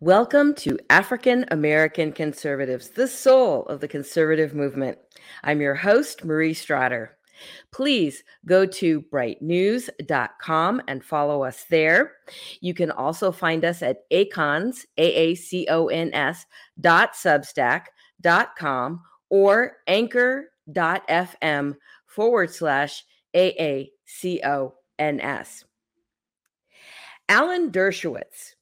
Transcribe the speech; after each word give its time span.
Welcome 0.00 0.52
to 0.56 0.78
African 0.90 1.46
American 1.50 2.12
Conservatives, 2.12 2.90
the 2.90 3.08
soul 3.08 3.62
of 3.64 3.80
the 3.80 3.88
conservative 3.88 4.54
movement. 4.54 4.98
I'm 5.42 5.62
your 5.62 5.74
host, 5.74 6.22
Marie 6.22 6.52
Strader. 6.52 7.08
Please 7.72 8.22
go 8.44 8.66
to 8.66 9.00
brightnews.com 9.00 10.82
and 10.86 11.02
follow 11.02 11.44
us 11.44 11.64
there. 11.70 12.12
You 12.60 12.74
can 12.74 12.90
also 12.90 13.32
find 13.32 13.64
us 13.64 13.80
at 13.80 14.02
acons, 14.12 14.84
A-A-C-O-N-S 14.98 16.44
dot 16.78 17.14
substack 17.14 17.84
dot 18.20 18.54
com 18.54 19.00
or 19.30 19.78
anchor.fm 19.86 21.74
forward 22.04 22.50
slash 22.50 23.02
A-A-C-O-N-S. 23.34 23.94
Alan 27.30 27.70
Dershowitz 27.70 28.55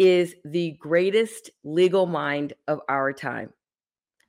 is 0.00 0.34
the 0.46 0.70
greatest 0.80 1.50
legal 1.62 2.06
mind 2.06 2.54
of 2.66 2.80
our 2.88 3.12
time, 3.12 3.52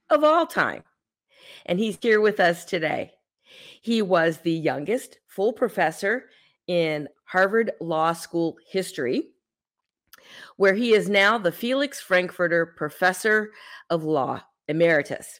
of 0.09 0.21
all 0.21 0.45
time. 0.45 0.83
And 1.65 1.79
he's 1.79 1.97
here 2.01 2.19
with 2.19 2.41
us 2.41 2.65
today. 2.65 3.11
He 3.81 4.01
was 4.01 4.39
the 4.39 4.51
youngest 4.51 5.19
full 5.27 5.53
professor 5.53 6.25
in 6.67 7.07
Harvard 7.23 7.71
Law 7.79 8.11
School 8.11 8.57
history, 8.69 9.29
where 10.57 10.73
he 10.73 10.93
is 10.93 11.09
now 11.09 11.37
the 11.37 11.53
Felix 11.53 12.01
Frankfurter 12.01 12.73
Professor 12.75 13.51
of 13.89 14.03
Law 14.03 14.41
Emeritus. 14.67 15.39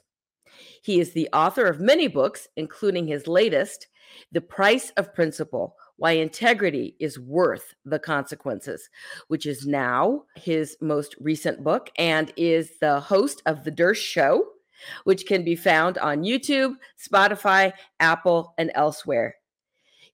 He 0.82 1.02
is 1.02 1.12
the 1.12 1.28
author 1.34 1.66
of 1.66 1.82
many 1.82 2.08
books, 2.08 2.48
including 2.56 3.06
his 3.06 3.28
latest, 3.28 3.88
The 4.32 4.40
Price 4.40 4.92
of 4.96 5.14
Principle 5.14 5.76
why 6.02 6.14
Integrity 6.14 6.96
is 6.98 7.20
Worth 7.20 7.76
the 7.86 8.00
Consequences, 8.00 8.90
which 9.28 9.46
is 9.46 9.68
now 9.68 10.24
his 10.36 10.76
most 10.82 11.16
recent 11.20 11.64
book 11.64 11.92
and 11.96 12.34
is 12.36 12.80
the 12.80 13.00
host 13.00 13.44
of 13.46 13.64
The 13.64 13.72
Dersh 13.72 13.98
Show, 13.98 14.48
which 15.04 15.28
can 15.28 15.44
be 15.44 15.56
found 15.56 16.00
on 16.00 16.24
YouTube, 16.24 16.74
Spotify, 17.00 17.74
Apple, 18.00 18.56
and 18.58 18.72
elsewhere. 18.74 19.36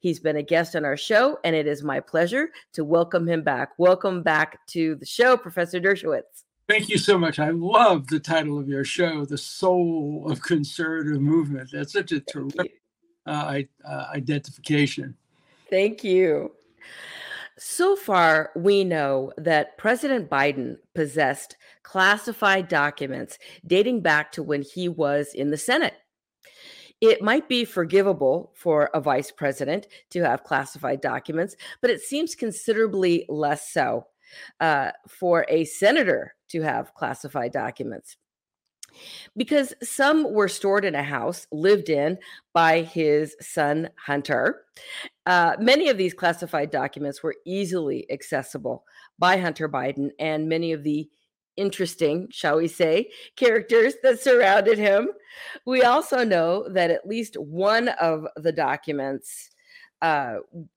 He's 0.01 0.19
been 0.19 0.35
a 0.35 0.43
guest 0.43 0.75
on 0.75 0.83
our 0.83 0.97
show, 0.97 1.39
and 1.45 1.55
it 1.55 1.67
is 1.67 1.83
my 1.83 2.01
pleasure 2.01 2.49
to 2.73 2.83
welcome 2.83 3.25
him 3.25 3.41
back. 3.41 3.69
Welcome 3.77 4.23
back 4.23 4.67
to 4.67 4.95
the 4.95 5.05
show, 5.05 5.37
Professor 5.37 5.79
Dershowitz. 5.79 6.43
Thank 6.67 6.89
you 6.89 6.97
so 6.97 7.17
much. 7.17 7.39
I 7.39 7.51
love 7.51 8.07
the 8.07 8.19
title 8.19 8.59
of 8.59 8.67
your 8.67 8.83
show, 8.83 9.23
The 9.23 9.37
Soul 9.37 10.27
of 10.29 10.41
Conservative 10.41 11.21
Movement. 11.21 11.69
That's 11.71 11.93
such 11.93 12.11
a 12.11 12.19
terrific 12.19 12.81
uh, 13.25 13.61
uh, 13.87 14.05
identification. 14.13 15.15
Thank 15.69 16.03
you. 16.03 16.51
So 17.59 17.95
far, 17.95 18.51
we 18.55 18.83
know 18.83 19.33
that 19.37 19.77
President 19.77 20.29
Biden 20.29 20.77
possessed 20.93 21.57
classified 21.83 22.67
documents 22.67 23.39
dating 23.65 24.01
back 24.01 24.31
to 24.33 24.43
when 24.43 24.61
he 24.61 24.87
was 24.87 25.33
in 25.33 25.49
the 25.49 25.57
Senate. 25.57 25.95
It 27.01 27.21
might 27.21 27.49
be 27.49 27.65
forgivable 27.65 28.51
for 28.55 28.89
a 28.93 29.01
vice 29.01 29.31
president 29.31 29.87
to 30.11 30.23
have 30.23 30.43
classified 30.43 31.01
documents, 31.01 31.55
but 31.81 31.89
it 31.89 32.01
seems 32.01 32.35
considerably 32.35 33.25
less 33.29 33.71
so 33.71 34.07
uh, 34.59 34.91
for 35.07 35.45
a 35.49 35.65
senator 35.65 36.35
to 36.49 36.61
have 36.61 36.93
classified 36.93 37.51
documents 37.51 38.17
because 39.35 39.73
some 39.83 40.33
were 40.33 40.47
stored 40.47 40.85
in 40.85 40.95
a 40.95 41.03
house 41.03 41.47
lived 41.51 41.89
in 41.89 42.17
by 42.53 42.81
his 42.81 43.35
son 43.39 43.89
Hunter. 43.95 44.63
Uh, 45.27 45.57
many 45.59 45.89
of 45.89 45.97
these 45.97 46.13
classified 46.13 46.71
documents 46.71 47.21
were 47.21 47.35
easily 47.45 48.09
accessible 48.09 48.85
by 49.19 49.35
Hunter 49.35 49.67
Biden, 49.67 50.09
and 50.19 50.47
many 50.47 50.71
of 50.71 50.83
the 50.83 51.09
interesting, 51.57 52.29
shall 52.31 52.57
we 52.57 52.69
say, 52.69 53.09
characters 53.35 53.95
that 54.03 54.21
surrounded 54.21 54.77
him. 54.77 55.09
We 55.65 55.81
also 55.83 56.23
know 56.23 56.69
that 56.69 56.91
at 56.91 57.05
least 57.05 57.35
one 57.35 57.89
of 57.89 58.25
the 58.37 58.53
documents 58.53 59.49
uh, 60.01 60.35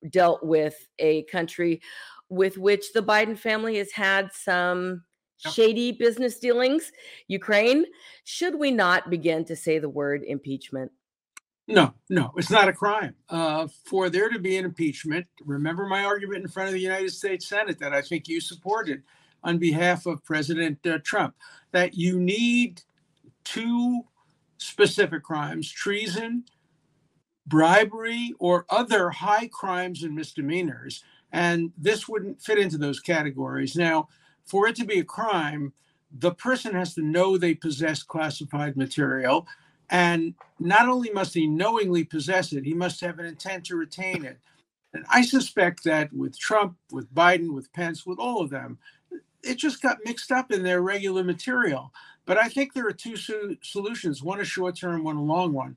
dealt 0.09 0.43
with 0.43 0.89
a 0.99 1.23
country 1.25 1.81
with 2.29 2.59
which 2.59 2.93
the 2.93 3.05
Biden 3.05 3.39
family 3.39 3.77
has 3.77 3.93
had 3.93 4.33
some 4.33 5.05
shady 5.37 5.93
business 5.93 6.41
dealings, 6.41 6.91
Ukraine. 7.29 7.85
Should 8.25 8.57
we 8.57 8.73
not 8.73 9.11
begin 9.11 9.45
to 9.45 9.55
say 9.55 9.79
the 9.79 9.89
word 9.89 10.25
impeachment? 10.27 10.91
No, 11.69 11.95
no, 12.09 12.33
it's 12.37 12.51
not 12.51 12.69
a 12.69 12.73
crime. 12.73 13.15
Uh, 13.29 13.69
for 13.85 14.11
there 14.11 14.29
to 14.29 14.41
be 14.41 14.57
an 14.57 14.65
impeachment, 14.65 15.27
remember 15.45 15.87
my 15.87 16.05
argument 16.05 16.43
in 16.43 16.49
front 16.49 16.69
of 16.69 16.75
the 16.75 16.81
United 16.81 17.13
States 17.13 17.47
Senate 17.47 17.79
that 17.79 17.93
I 17.93 18.03
think 18.03 18.27
you 18.27 18.41
supported 18.41 19.03
on 19.45 19.59
behalf 19.59 20.07
of 20.07 20.25
President 20.25 20.85
uh, 20.87 20.99
Trump 21.05 21.35
that 21.73 21.95
you 21.95 22.19
need 22.19 22.83
two 23.45 24.03
specific 24.59 25.23
crimes 25.23 25.71
treason, 25.71 26.45
bribery, 27.47 28.35
or 28.39 28.67
other 28.69 29.11
high 29.11 29.49
crimes 29.49 30.03
and 30.03 30.15
misdemeanors. 30.15 31.05
And 31.33 31.73
this 31.79 32.09
wouldn't 32.09 32.43
fit 32.43 32.59
into 32.59 32.79
those 32.79 33.01
categories. 33.01 33.77
Now, 33.77 34.09
for 34.45 34.67
it 34.67 34.75
to 34.77 34.85
be 34.85 34.99
a 34.99 35.05
crime, 35.05 35.73
the 36.11 36.33
person 36.33 36.75
has 36.75 36.95
to 36.95 37.03
know 37.03 37.39
they 37.39 37.55
possess 37.55 38.03
classified 38.03 38.77
material. 38.77 39.47
And 39.91 40.35
not 40.59 40.89
only 40.89 41.11
must 41.11 41.35
he 41.35 41.47
knowingly 41.47 42.05
possess 42.05 42.53
it, 42.53 42.65
he 42.65 42.75
must 42.75 43.01
have 43.01 43.19
an 43.19 43.27
intent 43.27 43.67
to 43.67 43.77
retain 43.77 44.25
it. 44.25 44.39
And 44.95 45.05
I 45.11 45.23
suspect 45.23 45.85
that 45.85 46.13
with 46.13 46.39
Trump, 46.39 46.77
with 46.91 47.13
Biden, 47.15 47.53
with 47.53 47.73
Pence, 47.73 48.07
with 48.07 48.19
all 48.19 48.41
of 48.41 48.51
them, 48.51 48.79
it 49.43 49.57
just 49.57 49.83
got 49.83 49.99
mixed 50.05 50.31
up 50.33 50.53
in 50.53 50.63
their 50.63 50.83
regular 50.83 51.25
material. 51.25 51.93
But 52.25 52.39
I 52.39 52.49
think 52.49 52.73
there 52.73 52.87
are 52.87 52.93
two 52.93 53.17
so- 53.17 53.57
solutions 53.63 54.23
one 54.23 54.41
a 54.41 54.45
short 54.45 54.77
term, 54.77 55.05
one 55.05 55.17
a 55.17 55.23
long 55.23 55.53
one. 55.53 55.77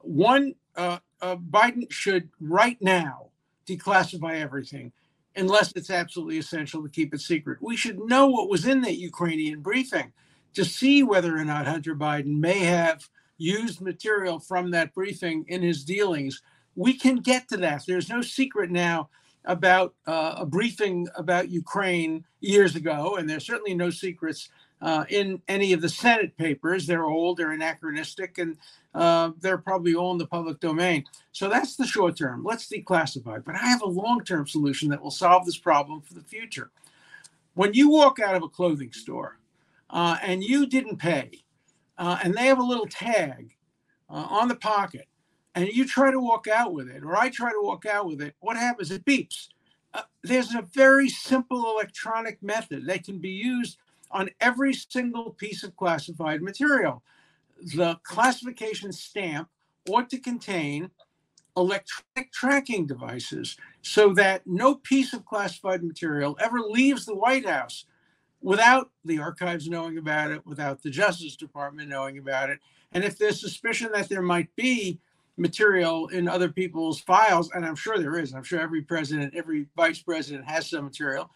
One, 0.00 0.54
uh, 0.76 0.98
uh, 1.20 1.36
Biden 1.36 1.90
should 1.90 2.28
right 2.40 2.80
now 2.80 3.26
declassify 3.66 4.40
everything 4.40 4.92
unless 5.36 5.72
it's 5.76 5.90
absolutely 5.90 6.38
essential 6.38 6.82
to 6.82 6.88
keep 6.88 7.14
it 7.14 7.20
secret. 7.20 7.58
We 7.62 7.76
should 7.76 7.98
know 8.00 8.26
what 8.26 8.50
was 8.50 8.66
in 8.66 8.80
that 8.82 8.98
Ukrainian 8.98 9.60
briefing 9.60 10.12
to 10.54 10.64
see 10.64 11.02
whether 11.02 11.36
or 11.36 11.44
not 11.44 11.66
Hunter 11.66 11.94
Biden 11.94 12.38
may 12.38 12.58
have 12.60 13.08
used 13.42 13.80
material 13.80 14.38
from 14.38 14.70
that 14.70 14.94
briefing 14.94 15.44
in 15.48 15.62
his 15.62 15.84
dealings. 15.84 16.42
We 16.76 16.94
can 16.94 17.16
get 17.16 17.48
to 17.48 17.56
that. 17.58 17.84
There's 17.86 18.08
no 18.08 18.22
secret 18.22 18.70
now 18.70 19.10
about 19.44 19.94
uh, 20.06 20.36
a 20.38 20.46
briefing 20.46 21.08
about 21.16 21.50
Ukraine 21.50 22.24
years 22.40 22.76
ago, 22.76 23.16
and 23.16 23.28
there's 23.28 23.44
certainly 23.44 23.74
no 23.74 23.90
secrets 23.90 24.48
uh, 24.80 25.04
in 25.08 25.42
any 25.48 25.72
of 25.72 25.80
the 25.80 25.88
Senate 25.88 26.36
papers. 26.36 26.86
They're 26.86 27.06
old, 27.06 27.36
they're 27.36 27.52
anachronistic, 27.52 28.38
and 28.38 28.56
uh, 28.94 29.32
they're 29.40 29.58
probably 29.58 29.94
all 29.94 30.12
in 30.12 30.18
the 30.18 30.26
public 30.26 30.60
domain. 30.60 31.04
So 31.32 31.48
that's 31.48 31.76
the 31.76 31.86
short 31.86 32.16
term. 32.16 32.44
Let's 32.44 32.68
declassify. 32.68 33.44
But 33.44 33.56
I 33.56 33.66
have 33.66 33.82
a 33.82 33.88
long 33.88 34.24
term 34.24 34.46
solution 34.46 34.88
that 34.90 35.02
will 35.02 35.10
solve 35.10 35.44
this 35.44 35.58
problem 35.58 36.00
for 36.00 36.14
the 36.14 36.20
future. 36.22 36.70
When 37.54 37.74
you 37.74 37.90
walk 37.90 38.18
out 38.18 38.34
of 38.34 38.42
a 38.42 38.48
clothing 38.48 38.92
store 38.92 39.38
uh, 39.90 40.16
and 40.22 40.42
you 40.42 40.66
didn't 40.66 40.96
pay, 40.96 41.42
uh, 41.98 42.18
and 42.22 42.34
they 42.34 42.46
have 42.46 42.58
a 42.58 42.64
little 42.64 42.86
tag 42.86 43.56
uh, 44.08 44.26
on 44.30 44.48
the 44.48 44.56
pocket, 44.56 45.06
and 45.54 45.68
you 45.68 45.86
try 45.86 46.10
to 46.10 46.20
walk 46.20 46.48
out 46.48 46.72
with 46.72 46.88
it, 46.88 47.02
or 47.02 47.16
I 47.16 47.28
try 47.28 47.50
to 47.50 47.60
walk 47.62 47.86
out 47.86 48.06
with 48.06 48.20
it, 48.22 48.34
what 48.40 48.56
happens? 48.56 48.90
It 48.90 49.04
beeps. 49.04 49.48
Uh, 49.94 50.02
there's 50.22 50.54
a 50.54 50.62
very 50.72 51.08
simple 51.08 51.74
electronic 51.74 52.42
method 52.42 52.86
that 52.86 53.04
can 53.04 53.18
be 53.18 53.30
used 53.30 53.78
on 54.10 54.30
every 54.40 54.72
single 54.74 55.30
piece 55.30 55.62
of 55.62 55.76
classified 55.76 56.42
material. 56.42 57.02
The 57.74 57.98
classification 58.02 58.92
stamp 58.92 59.48
ought 59.88 60.10
to 60.10 60.18
contain 60.18 60.90
electronic 61.56 62.32
tracking 62.32 62.86
devices 62.86 63.56
so 63.82 64.14
that 64.14 64.46
no 64.46 64.76
piece 64.76 65.12
of 65.12 65.24
classified 65.26 65.82
material 65.82 66.36
ever 66.40 66.60
leaves 66.60 67.04
the 67.04 67.14
White 67.14 67.46
House 67.46 67.84
without 68.42 68.90
the 69.04 69.18
archives 69.18 69.68
knowing 69.68 69.98
about 69.98 70.30
it, 70.30 70.44
without 70.46 70.82
the 70.82 70.90
Justice 70.90 71.36
Department 71.36 71.88
knowing 71.88 72.18
about 72.18 72.50
it. 72.50 72.58
And 72.92 73.04
if 73.04 73.16
there's 73.16 73.40
suspicion 73.40 73.90
that 73.92 74.08
there 74.08 74.22
might 74.22 74.54
be 74.56 75.00
material 75.36 76.08
in 76.08 76.28
other 76.28 76.48
people's 76.48 77.00
files, 77.00 77.50
and 77.52 77.64
I'm 77.64 77.76
sure 77.76 77.98
there 77.98 78.18
is, 78.18 78.34
I'm 78.34 78.42
sure 78.42 78.60
every 78.60 78.82
president, 78.82 79.34
every 79.34 79.66
vice 79.76 80.02
president 80.02 80.44
has 80.46 80.68
some 80.68 80.84
material, 80.84 81.30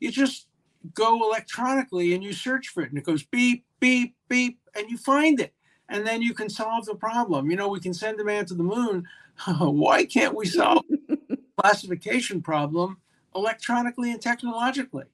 you 0.00 0.10
just 0.10 0.46
go 0.94 1.28
electronically 1.28 2.14
and 2.14 2.24
you 2.24 2.32
search 2.32 2.68
for 2.68 2.82
it 2.82 2.88
and 2.88 2.98
it 2.98 3.04
goes 3.04 3.22
beep, 3.22 3.64
beep, 3.78 4.16
beep, 4.28 4.58
and 4.74 4.88
you 4.88 4.96
find 4.96 5.40
it. 5.40 5.52
And 5.88 6.06
then 6.06 6.22
you 6.22 6.32
can 6.32 6.48
solve 6.48 6.86
the 6.86 6.94
problem. 6.94 7.50
You 7.50 7.56
know, 7.56 7.68
we 7.68 7.80
can 7.80 7.92
send 7.92 8.18
a 8.20 8.24
man 8.24 8.46
to 8.46 8.54
the 8.54 8.62
moon. 8.62 9.06
Why 9.58 10.04
can't 10.04 10.34
we 10.34 10.46
solve 10.46 10.84
classification 11.60 12.40
problem 12.40 12.98
electronically 13.34 14.10
and 14.10 14.20
technologically? 14.20 15.04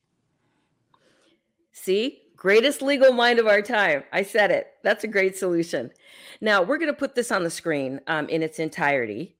See, 1.80 2.22
greatest 2.36 2.82
legal 2.82 3.12
mind 3.12 3.38
of 3.38 3.46
our 3.46 3.62
time. 3.62 4.02
I 4.12 4.22
said 4.22 4.50
it. 4.50 4.66
That's 4.82 5.04
a 5.04 5.08
great 5.08 5.36
solution. 5.36 5.90
Now, 6.40 6.62
we're 6.62 6.78
going 6.78 6.92
to 6.92 6.98
put 6.98 7.14
this 7.14 7.30
on 7.30 7.44
the 7.44 7.50
screen 7.50 8.00
um, 8.08 8.28
in 8.28 8.42
its 8.42 8.58
entirety. 8.58 9.36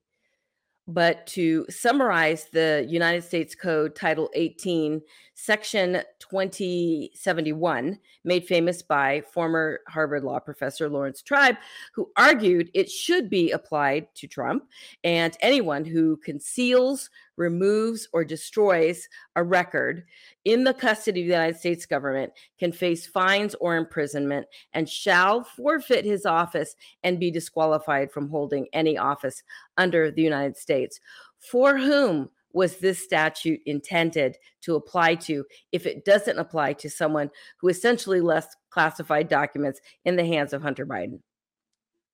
but 0.87 1.27
to 1.27 1.65
summarize 1.69 2.45
the 2.51 2.83
United 2.89 3.23
States 3.23 3.53
Code, 3.53 3.95
Title 3.95 4.29
18, 4.33 5.01
Section 5.41 6.01
2071, 6.19 7.97
made 8.25 8.45
famous 8.45 8.81
by 8.81 9.21
former 9.31 9.79
Harvard 9.87 10.25
Law 10.25 10.37
professor 10.39 10.89
Laurence 10.89 11.21
Tribe, 11.21 11.55
who 11.93 12.11
argued 12.17 12.69
it 12.73 12.91
should 12.91 13.29
be 13.29 13.51
applied 13.51 14.13
to 14.15 14.27
Trump 14.27 14.65
and 15.05 15.37
anyone 15.39 15.85
who 15.85 16.17
conceals, 16.17 17.09
removes, 17.37 18.05
or 18.11 18.25
destroys 18.25 19.07
a 19.37 19.43
record 19.43 20.03
in 20.43 20.65
the 20.65 20.73
custody 20.73 21.21
of 21.21 21.27
the 21.27 21.33
United 21.33 21.57
States 21.57 21.85
government 21.85 22.33
can 22.59 22.73
face 22.73 23.07
fines 23.07 23.55
or 23.61 23.77
imprisonment 23.77 24.45
and 24.73 24.89
shall 24.89 25.45
forfeit 25.45 26.03
his 26.03 26.25
office 26.25 26.75
and 27.03 27.17
be 27.17 27.31
disqualified 27.31 28.11
from 28.11 28.29
holding 28.29 28.67
any 28.73 28.97
office 28.97 29.41
under 29.77 30.11
the 30.11 30.21
United 30.21 30.57
States. 30.57 30.99
For 31.39 31.77
whom 31.77 32.29
was 32.53 32.77
this 32.77 32.99
statute 32.99 33.59
intended 33.65 34.37
to 34.61 34.75
apply 34.75 35.15
to 35.15 35.45
if 35.71 35.85
it 35.85 36.05
doesn't 36.05 36.39
apply 36.39 36.73
to 36.73 36.89
someone 36.89 37.29
who 37.57 37.67
essentially 37.67 38.21
left 38.21 38.55
classified 38.69 39.27
documents 39.27 39.79
in 40.05 40.15
the 40.15 40.25
hands 40.25 40.53
of 40.53 40.61
Hunter 40.61 40.85
Biden? 40.85 41.19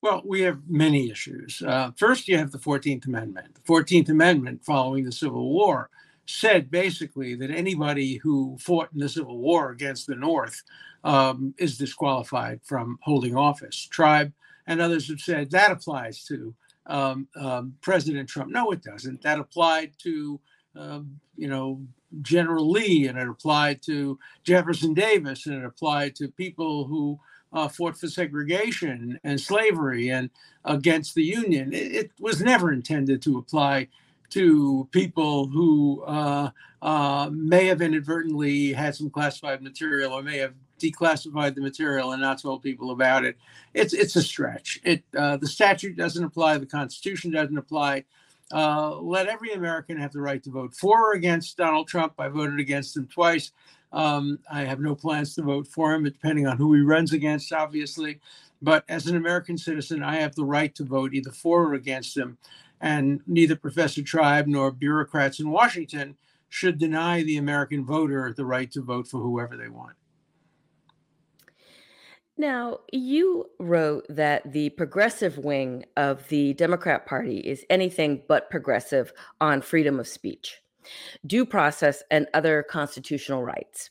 Well, 0.01 0.21
we 0.25 0.41
have 0.41 0.59
many 0.67 1.09
issues. 1.09 1.63
Uh, 1.65 1.91
first, 1.97 2.27
you 2.27 2.37
have 2.37 2.51
the 2.51 2.59
14th 2.59 3.07
Amendment. 3.07 3.55
The 3.55 3.61
14th 3.61 4.09
Amendment, 4.09 4.63
following 4.63 5.03
the 5.03 5.11
Civil 5.11 5.49
War, 5.49 5.89
said 6.27 6.69
basically 6.69 7.35
that 7.35 7.49
anybody 7.49 8.17
who 8.17 8.57
fought 8.59 8.89
in 8.93 8.99
the 8.99 9.09
Civil 9.09 9.39
War 9.39 9.71
against 9.71 10.07
the 10.07 10.15
North 10.15 10.61
um, 11.03 11.53
is 11.57 11.77
disqualified 11.77 12.59
from 12.63 12.99
holding 13.01 13.35
office. 13.35 13.87
Tribe 13.89 14.33
and 14.67 14.81
others 14.81 15.07
have 15.07 15.19
said 15.19 15.51
that 15.51 15.71
applies 15.71 16.23
to 16.25 16.53
um, 16.87 17.27
um, 17.35 17.75
President 17.81 18.29
Trump. 18.29 18.51
No, 18.51 18.71
it 18.71 18.83
doesn't. 18.83 19.21
That 19.21 19.39
applied 19.39 19.91
to, 20.03 20.39
um, 20.75 21.19
you 21.35 21.47
know, 21.47 21.81
General 22.21 22.69
Lee, 22.69 23.07
and 23.07 23.17
it 23.17 23.27
applied 23.27 23.81
to 23.83 24.19
Jefferson 24.43 24.93
Davis, 24.93 25.45
and 25.45 25.55
it 25.55 25.65
applied 25.65 26.15
to 26.15 26.27
people 26.29 26.85
who 26.85 27.19
uh, 27.51 27.67
fought 27.67 27.97
for 27.97 28.07
segregation 28.07 29.19
and 29.23 29.39
slavery 29.39 30.09
and 30.09 30.29
against 30.63 31.15
the 31.15 31.23
Union. 31.23 31.73
It, 31.73 31.95
it 31.95 32.11
was 32.19 32.41
never 32.41 32.71
intended 32.71 33.21
to 33.23 33.37
apply 33.37 33.87
to 34.31 34.87
people 34.91 35.47
who 35.47 36.03
uh, 36.03 36.49
uh, 36.81 37.29
may 37.31 37.67
have 37.67 37.81
inadvertently 37.81 38.73
had 38.73 38.95
some 38.95 39.09
classified 39.09 39.61
material 39.61 40.13
or 40.13 40.21
may 40.21 40.37
have 40.37 40.53
declassified 40.79 41.55
the 41.55 41.61
material 41.61 42.11
and 42.11 42.21
not 42.21 42.41
told 42.41 42.63
people 42.63 42.91
about 42.91 43.25
it. 43.25 43.37
It's 43.73 43.93
it's 43.93 44.15
a 44.15 44.21
stretch. 44.21 44.79
It 44.83 45.03
uh, 45.17 45.37
the 45.37 45.47
statute 45.47 45.95
doesn't 45.95 46.23
apply. 46.23 46.57
The 46.57 46.65
Constitution 46.65 47.31
doesn't 47.31 47.57
apply. 47.57 48.05
Uh, 48.51 48.99
let 48.99 49.27
every 49.27 49.53
American 49.53 49.97
have 49.97 50.11
the 50.11 50.21
right 50.21 50.43
to 50.43 50.51
vote 50.51 50.73
for 50.73 51.11
or 51.11 51.13
against 51.13 51.57
Donald 51.57 51.87
Trump. 51.87 52.13
I 52.19 52.27
voted 52.27 52.59
against 52.59 52.95
him 52.95 53.07
twice. 53.07 53.51
Um, 53.91 54.39
I 54.51 54.65
have 54.65 54.79
no 54.79 54.93
plans 54.93 55.35
to 55.35 55.41
vote 55.41 55.67
for 55.67 55.93
him, 55.93 56.03
depending 56.03 56.45
on 56.45 56.57
who 56.57 56.73
he 56.73 56.81
runs 56.81 57.13
against, 57.13 57.51
obviously. 57.53 58.19
But 58.61 58.83
as 58.89 59.07
an 59.07 59.15
American 59.15 59.57
citizen, 59.57 60.03
I 60.03 60.17
have 60.17 60.35
the 60.35 60.45
right 60.45 60.73
to 60.75 60.83
vote 60.83 61.13
either 61.13 61.31
for 61.31 61.63
or 61.63 61.73
against 61.73 62.15
him. 62.15 62.37
And 62.81 63.21
neither 63.25 63.55
Professor 63.55 64.03
Tribe 64.03 64.47
nor 64.47 64.71
bureaucrats 64.71 65.39
in 65.39 65.49
Washington 65.49 66.17
should 66.49 66.77
deny 66.77 67.23
the 67.23 67.37
American 67.37 67.85
voter 67.85 68.33
the 68.35 68.45
right 68.45 68.71
to 68.71 68.81
vote 68.81 69.07
for 69.07 69.19
whoever 69.21 69.57
they 69.57 69.69
want. 69.69 69.95
Now, 72.37 72.79
you 72.91 73.49
wrote 73.59 74.05
that 74.09 74.51
the 74.51 74.69
progressive 74.71 75.37
wing 75.37 75.85
of 75.95 76.27
the 76.27 76.53
Democrat 76.53 77.05
Party 77.05 77.37
is 77.37 77.65
anything 77.69 78.23
but 78.27 78.49
progressive 78.49 79.13
on 79.39 79.61
freedom 79.61 80.01
of 80.01 80.07
speech, 80.07 80.61
due 81.25 81.45
process, 81.45 82.03
and 82.11 82.27
other 82.33 82.61
constitutional 82.69 83.41
rights. 83.41 83.89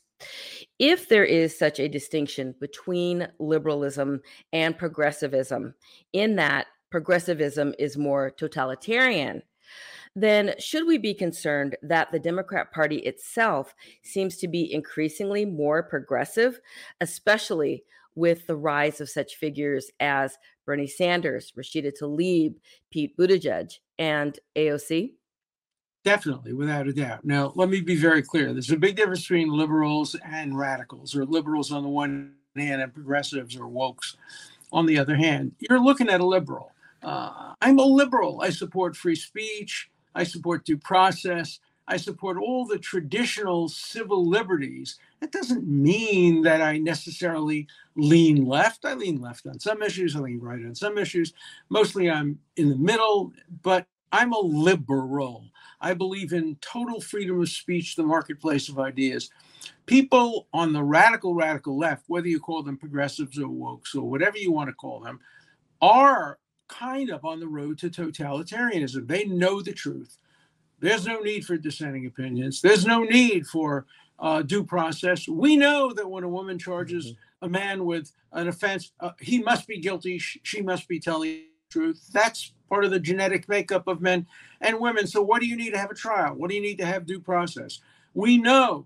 If 0.77 1.09
there 1.09 1.25
is 1.25 1.57
such 1.57 1.79
a 1.79 1.89
distinction 1.89 2.53
between 2.59 3.27
liberalism 3.39 4.21
and 4.53 4.77
progressivism, 4.77 5.73
in 6.13 6.35
that 6.35 6.67
progressivism 6.91 7.73
is 7.79 7.97
more 7.97 8.29
totalitarian, 8.29 9.41
then 10.15 10.53
should 10.59 10.87
we 10.87 10.97
be 10.97 11.13
concerned 11.13 11.75
that 11.81 12.11
the 12.11 12.19
Democrat 12.19 12.71
Party 12.71 12.97
itself 12.97 13.73
seems 14.03 14.37
to 14.37 14.47
be 14.47 14.71
increasingly 14.71 15.45
more 15.45 15.83
progressive, 15.83 16.61
especially 17.01 17.83
with 18.15 18.47
the 18.47 18.55
rise 18.55 19.01
of 19.01 19.09
such 19.09 19.35
figures 19.35 19.91
as 19.99 20.37
Bernie 20.65 20.87
Sanders, 20.87 21.51
Rashida 21.57 21.91
Tlaib, 21.99 22.55
Pete 22.91 23.15
Buttigieg, 23.17 23.73
and 23.99 24.39
AOC? 24.55 25.11
Definitely, 26.03 26.53
without 26.53 26.87
a 26.87 26.93
doubt. 26.93 27.25
Now, 27.25 27.51
let 27.55 27.69
me 27.69 27.81
be 27.81 27.95
very 27.95 28.21
clear. 28.21 28.53
There's 28.53 28.71
a 28.71 28.77
big 28.77 28.95
difference 28.95 29.21
between 29.21 29.49
liberals 29.49 30.15
and 30.23 30.57
radicals, 30.57 31.15
or 31.15 31.25
liberals 31.25 31.71
on 31.71 31.83
the 31.83 31.89
one 31.89 32.35
hand 32.55 32.81
and 32.81 32.93
progressives 32.93 33.55
or 33.55 33.65
wokes 33.65 34.15
on 34.71 34.85
the 34.85 34.97
other 34.97 35.15
hand. 35.15 35.53
You're 35.59 35.79
looking 35.79 36.09
at 36.09 36.21
a 36.21 36.25
liberal. 36.25 36.71
Uh, 37.01 37.53
I'm 37.61 37.79
a 37.79 37.83
liberal. 37.83 38.41
I 38.41 38.49
support 38.49 38.95
free 38.95 39.15
speech. 39.15 39.89
I 40.13 40.23
support 40.23 40.65
due 40.65 40.77
process. 40.77 41.59
I 41.87 41.97
support 41.97 42.37
all 42.37 42.65
the 42.65 42.79
traditional 42.79 43.69
civil 43.69 44.27
liberties. 44.27 44.97
That 45.21 45.31
doesn't 45.31 45.67
mean 45.67 46.41
that 46.43 46.61
I 46.61 46.77
necessarily 46.77 47.67
lean 47.95 48.45
left. 48.45 48.85
I 48.85 48.95
lean 48.95 49.21
left 49.21 49.45
on 49.45 49.59
some 49.59 49.83
issues, 49.83 50.15
I 50.15 50.19
lean 50.19 50.39
right 50.39 50.65
on 50.65 50.73
some 50.75 50.97
issues. 50.97 51.33
Mostly 51.69 52.09
I'm 52.09 52.39
in 52.55 52.69
the 52.69 52.75
middle, 52.75 53.33
but 53.61 53.85
I'm 54.11 54.33
a 54.33 54.39
liberal. 54.39 55.45
I 55.81 55.93
believe 55.93 56.33
in 56.33 56.57
total 56.61 57.01
freedom 57.01 57.41
of 57.41 57.49
speech, 57.49 57.95
the 57.95 58.03
marketplace 58.03 58.69
of 58.69 58.79
ideas. 58.79 59.29
People 59.85 60.47
on 60.53 60.73
the 60.73 60.83
radical, 60.83 61.35
radical 61.35 61.77
left, 61.77 62.05
whether 62.07 62.27
you 62.27 62.39
call 62.39 62.63
them 62.63 62.77
progressives 62.77 63.37
or 63.37 63.47
wokes 63.47 63.95
or 63.95 64.09
whatever 64.09 64.37
you 64.37 64.51
want 64.51 64.69
to 64.69 64.73
call 64.73 64.99
them, 64.99 65.19
are 65.81 66.39
kind 66.67 67.09
of 67.09 67.25
on 67.25 67.39
the 67.39 67.47
road 67.47 67.77
to 67.79 67.89
totalitarianism. 67.89 69.07
They 69.07 69.25
know 69.25 69.61
the 69.61 69.73
truth. 69.73 70.17
There's 70.85 71.07
no 71.07 71.19
need 71.19 71.47
for 71.47 71.57
dissenting 71.57 72.05
opinions. 72.05 72.61
There's 72.61 72.85
no 72.85 73.03
need 73.03 73.47
for 73.47 73.87
uh, 74.19 74.43
due 74.43 74.63
process. 74.63 75.27
We 75.27 75.57
know 75.57 75.91
that 75.91 76.07
when 76.07 76.23
a 76.23 76.29
woman 76.29 76.59
charges 76.59 77.07
mm-hmm. 77.07 77.45
a 77.45 77.49
man 77.49 77.85
with 77.85 78.11
an 78.33 78.47
offense, 78.47 78.91
uh, 78.99 79.11
he 79.19 79.41
must 79.41 79.67
be 79.67 79.79
guilty. 79.79 80.19
Sh- 80.19 80.37
she 80.43 80.61
must 80.61 80.87
be 80.87 80.99
telling 80.99 81.29
the 81.29 81.47
truth. 81.71 82.07
That's 82.13 82.53
part 82.69 82.85
of 82.85 82.91
the 82.91 82.99
genetic 82.99 83.49
makeup 83.49 83.87
of 83.87 83.99
men 83.99 84.27
and 84.61 84.79
women. 84.79 85.07
So, 85.07 85.23
what 85.23 85.41
do 85.41 85.47
you 85.47 85.55
need 85.55 85.71
to 85.71 85.79
have 85.79 85.89
a 85.89 85.95
trial? 85.95 86.35
What 86.35 86.51
do 86.51 86.55
you 86.55 86.61
need 86.61 86.77
to 86.77 86.85
have 86.85 87.07
due 87.07 87.19
process? 87.19 87.79
We 88.13 88.37
know 88.37 88.85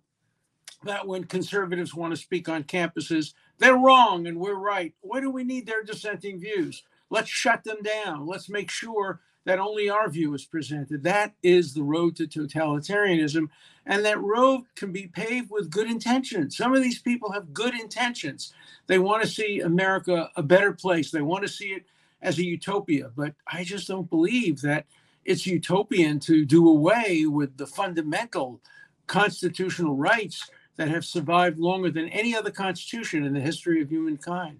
that 0.85 1.05
when 1.05 1.25
conservatives 1.25 1.93
want 1.93 2.13
to 2.13 2.17
speak 2.17 2.47
on 2.47 2.63
campuses, 2.63 3.33
they're 3.57 3.75
wrong 3.75 4.25
and 4.25 4.39
we're 4.39 4.53
right. 4.53 4.93
Why 5.01 5.19
do 5.19 5.29
we 5.29 5.43
need 5.43 5.65
their 5.65 5.83
dissenting 5.83 6.39
views? 6.39 6.81
Let's 7.09 7.29
shut 7.29 7.65
them 7.65 7.81
down. 7.83 8.25
Let's 8.25 8.47
make 8.47 8.71
sure 8.71 9.19
that 9.45 9.59
only 9.59 9.89
our 9.89 10.09
view 10.09 10.33
is 10.33 10.45
presented. 10.45 11.03
That 11.03 11.33
is 11.41 11.73
the 11.73 11.83
road 11.83 12.15
to 12.17 12.27
totalitarianism. 12.27 13.49
And 13.85 14.05
that 14.05 14.21
road 14.21 14.61
can 14.75 14.91
be 14.91 15.07
paved 15.07 15.49
with 15.49 15.71
good 15.71 15.89
intentions. 15.89 16.55
Some 16.55 16.75
of 16.75 16.83
these 16.83 16.99
people 16.99 17.31
have 17.31 17.53
good 17.53 17.73
intentions. 17.73 18.53
They 18.87 18.99
want 18.99 19.23
to 19.23 19.29
see 19.29 19.61
America 19.61 20.29
a 20.35 20.43
better 20.43 20.73
place, 20.73 21.11
they 21.11 21.21
want 21.21 21.43
to 21.43 21.49
see 21.49 21.69
it 21.69 21.85
as 22.21 22.37
a 22.37 22.45
utopia. 22.45 23.11
But 23.15 23.33
I 23.47 23.63
just 23.63 23.87
don't 23.87 24.09
believe 24.09 24.61
that 24.61 24.85
it's 25.25 25.47
utopian 25.47 26.19
to 26.21 26.45
do 26.45 26.67
away 26.67 27.25
with 27.25 27.57
the 27.57 27.67
fundamental 27.67 28.61
constitutional 29.07 29.95
rights 29.95 30.49
that 30.75 30.87
have 30.89 31.05
survived 31.05 31.59
longer 31.59 31.91
than 31.91 32.07
any 32.09 32.35
other 32.35 32.51
constitution 32.51 33.25
in 33.25 33.33
the 33.33 33.39
history 33.39 33.81
of 33.81 33.89
humankind. 33.89 34.59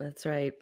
That's 0.00 0.24
right. 0.24 0.54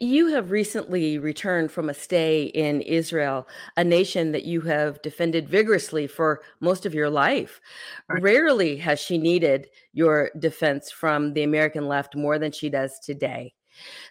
You 0.00 0.26
have 0.34 0.50
recently 0.50 1.18
returned 1.18 1.70
from 1.70 1.88
a 1.88 1.94
stay 1.94 2.46
in 2.46 2.80
Israel, 2.80 3.46
a 3.76 3.84
nation 3.84 4.32
that 4.32 4.44
you 4.44 4.60
have 4.62 5.00
defended 5.02 5.48
vigorously 5.48 6.08
for 6.08 6.42
most 6.58 6.84
of 6.84 6.92
your 6.92 7.08
life. 7.08 7.60
Right. 8.08 8.20
Rarely 8.20 8.76
has 8.78 8.98
she 8.98 9.18
needed 9.18 9.68
your 9.92 10.32
defense 10.40 10.90
from 10.90 11.32
the 11.32 11.44
American 11.44 11.86
left 11.86 12.16
more 12.16 12.40
than 12.40 12.50
she 12.50 12.68
does 12.68 12.98
today. 12.98 13.54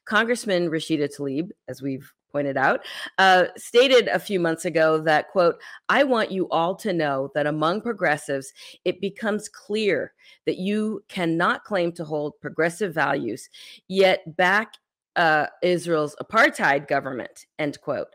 Congressman 0.06 0.70
Rashida 0.70 1.14
Tlaib, 1.14 1.50
as 1.68 1.82
we've 1.82 2.10
pointed 2.36 2.58
out, 2.58 2.82
uh, 3.18 3.46
stated 3.56 4.10
a 4.10 4.20
few 4.20 4.42
months 4.42 4.66
ago 4.66 5.00
that, 5.00 5.30
quote, 5.30 5.56
I 5.88 6.04
want 6.04 6.32
you 6.32 6.50
all 6.50 6.76
to 6.76 6.92
know 6.92 7.32
that 7.34 7.48
among 7.48 7.80
progressives, 7.80 8.52
it 8.84 9.00
becomes 9.00 9.48
clear 9.48 10.12
that 10.46 10.58
you 10.58 11.02
cannot 11.08 11.64
claim 11.64 11.94
to 11.94 12.04
hold 12.04 12.34
progressive 12.42 12.94
values, 12.94 13.50
yet 13.88 14.36
back 14.36 14.74
uh, 15.16 15.46
Israel's 15.62 16.14
apartheid 16.22 16.90
government, 16.90 17.46
end 17.58 17.80
quote. 17.80 18.14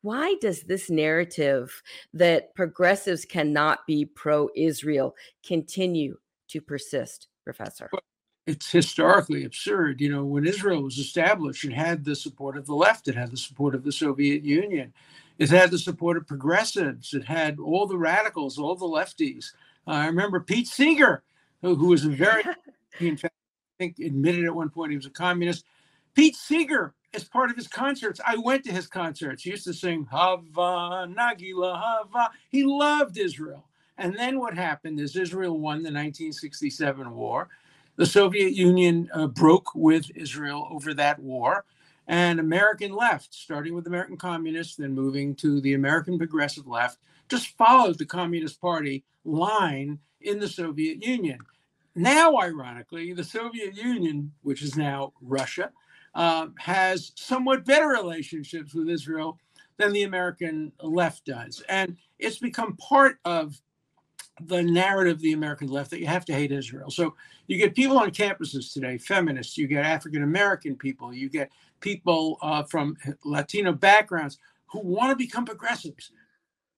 Why 0.00 0.36
does 0.40 0.62
this 0.62 0.88
narrative 0.88 1.82
that 2.14 2.54
progressives 2.54 3.26
cannot 3.26 3.86
be 3.86 4.06
pro 4.06 4.48
Israel 4.56 5.14
continue 5.46 6.16
to 6.48 6.62
persist, 6.62 7.28
Professor? 7.44 7.90
It's 8.50 8.70
historically 8.70 9.44
absurd. 9.44 10.00
You 10.00 10.10
know, 10.10 10.24
when 10.24 10.44
Israel 10.44 10.82
was 10.82 10.98
established, 10.98 11.64
it 11.64 11.72
had 11.72 12.04
the 12.04 12.16
support 12.16 12.56
of 12.56 12.66
the 12.66 12.74
left, 12.74 13.06
it 13.06 13.14
had 13.14 13.30
the 13.30 13.36
support 13.36 13.74
of 13.74 13.84
the 13.84 13.92
Soviet 13.92 14.42
Union. 14.42 14.92
It 15.38 15.50
had 15.50 15.70
the 15.70 15.78
support 15.78 16.16
of 16.16 16.26
progressives. 16.26 17.14
It 17.14 17.24
had 17.24 17.58
all 17.60 17.86
the 17.86 17.96
radicals, 17.96 18.58
all 18.58 18.74
the 18.74 18.86
lefties. 18.86 19.52
Uh, 19.86 19.92
I 19.92 20.06
remember 20.06 20.40
Pete 20.40 20.66
Seeger, 20.66 21.22
who, 21.62 21.76
who 21.76 21.86
was 21.86 22.04
a 22.04 22.10
very, 22.10 22.42
he 22.98 23.08
in 23.08 23.16
fact, 23.16 23.34
I 23.78 23.84
think 23.84 23.98
admitted 24.00 24.44
at 24.44 24.54
one 24.54 24.68
point 24.68 24.90
he 24.90 24.96
was 24.96 25.06
a 25.06 25.10
communist. 25.10 25.64
Pete 26.14 26.36
Seeger, 26.36 26.92
as 27.14 27.24
part 27.24 27.50
of 27.50 27.56
his 27.56 27.68
concerts, 27.68 28.20
I 28.26 28.36
went 28.36 28.64
to 28.64 28.72
his 28.72 28.88
concerts. 28.88 29.44
He 29.44 29.50
used 29.50 29.64
to 29.64 29.72
sing 29.72 30.06
Hava 30.10 31.06
Nagila 31.08 31.80
Hava. 31.80 32.30
He 32.50 32.64
loved 32.64 33.16
Israel. 33.16 33.64
And 33.96 34.14
then 34.14 34.38
what 34.38 34.54
happened 34.54 34.98
is 34.98 35.14
Israel 35.14 35.58
won 35.58 35.78
the 35.78 35.92
1967 35.92 37.14
war. 37.14 37.48
The 38.00 38.06
Soviet 38.06 38.54
Union 38.54 39.10
uh, 39.12 39.26
broke 39.26 39.74
with 39.74 40.10
Israel 40.14 40.66
over 40.70 40.94
that 40.94 41.18
war 41.18 41.66
and 42.06 42.40
American 42.40 42.94
left, 42.94 43.34
starting 43.34 43.74
with 43.74 43.86
American 43.86 44.16
communists, 44.16 44.76
then 44.76 44.94
moving 44.94 45.34
to 45.34 45.60
the 45.60 45.74
American 45.74 46.16
progressive 46.16 46.66
left, 46.66 46.96
just 47.28 47.58
followed 47.58 47.98
the 47.98 48.06
Communist 48.06 48.58
Party 48.58 49.04
line 49.26 49.98
in 50.22 50.38
the 50.38 50.48
Soviet 50.48 51.04
Union. 51.04 51.40
Now, 51.94 52.38
ironically, 52.38 53.12
the 53.12 53.22
Soviet 53.22 53.76
Union, 53.76 54.32
which 54.40 54.62
is 54.62 54.78
now 54.78 55.12
Russia, 55.20 55.70
uh, 56.14 56.46
has 56.56 57.12
somewhat 57.16 57.66
better 57.66 57.88
relationships 57.88 58.72
with 58.72 58.88
Israel 58.88 59.38
than 59.76 59.92
the 59.92 60.04
American 60.04 60.72
left 60.82 61.26
does. 61.26 61.62
And 61.68 61.98
it's 62.18 62.38
become 62.38 62.78
part 62.78 63.18
of 63.26 63.60
the 64.46 64.62
narrative 64.62 65.16
of 65.16 65.22
the 65.22 65.32
American 65.32 65.68
left 65.68 65.90
that 65.90 66.00
you 66.00 66.06
have 66.06 66.24
to 66.26 66.32
hate 66.32 66.52
Israel. 66.52 66.90
So 66.90 67.14
you 67.46 67.58
get 67.58 67.74
people 67.74 67.98
on 67.98 68.10
campuses 68.10 68.72
today, 68.72 68.98
feminists, 68.98 69.58
you 69.58 69.66
get 69.66 69.84
African 69.84 70.22
American 70.22 70.76
people, 70.76 71.12
you 71.12 71.28
get 71.28 71.50
people 71.80 72.38
uh, 72.42 72.62
from 72.62 72.96
Latino 73.24 73.72
backgrounds 73.72 74.38
who 74.66 74.80
want 74.80 75.10
to 75.10 75.16
become 75.16 75.44
progressives. 75.44 76.12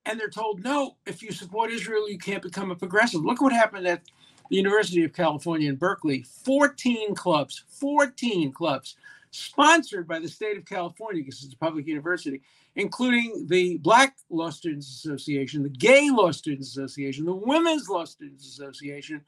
And 0.05 0.19
they're 0.19 0.29
told, 0.29 0.65
no, 0.65 0.97
if 1.07 1.23
you 1.23 1.31
support 1.31 1.71
Israel, 1.71 2.11
you 2.11 2.19
can't 2.19 2.43
become 2.43 2.71
a 2.71 2.77
progressive. 2.77 3.25
Look 3.25 3.41
what 3.41 3.53
happened 3.53 3.87
at 3.87 4.03
the 4.51 4.57
University 4.57 5.05
of 5.05 5.13
California 5.13 5.69
in 5.69 5.77
Berkeley 5.77 6.25
14 6.45 7.15
clubs, 7.15 7.65
14 7.69 8.53
clubs 8.53 8.97
sponsored 9.33 10.07
by 10.07 10.19
the 10.19 10.29
state 10.29 10.57
of 10.57 10.65
California 10.65 11.23
because 11.23 11.43
it's 11.43 11.55
a 11.55 11.59
public 11.59 11.87
university, 11.87 12.43
including 12.77 13.47
the 13.49 13.79
Black 13.79 14.17
Law 14.31 14.51
Students 14.51 14.89
Association, 14.89 15.63
the 15.63 15.71
Gay 15.71 16.11
Law 16.11 16.31
Students 16.31 16.69
Association, 16.69 17.25
the 17.25 17.35
Women's 17.35 17.89
Law 17.89 18.05
Students 18.05 18.47
Association, 18.47 19.23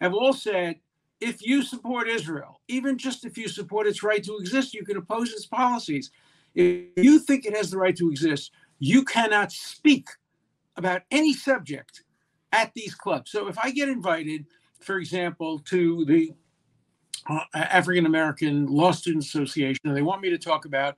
have 0.00 0.14
all 0.14 0.34
said 0.34 0.76
if 1.20 1.44
you 1.44 1.62
support 1.62 2.08
Israel, 2.08 2.60
even 2.68 2.98
just 2.98 3.24
if 3.24 3.38
you 3.38 3.48
support 3.48 3.86
its 3.86 4.02
right 4.02 4.22
to 4.22 4.36
exist, 4.36 4.74
you 4.74 4.84
can 4.84 4.98
oppose 4.98 5.32
its 5.32 5.46
policies. 5.46 6.10
If 6.54 7.02
you 7.02 7.18
think 7.18 7.46
it 7.46 7.56
has 7.56 7.70
the 7.70 7.78
right 7.78 7.96
to 7.96 8.10
exist, 8.10 8.52
you 8.78 9.04
cannot 9.04 9.52
speak 9.52 10.08
about 10.76 11.02
any 11.10 11.32
subject 11.32 12.04
at 12.52 12.72
these 12.74 12.94
clubs. 12.94 13.30
So 13.30 13.48
if 13.48 13.58
I 13.58 13.70
get 13.70 13.88
invited, 13.88 14.44
for 14.80 14.98
example, 14.98 15.60
to 15.60 16.04
the 16.04 16.32
Uh, 17.28 17.40
African 17.54 18.06
American 18.06 18.66
Law 18.66 18.92
Students 18.92 19.26
Association, 19.26 19.80
and 19.84 19.96
they 19.96 20.02
want 20.02 20.22
me 20.22 20.30
to 20.30 20.38
talk 20.38 20.64
about 20.64 20.96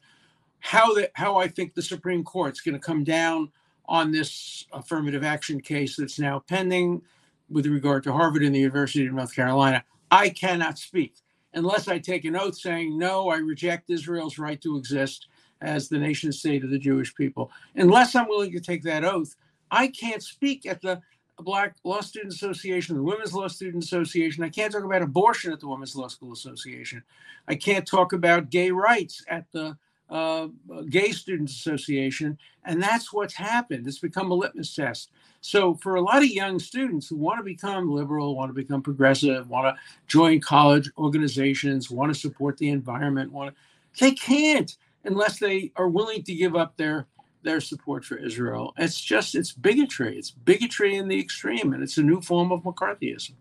how 0.60 0.94
the, 0.94 1.10
how 1.14 1.36
I 1.36 1.48
think 1.48 1.74
the 1.74 1.82
Supreme 1.82 2.24
Court's 2.24 2.60
going 2.60 2.74
to 2.74 2.80
come 2.80 3.04
down 3.04 3.50
on 3.86 4.12
this 4.12 4.66
affirmative 4.72 5.24
action 5.24 5.60
case 5.60 5.96
that's 5.96 6.18
now 6.18 6.40
pending 6.40 7.00
with 7.48 7.66
regard 7.66 8.02
to 8.04 8.12
Harvard 8.12 8.42
and 8.42 8.54
the 8.54 8.60
University 8.60 9.06
of 9.06 9.14
North 9.14 9.34
Carolina. 9.34 9.82
I 10.10 10.28
cannot 10.28 10.78
speak 10.78 11.14
unless 11.54 11.88
I 11.88 11.98
take 11.98 12.24
an 12.24 12.36
oath 12.36 12.56
saying, 12.58 12.98
no, 12.98 13.30
I 13.30 13.38
reject 13.38 13.90
Israel's 13.90 14.38
right 14.38 14.60
to 14.60 14.76
exist 14.76 15.28
as 15.62 15.88
the 15.88 15.98
nation 15.98 16.30
state 16.32 16.62
of 16.62 16.70
the 16.70 16.78
Jewish 16.78 17.14
people. 17.14 17.50
Unless 17.74 18.14
I'm 18.14 18.28
willing 18.28 18.52
to 18.52 18.60
take 18.60 18.82
that 18.82 19.04
oath, 19.04 19.34
I 19.70 19.88
can't 19.88 20.22
speak 20.22 20.66
at 20.66 20.82
the 20.82 21.00
Black 21.40 21.76
Law 21.84 22.00
Student 22.00 22.32
Association, 22.32 22.96
the 22.96 23.02
Women's 23.02 23.34
Law 23.34 23.48
Student 23.48 23.84
Association. 23.84 24.44
I 24.44 24.48
can't 24.48 24.72
talk 24.72 24.84
about 24.84 25.02
abortion 25.02 25.52
at 25.52 25.60
the 25.60 25.68
Women's 25.68 25.96
Law 25.96 26.08
School 26.08 26.32
Association. 26.32 27.02
I 27.46 27.54
can't 27.54 27.86
talk 27.86 28.12
about 28.12 28.50
gay 28.50 28.70
rights 28.70 29.24
at 29.28 29.46
the 29.52 29.76
uh, 30.10 30.48
Gay 30.88 31.12
Students 31.12 31.52
Association. 31.52 32.38
And 32.64 32.82
that's 32.82 33.12
what's 33.12 33.34
happened. 33.34 33.86
It's 33.86 33.98
become 33.98 34.30
a 34.30 34.34
litmus 34.34 34.74
test. 34.74 35.10
So 35.40 35.74
for 35.74 35.96
a 35.96 36.00
lot 36.00 36.18
of 36.18 36.28
young 36.28 36.58
students 36.58 37.08
who 37.08 37.16
want 37.16 37.38
to 37.38 37.44
become 37.44 37.90
liberal, 37.90 38.34
want 38.34 38.50
to 38.50 38.54
become 38.54 38.82
progressive, 38.82 39.48
want 39.48 39.66
to 39.66 39.80
join 40.06 40.40
college 40.40 40.90
organizations, 40.98 41.90
want 41.90 42.12
to 42.12 42.18
support 42.18 42.56
the 42.58 42.70
environment, 42.70 43.32
want 43.32 43.54
to, 43.54 44.00
they 44.00 44.12
can't 44.12 44.76
unless 45.04 45.38
they 45.38 45.72
are 45.76 45.88
willing 45.88 46.22
to 46.24 46.34
give 46.34 46.56
up 46.56 46.76
their 46.76 47.06
their 47.42 47.60
support 47.60 48.04
for 48.04 48.16
Israel. 48.16 48.74
It's 48.76 49.00
just 49.00 49.34
it's 49.34 49.52
bigotry. 49.52 50.18
It's 50.18 50.30
bigotry 50.30 50.96
in 50.96 51.08
the 51.08 51.18
extreme, 51.18 51.72
and 51.72 51.82
it's 51.82 51.98
a 51.98 52.02
new 52.02 52.20
form 52.20 52.52
of 52.52 52.62
McCarthyism. 52.62 53.32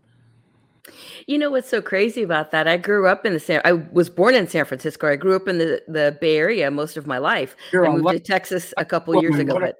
You 1.25 1.37
know 1.37 1.51
what's 1.51 1.69
so 1.69 1.81
crazy 1.81 2.23
about 2.23 2.51
that? 2.51 2.67
I 2.67 2.77
grew 2.77 3.07
up 3.07 3.25
in 3.25 3.33
the 3.33 3.39
San. 3.39 3.61
I 3.65 3.73
was 3.73 4.09
born 4.09 4.35
in 4.35 4.47
San 4.47 4.65
Francisco. 4.65 5.07
I 5.09 5.15
grew 5.15 5.35
up 5.35 5.47
in 5.47 5.57
the 5.57 5.83
the 5.87 6.17
Bay 6.21 6.37
Area 6.37 6.71
most 6.71 6.97
of 6.97 7.07
my 7.07 7.17
life. 7.17 7.55
You're 7.73 7.87
I 7.87 7.91
moved 7.91 8.09
to 8.09 8.19
Texas 8.19 8.73
a 8.77 8.85
couple 8.85 9.21
years 9.21 9.37
ago, 9.37 9.59
but 9.59 9.79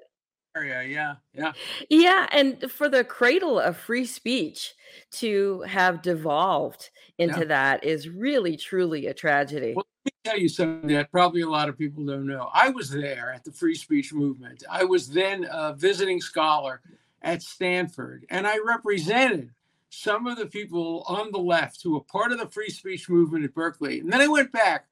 area. 0.56 0.82
Yeah, 0.82 1.14
yeah, 1.34 1.52
yeah. 1.88 2.26
And 2.32 2.70
for 2.70 2.88
the 2.88 3.04
cradle 3.04 3.58
of 3.58 3.76
free 3.76 4.04
speech 4.04 4.74
to 5.12 5.62
have 5.62 6.02
devolved 6.02 6.90
into 7.18 7.40
yeah. 7.40 7.46
that 7.46 7.84
is 7.84 8.08
really, 8.08 8.56
truly 8.56 9.06
a 9.06 9.14
tragedy. 9.14 9.74
Well, 9.74 9.86
tell 10.24 10.38
you 10.38 10.48
something 10.48 10.88
that 10.90 11.10
probably 11.10 11.40
a 11.40 11.48
lot 11.48 11.68
of 11.68 11.78
people 11.78 12.04
don't 12.04 12.26
know. 12.26 12.50
I 12.52 12.70
was 12.70 12.90
there 12.90 13.32
at 13.34 13.44
the 13.44 13.52
free 13.52 13.74
speech 13.74 14.12
movement. 14.12 14.64
I 14.70 14.84
was 14.84 15.08
then 15.08 15.46
a 15.50 15.74
visiting 15.74 16.20
scholar 16.20 16.80
at 17.22 17.42
Stanford, 17.42 18.26
and 18.30 18.46
I 18.46 18.58
represented 18.58 19.50
some 19.90 20.26
of 20.26 20.36
the 20.36 20.46
people 20.46 21.04
on 21.06 21.32
the 21.32 21.38
left 21.38 21.82
who 21.82 21.92
were 21.92 22.00
part 22.00 22.32
of 22.32 22.38
the 22.38 22.48
free 22.48 22.70
speech 22.70 23.08
movement 23.08 23.44
at 23.44 23.54
Berkeley. 23.54 24.00
And 24.00 24.12
then 24.12 24.20
I 24.20 24.28
went 24.28 24.52
back 24.52 24.86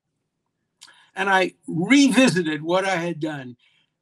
and 1.14 1.28
I 1.28 1.52
revisited 1.66 2.62
what 2.62 2.84
I 2.84 2.96
had 2.96 3.20
done. 3.20 3.56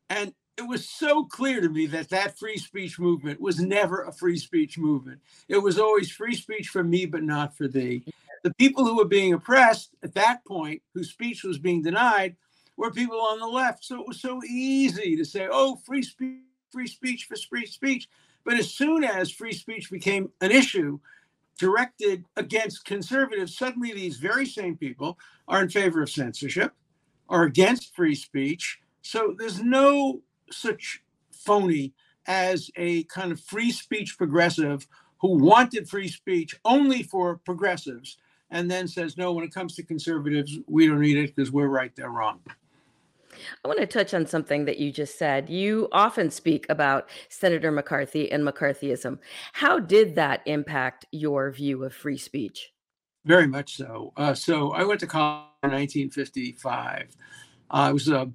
And 0.09 0.35
it 0.57 0.69
was 0.69 0.88
so 0.88 1.25
clear 1.25 1.61
to 1.61 1.69
me 1.69 1.87
that 1.87 2.11
that 2.11 2.38
free 2.38 2.59
speech 2.59 2.99
movement 3.00 3.40
was 3.40 3.59
never 3.59 4.02
a 4.02 4.12
free 4.12 4.37
speech 4.37 4.78
movement. 4.78 5.21
It 5.49 5.59
was 5.59 5.78
always 5.81 6.11
free 6.11 6.35
speech 6.35 6.69
for 6.69 6.85
me, 6.85 7.07
but 7.07 7.25
not 7.25 7.57
for 7.57 7.66
thee. 7.66 8.04
The 8.44 8.54
people 8.54 8.84
who 8.84 8.96
were 8.96 9.06
being 9.06 9.32
oppressed 9.32 9.94
at 10.02 10.14
that 10.14 10.44
point, 10.44 10.82
whose 10.92 11.10
speech 11.10 11.44
was 11.44 11.58
being 11.58 11.82
denied, 11.82 12.36
were 12.76 12.90
people 12.90 13.20
on 13.20 13.40
the 13.40 13.46
left. 13.46 13.82
So 13.82 13.98
it 13.98 14.06
was 14.06 14.20
so 14.20 14.40
easy 14.44 15.16
to 15.16 15.24
say, 15.24 15.48
oh, 15.50 15.76
free 15.76 16.02
speech, 16.02 16.42
free 16.70 16.86
speech 16.86 17.24
for 17.24 17.36
free 17.36 17.64
speech. 17.64 18.06
But 18.44 18.54
as 18.54 18.70
soon 18.70 19.02
as 19.02 19.30
free 19.30 19.54
speech 19.54 19.90
became 19.90 20.30
an 20.42 20.50
issue 20.50 21.00
directed 21.58 22.26
against 22.36 22.84
conservatives, 22.84 23.56
suddenly 23.56 23.92
these 23.92 24.18
very 24.18 24.44
same 24.44 24.76
people 24.76 25.18
are 25.48 25.62
in 25.62 25.70
favor 25.70 26.02
of 26.02 26.10
censorship, 26.10 26.74
are 27.30 27.44
against 27.44 27.96
free 27.96 28.14
speech. 28.14 28.78
So 29.00 29.34
there's 29.38 29.62
no 29.62 30.20
such 30.50 31.02
phony 31.32 31.94
as 32.26 32.70
a 32.76 33.04
kind 33.04 33.32
of 33.32 33.40
free 33.40 33.70
speech 33.70 34.18
progressive 34.18 34.86
who 35.20 35.38
wanted 35.38 35.88
free 35.88 36.08
speech 36.08 36.54
only 36.66 37.02
for 37.02 37.38
progressives 37.38 38.18
and 38.54 38.70
then 38.70 38.87
says, 38.87 39.18
no, 39.18 39.32
when 39.32 39.44
it 39.44 39.52
comes 39.52 39.75
to 39.75 39.82
conservatives, 39.82 40.58
we 40.68 40.87
don't 40.87 41.00
need 41.00 41.18
it 41.18 41.34
because 41.34 41.50
we're 41.50 41.66
right, 41.66 41.94
they're 41.96 42.08
wrong. 42.08 42.40
I 43.64 43.68
want 43.68 43.80
to 43.80 43.87
touch 43.87 44.14
on 44.14 44.26
something 44.26 44.64
that 44.66 44.78
you 44.78 44.92
just 44.92 45.18
said. 45.18 45.50
You 45.50 45.88
often 45.90 46.30
speak 46.30 46.64
about 46.68 47.08
Senator 47.28 47.73
McCarthy 47.73 48.30
and 48.30 48.46
McCarthyism. 48.46 49.18
How 49.54 49.80
did 49.80 50.14
that 50.14 50.40
impact 50.46 51.04
your 51.11 51.50
view 51.50 51.82
of 51.82 51.92
free 51.92 52.16
speech? 52.16 52.73
Very 53.25 53.49
much 53.49 53.76
so. 53.76 54.12
Uh, 54.16 54.34
so 54.34 54.70
I 54.70 54.84
went 54.84 55.00
to 55.00 55.08
college 55.08 55.49
in 55.64 55.73
1955. 55.73 57.16
I 57.70 57.90
was 57.90 58.08
a, 58.08 58.30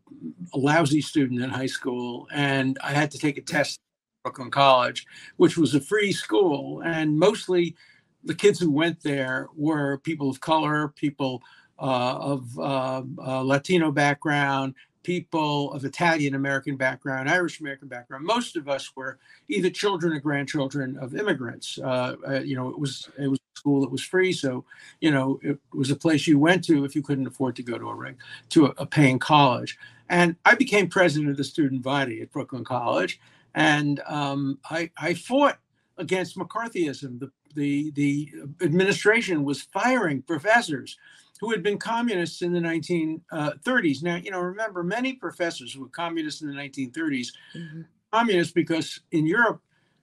a, 0.54 0.58
lousy 0.58 1.00
student 1.00 1.42
in 1.42 1.50
high 1.50 1.68
school, 1.68 2.28
and 2.34 2.78
I 2.84 2.92
had 2.92 3.10
to 3.12 3.18
take 3.18 3.38
a 3.38 3.42
test 3.42 3.80
at 3.80 4.24
Brooklyn 4.26 4.52
College, 4.52 5.06
which 5.38 5.58
was 5.58 5.76
a 5.76 5.80
free 5.80 6.12
school. 6.12 6.82
And 6.84 7.18
mostly 7.18 7.78
the 8.24 8.36
kids 8.36 8.60
who 8.60 8.72
went 8.72 9.02
there 9.02 9.48
were 9.56 9.98
people 10.00 10.30
of 10.30 10.40
color, 10.42 10.90
people 10.90 11.42
uh, 11.80 12.18
of 12.18 12.60
uh, 12.60 13.04
uh, 13.20 13.42
Latino 13.42 13.92
background, 13.92 14.76
people 15.04 15.72
of 15.72 15.86
Italian 15.86 16.36
American 16.36 16.76
background, 16.76 17.30
Irish 17.30 17.62
American 17.62 17.88
background. 17.88 18.26
Most 18.26 18.58
of 18.58 18.68
us 18.68 18.96
were 18.96 19.18
either 19.48 19.70
children 19.70 20.14
or 20.14 20.20
grandchildren 20.20 20.98
of 20.98 21.16
immigrants. 21.16 21.80
Uh, 21.82 22.16
uh, 22.28 22.40
you 22.42 22.56
know, 22.56 22.70
it 22.70 22.78
was 22.78 23.10
it 23.18 23.28
was 23.28 23.40
a 23.40 23.58
school 23.58 23.82
that 23.82 23.92
was 23.92 24.04
free, 24.04 24.34
so 24.34 24.66
you 25.00 25.12
know 25.12 25.40
it 25.42 25.58
was 25.74 25.90
a 25.90 25.96
place 25.96 26.28
you 26.28 26.38
went 26.38 26.64
to 26.66 26.84
if 26.84 26.96
you 26.96 27.02
couldn't 27.02 27.28
afford 27.28 27.56
to 27.56 27.64
go 27.64 27.78
to 27.78 27.90
a 27.90 28.14
to 28.50 28.66
a, 28.66 28.74
a 28.78 28.86
paying 28.86 29.20
college. 29.20 29.78
And 30.10 30.36
I 30.44 30.56
became 30.56 30.90
president 30.90 31.30
of 31.30 31.38
the 31.38 31.44
student 31.44 31.84
body 31.84 32.22
at 32.22 32.32
Brooklyn 32.32 32.66
College, 32.66 33.20
and 33.56 34.02
um, 34.08 34.60
I, 34.70 34.92
I 34.98 35.14
fought 35.14 35.60
against 36.00 36.38
McCarthyism. 36.38 37.20
The, 37.20 37.32
the 37.56 37.92
the 37.92 38.30
administration 38.62 39.44
was 39.44 39.62
firing 39.62 40.22
professors 40.24 40.98
who 41.40 41.52
had 41.52 41.64
been 41.64 41.78
communists 41.78 42.42
in 42.42 42.52
the 42.52 42.60
1930s. 42.60 43.24
Uh, 43.32 44.02
now, 44.02 44.16
you 44.16 44.32
know, 44.32 44.40
remember 44.40 44.84
many 44.84 45.14
professors 45.14 45.78
were 45.78 45.88
communists 45.88 46.42
in 46.42 46.50
the 46.50 46.54
1930s, 46.54 47.28
mm-hmm. 47.56 47.82
communists 48.12 48.52
because 48.52 49.00
in 49.12 49.26
Europe, 49.26 49.62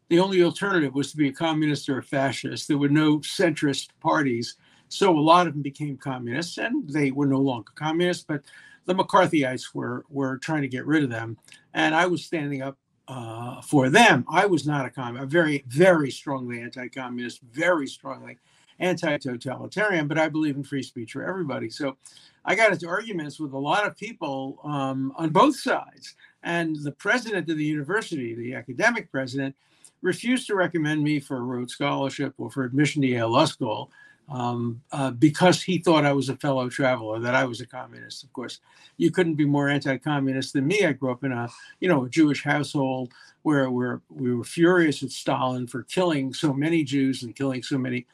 the 0.09 0.19
only 0.19 0.43
alternative 0.43 0.95
was 0.95 1.11
to 1.11 1.17
be 1.17 1.29
a 1.29 1.33
communist 1.33 1.89
or 1.89 1.99
a 1.99 2.03
fascist. 2.03 2.69
There 2.69 2.79
were 2.79 2.89
no 2.89 3.19
centrist 3.19 3.89
parties. 4.01 4.57
So 4.89 5.11
a 5.11 5.21
lot 5.21 5.47
of 5.47 5.53
them 5.53 5.63
became 5.63 5.97
communists 5.97 6.59
and 6.59 6.89
they 6.89 7.11
were 7.11 7.27
no 7.27 7.41
longer 7.41 7.73
communists, 7.75 8.25
but 8.27 8.43
the 8.87 8.95
McCarthyites 8.95 9.75
were, 9.75 10.05
were 10.09 10.39
trying 10.39 10.63
to 10.63 10.69
get 10.69 10.87
rid 10.87 11.03
of 11.03 11.11
them. 11.11 11.37
And 11.75 11.95
I 11.95 12.07
was 12.07 12.25
standing 12.25 12.63
up 12.63 12.79
uh, 13.09 13.61
for 13.61 13.89
them. 13.89 14.25
I 14.29 14.47
was 14.47 14.67
not 14.67 14.87
a 14.87 14.91
communist, 14.91 15.31
very, 15.31 15.65
very 15.69 16.11
strongly 16.11 16.61
anti 16.61 16.89
communist, 16.89 17.41
very 17.43 17.87
strongly 17.87 18.39
anti 18.79 19.17
totalitarian, 19.19 20.09
but 20.09 20.19
I 20.19 20.29
believe 20.29 20.57
in 20.57 20.65
free 20.65 20.83
speech 20.83 21.13
for 21.13 21.25
everybody. 21.25 21.71
So 21.71 21.97
I 22.45 22.55
got 22.55 22.73
into 22.73 22.89
arguments 22.89 23.41
with 23.41 23.53
a 23.53 23.59
lot 23.59 23.87
of 23.87 23.97
people 23.97 24.59
um, 24.65 25.13
on 25.17 25.31
both 25.31 25.57
sides. 25.59 26.15
And 26.43 26.77
the 26.83 26.93
president 26.93 27.51
of 27.51 27.57
the 27.57 27.65
university, 27.65 28.35
the 28.35 28.55
academic 28.55 29.11
president, 29.11 29.57
refused 30.03 30.47
to 30.47 30.55
recommend 30.55 31.03
me 31.03 31.19
for 31.19 31.39
a 31.39 31.41
Rhodes 31.41 31.73
Scholarship 31.73 32.35
or 32.39 32.51
for 32.51 32.65
admission 32.65 33.03
to 33.03 33.09
Yale 33.09 33.31
Law 33.31 33.47
School 33.47 33.91
um, 34.29 34.83
uh, 34.93 35.11
because 35.11 35.63
he 35.63 35.79
thought 35.79 36.05
I 36.05 36.13
was 36.13 36.29
a 36.29 36.37
fellow 36.37 36.69
traveler, 36.69 37.21
that 37.21 37.35
I 37.35 37.45
was 37.45 37.61
a 37.61 37.67
communist. 37.67 38.25
Of 38.25 38.33
course, 38.33 38.61
you 38.97 39.11
couldn't 39.11 39.35
be 39.35 39.45
more 39.45 39.69
anti-communist 39.69 40.53
than 40.53 40.67
me. 40.67 40.85
I 40.85 40.93
grew 40.93 41.13
up 41.13 41.25
in 41.25 41.33
a, 41.33 41.49
you 41.81 41.89
know, 41.89 42.05
a 42.05 42.11
Jewish 42.11 42.43
household 42.43 43.13
where 43.43 43.71
we're, 43.71 44.01
we 44.11 44.35
were 44.35 44.45
furious 44.45 45.03
at 45.03 45.11
Stalin 45.11 45.67
for 45.67 45.83
killing 45.85 46.35
so 46.35 46.53
many 46.53 46.83
Jews 46.83 47.23
and 47.23 47.37
killing 47.37 47.63
so 47.63 47.79
many 47.79 48.07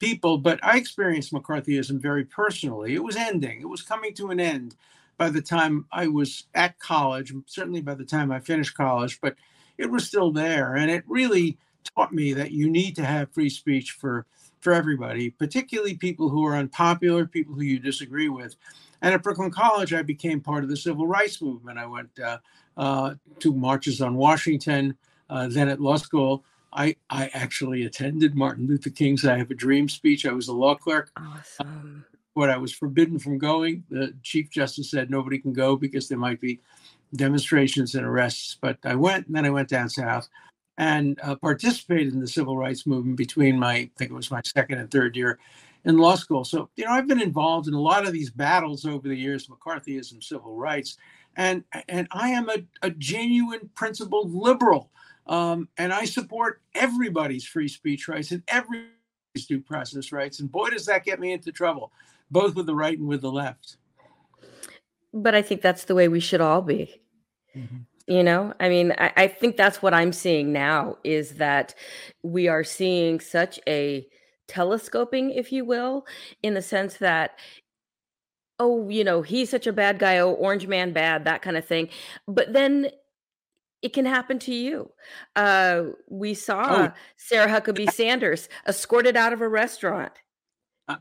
people. 0.00 0.38
But 0.38 0.58
I 0.64 0.76
experienced 0.76 1.32
McCarthyism 1.32 2.00
very 2.00 2.24
personally. 2.24 2.94
It 2.94 3.04
was 3.04 3.16
ending. 3.16 3.60
It 3.60 3.68
was 3.68 3.82
coming 3.82 4.14
to 4.14 4.30
an 4.30 4.40
end 4.40 4.74
by 5.16 5.30
the 5.30 5.42
time 5.42 5.86
I 5.92 6.08
was 6.08 6.44
at 6.54 6.78
college. 6.80 7.32
Certainly 7.46 7.82
by 7.82 7.94
the 7.94 8.04
time 8.04 8.32
I 8.32 8.40
finished 8.40 8.76
college, 8.76 9.20
but 9.20 9.36
it 9.78 9.90
was 9.90 10.06
still 10.06 10.32
there, 10.32 10.74
and 10.74 10.90
it 10.90 11.04
really 11.06 11.56
taught 11.96 12.12
me 12.12 12.32
that 12.34 12.50
you 12.50 12.68
need 12.68 12.94
to 12.96 13.04
have 13.04 13.32
free 13.32 13.48
speech 13.48 13.92
for 13.92 14.26
for 14.62 14.72
everybody, 14.72 15.28
particularly 15.28 15.94
people 15.94 16.28
who 16.28 16.46
are 16.46 16.56
unpopular, 16.56 17.26
people 17.26 17.54
who 17.54 17.62
you 17.62 17.78
disagree 17.78 18.28
with. 18.28 18.54
And 19.02 19.12
at 19.12 19.22
Brooklyn 19.22 19.50
College, 19.50 19.92
I 19.92 20.02
became 20.02 20.40
part 20.40 20.62
of 20.62 20.70
the 20.70 20.76
civil 20.76 21.06
rights 21.06 21.42
movement. 21.42 21.78
I 21.78 21.86
went 21.86 22.10
uh, 22.24 22.38
uh, 22.76 23.14
to 23.40 23.52
marches 23.52 24.00
on 24.00 24.14
Washington. 24.14 24.96
Uh, 25.28 25.48
then 25.48 25.68
at 25.68 25.80
law 25.80 25.96
school, 25.96 26.44
I, 26.72 26.94
I 27.10 27.28
actually 27.34 27.84
attended 27.84 28.36
Martin 28.36 28.68
Luther 28.68 28.90
King's 28.90 29.26
I 29.26 29.36
Have 29.38 29.50
a 29.50 29.54
Dream 29.54 29.88
speech. 29.88 30.24
I 30.24 30.32
was 30.32 30.48
a 30.48 30.54
law 30.54 30.76
clerk. 30.76 31.10
Awesome. 31.16 32.04
What 32.34 32.48
I 32.48 32.56
was 32.56 32.72
forbidden 32.72 33.18
from 33.18 33.38
going, 33.38 33.84
the 33.90 34.14
Chief 34.22 34.48
Justice 34.48 34.90
said 34.90 35.10
nobody 35.10 35.38
can 35.38 35.52
go 35.52 35.76
because 35.76 36.08
there 36.08 36.16
might 36.16 36.40
be 36.40 36.60
demonstrations 37.14 37.94
and 37.94 38.06
arrests. 38.06 38.56
But 38.58 38.78
I 38.84 38.94
went, 38.94 39.26
and 39.26 39.36
then 39.36 39.44
I 39.44 39.50
went 39.50 39.68
down 39.68 39.90
south 39.90 40.28
and 40.78 41.20
uh, 41.22 41.36
participated 41.36 42.12
in 42.12 42.20
the 42.20 42.26
civil 42.26 42.56
rights 42.56 42.86
movement 42.86 43.16
between 43.16 43.58
my, 43.58 43.74
I 43.74 43.90
think 43.96 44.10
it 44.10 44.14
was 44.14 44.30
my 44.30 44.40
second 44.44 44.78
and 44.78 44.90
third 44.90 45.16
year 45.16 45.38
in 45.84 45.98
law 45.98 46.14
school. 46.14 46.44
So, 46.44 46.68
you 46.76 46.84
know, 46.84 46.92
I've 46.92 47.06
been 47.06 47.20
involved 47.20 47.68
in 47.68 47.74
a 47.74 47.80
lot 47.80 48.06
of 48.06 48.12
these 48.12 48.30
battles 48.30 48.84
over 48.84 49.08
the 49.08 49.16
years, 49.16 49.48
McCarthyism, 49.48 50.22
civil 50.22 50.56
rights, 50.56 50.96
and 51.36 51.64
and 51.88 52.06
I 52.12 52.30
am 52.30 52.48
a, 52.50 52.58
a 52.82 52.90
genuine 52.90 53.70
principled 53.74 54.34
liberal, 54.34 54.90
um, 55.26 55.68
and 55.78 55.92
I 55.92 56.04
support 56.04 56.60
everybody's 56.74 57.44
free 57.44 57.68
speech 57.68 58.06
rights 58.06 58.32
and 58.32 58.42
everybody's 58.48 59.46
due 59.48 59.60
process 59.60 60.12
rights. 60.12 60.40
And 60.40 60.52
boy, 60.52 60.70
does 60.70 60.86
that 60.86 61.04
get 61.04 61.20
me 61.20 61.32
into 61.32 61.52
trouble, 61.52 61.90
both 62.30 62.54
with 62.54 62.66
the 62.66 62.74
right 62.74 62.98
and 62.98 63.08
with 63.08 63.22
the 63.22 63.32
left. 63.32 63.78
But 65.14 65.34
I 65.34 65.42
think 65.42 65.62
that's 65.62 65.84
the 65.84 65.94
way 65.94 66.08
we 66.08 66.20
should 66.20 66.40
all 66.40 66.62
be. 66.62 67.00
Mm-hmm 67.56 67.82
you 68.06 68.22
know? 68.22 68.52
I 68.60 68.68
mean 68.68 68.92
I, 68.98 69.12
I, 69.16 69.26
think 69.28 69.56
that's 69.56 69.82
what 69.82 69.94
i'm 69.94 70.12
seeing 70.12 70.52
now 70.52 70.96
is 71.04 71.34
that 71.34 71.74
we 72.22 72.48
are 72.48 72.64
seeing 72.64 73.20
such 73.20 73.60
a 73.66 74.06
telescoping 74.48 75.30
if 75.30 75.52
you 75.52 75.64
will 75.64 76.04
in 76.42 76.54
the 76.54 76.62
sense 76.62 76.98
that 76.98 77.38
oh 78.58 78.88
you 78.88 79.04
know 79.04 79.22
he's 79.22 79.50
such 79.50 79.66
a 79.66 79.72
bad 79.72 79.98
guy 79.98 80.18
oh 80.18 80.32
orange 80.32 80.66
man 80.66 80.92
bad 80.92 81.24
that 81.24 81.42
kind 81.42 81.56
of 81.56 81.64
thing. 81.64 81.88
But 82.26 82.52
then 82.52 82.88
it 83.82 83.92
can 83.92 84.04
happen 84.04 84.38
to 84.40 84.54
you. 84.54 84.90
Uh 85.36 85.84
we 86.08 86.34
saw 86.34 86.64
oh. 86.68 86.92
sarah 87.16 87.48
huckabee 87.48 87.90
sanders 87.92 88.48
escorted 88.66 89.16
out 89.16 89.32
of 89.32 89.40
a 89.40 89.48
restaurant. 89.48 90.12
Uh, 90.88 90.96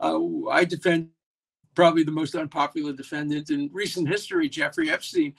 uh, 0.00 0.48
i 0.50 0.64
defend 0.64 1.10
probably 1.74 2.02
the 2.02 2.10
most 2.10 2.34
unpopular 2.34 2.94
defendant 2.94 3.50
in 3.50 3.68
recent 3.72 4.08
history 4.08 4.48
jeffrey 4.48 4.90
epstein 4.90 5.34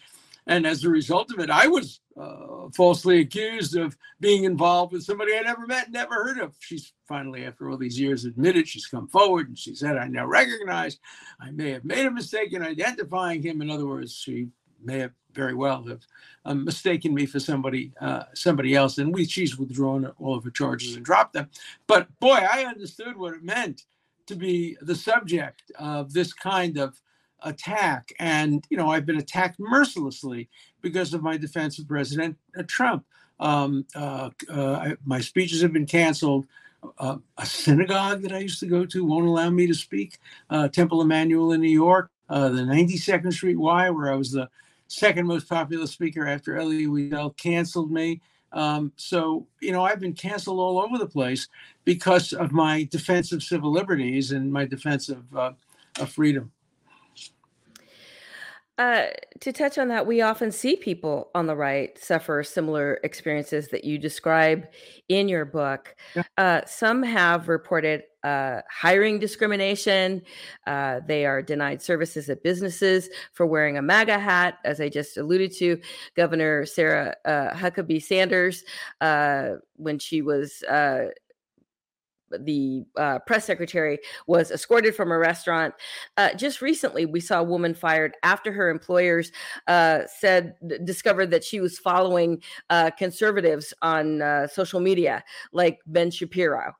and 0.50 0.66
as 0.66 0.84
a 0.84 0.90
result 0.90 1.32
of 1.32 1.40
it, 1.40 1.52
I 1.52 1.68
was 1.68 2.02
uh, 2.20 2.70
falsely 2.76 3.20
accused 3.20 3.78
of 3.78 3.96
being 4.20 4.46
involved 4.46 4.94
with 4.94 5.04
somebody 5.04 5.38
I 5.38 5.42
never 5.42 5.68
met, 5.68 5.92
never 5.92 6.16
heard 6.16 6.40
of. 6.40 6.56
She's 6.60 6.92
finally, 7.08 7.46
after 7.46 7.70
all 7.70 7.78
these 7.78 8.00
years, 8.00 8.26
admitted 8.26 8.68
she's 8.68 8.88
come 8.88 9.08
forward 9.08 9.48
and 9.48 9.58
she 9.58 9.76
said, 9.76 9.96
I 9.96 10.08
now 10.08 10.26
recognize 10.26 10.98
I 11.40 11.52
may 11.52 11.70
have 11.70 11.86
made 11.86 12.08
a 12.08 12.12
mistake 12.12 12.52
in 12.54 12.64
identifying 12.64 13.44
him. 13.44 13.62
In 13.62 13.70
other 13.70 13.86
words, 13.86 14.16
she 14.16 14.48
may 14.84 14.98
have 14.98 15.12
very 15.34 15.54
well 15.54 15.84
have 15.84 16.02
um, 16.46 16.66
mistaken 16.66 17.14
me 17.14 17.28
for 17.28 17.40
somebody 17.40 17.94
uh, 18.02 18.24
somebody 18.34 18.74
else, 18.74 18.98
and 18.98 19.14
we 19.14 19.26
she's 19.26 19.60
withdrawn 19.60 20.12
all 20.18 20.36
of 20.36 20.44
her 20.44 20.50
charges 20.50 20.96
and 20.96 21.06
dropped 21.06 21.34
them. 21.34 21.48
But 21.86 22.08
boy, 22.20 22.40
I 22.52 22.64
understood 22.64 23.16
what 23.16 23.36
it 23.36 23.44
meant 23.44 23.84
to 24.26 24.36
be 24.36 24.78
the 24.82 24.96
subject 24.96 25.72
of 25.78 26.12
this 26.12 26.34
kind 26.34 26.80
of 26.80 27.00
attack. 27.43 28.13
And, 28.19 28.65
you 28.69 28.78
know, 28.78 28.89
I've 28.89 29.06
been 29.06 29.17
attacked 29.17 29.60
mercilessly 29.60 30.49
because 30.82 31.13
of 31.13 31.23
my 31.23 31.38
defense 31.38 31.80
of 31.80 31.88
President 31.88 32.38
uh, 32.58 32.63
Trump. 32.67 33.06
Um, 33.39 33.86
uh, 33.95 34.30
uh, 34.52 34.95
my 35.06 35.19
speeches 35.21 35.62
have 35.62 35.73
been 35.73 35.86
canceled. 35.86 36.45
Uh, 36.97 37.17
a 37.38 37.45
synagogue 37.45 38.21
that 38.21 38.32
I 38.32 38.39
used 38.39 38.60
to 38.62 38.65
go 38.65 38.86
to 38.86 39.06
won't 39.06 39.28
allow 39.28 39.49
me 39.49 39.67
to 39.67 39.73
speak. 39.73 40.19
Uh, 40.49 40.67
Temple 40.67 41.04
Emanu-El 41.04 41.52
in 41.54 41.62
New 41.62 41.69
York, 41.69 42.10
uh, 42.30 42.49
the 42.49 42.62
92nd 42.62 43.34
Street 43.34 43.58
Y, 43.58 43.89
where 43.89 44.12
I 44.12 44.15
was 44.15 44.32
the 44.32 44.49
second 44.88 45.28
most 45.28 45.47
popular 45.47 45.88
speaker 45.88 46.28
after 46.28 46.58
Elie 46.58 46.88
Wiesel, 46.88 47.36
canceled 47.38 47.91
me. 47.91 48.21
Um, 48.52 48.91
so, 48.95 49.45
you 49.62 49.71
know, 49.71 49.84
I've 49.84 49.99
been 49.99 50.13
canceled 50.13 50.60
all 50.60 50.80
over 50.80 50.97
the 50.97 51.06
place 51.06 51.47
because 51.86 52.34
of 52.34 52.52
my 52.52 52.88
defense 52.89 53.32
of 53.32 53.43
civil 53.43 53.71
liberties 53.71 54.32
and 54.32 54.52
my 54.52 54.65
defense 54.65 55.10
of, 55.10 55.23
of 55.34 55.56
freedom. 56.10 56.52
Uh, 58.80 59.08
to 59.42 59.52
touch 59.52 59.78
on 59.78 59.89
that, 59.89 60.08
we 60.08 60.22
often 60.22 60.52
see 60.54 60.78
people 60.78 61.30
on 61.36 61.48
the 61.48 61.56
right 61.56 62.00
suffer 62.00 62.42
similar 62.44 63.02
experiences 63.04 63.68
that 63.68 63.84
you 63.84 63.98
describe 63.98 64.65
in 65.10 65.28
your 65.28 65.44
book. 65.44 65.94
Yeah. 66.15 66.24
Uh, 66.38 66.62
some 66.65 67.04
have 67.04 67.50
reported 67.50 68.04
uh, 68.24 68.62
hiring 68.72 69.20
discrimination. 69.20 70.22
Uh, 70.65 71.02
they 71.06 71.26
are 71.26 71.42
denied 71.42 71.82
services 71.82 72.30
at 72.30 72.42
businesses 72.42 73.10
for 73.34 73.46
wearing 73.46 73.78
a 73.78 73.82
MAGA 73.82 74.18
hat, 74.18 74.60
as 74.63 74.80
I 74.80 74.88
just 74.88 75.18
alluded 75.18 75.52
to. 75.58 75.82
Governor 76.15 76.65
Sarah 76.65 77.15
uh, 77.26 77.52
Huckabee 77.54 78.02
Sanders, 78.02 78.63
uh, 79.02 79.56
when 79.76 80.00
she 80.00 80.22
was 80.22 80.63
the 82.39 82.84
uh, 82.98 83.20
press 83.20 83.46
secretary 83.46 84.00
was 84.28 84.52
escorted 84.52 84.96
from 84.96 85.12
a 85.12 85.18
restaurant. 85.18 85.74
Uh, 86.18 86.34
just 86.34 86.62
recently, 86.62 87.06
we 87.06 87.20
saw 87.20 87.39
a 87.39 87.44
woman 87.44 87.74
fired 87.74 88.15
after 88.24 88.52
her 88.52 88.70
employers 88.70 89.32
uh, 89.68 90.02
said 90.20 90.56
discovered 90.84 91.32
that 91.32 91.44
she 91.44 91.60
was 91.60 91.80
following 91.80 92.42
uh, 92.70 92.92
conservatives 92.92 93.74
on 93.82 94.22
uh, 94.22 94.48
social 94.48 94.80
media, 94.80 95.24
like 95.52 95.80
Ben 95.88 96.12
Shapiro. 96.12 96.74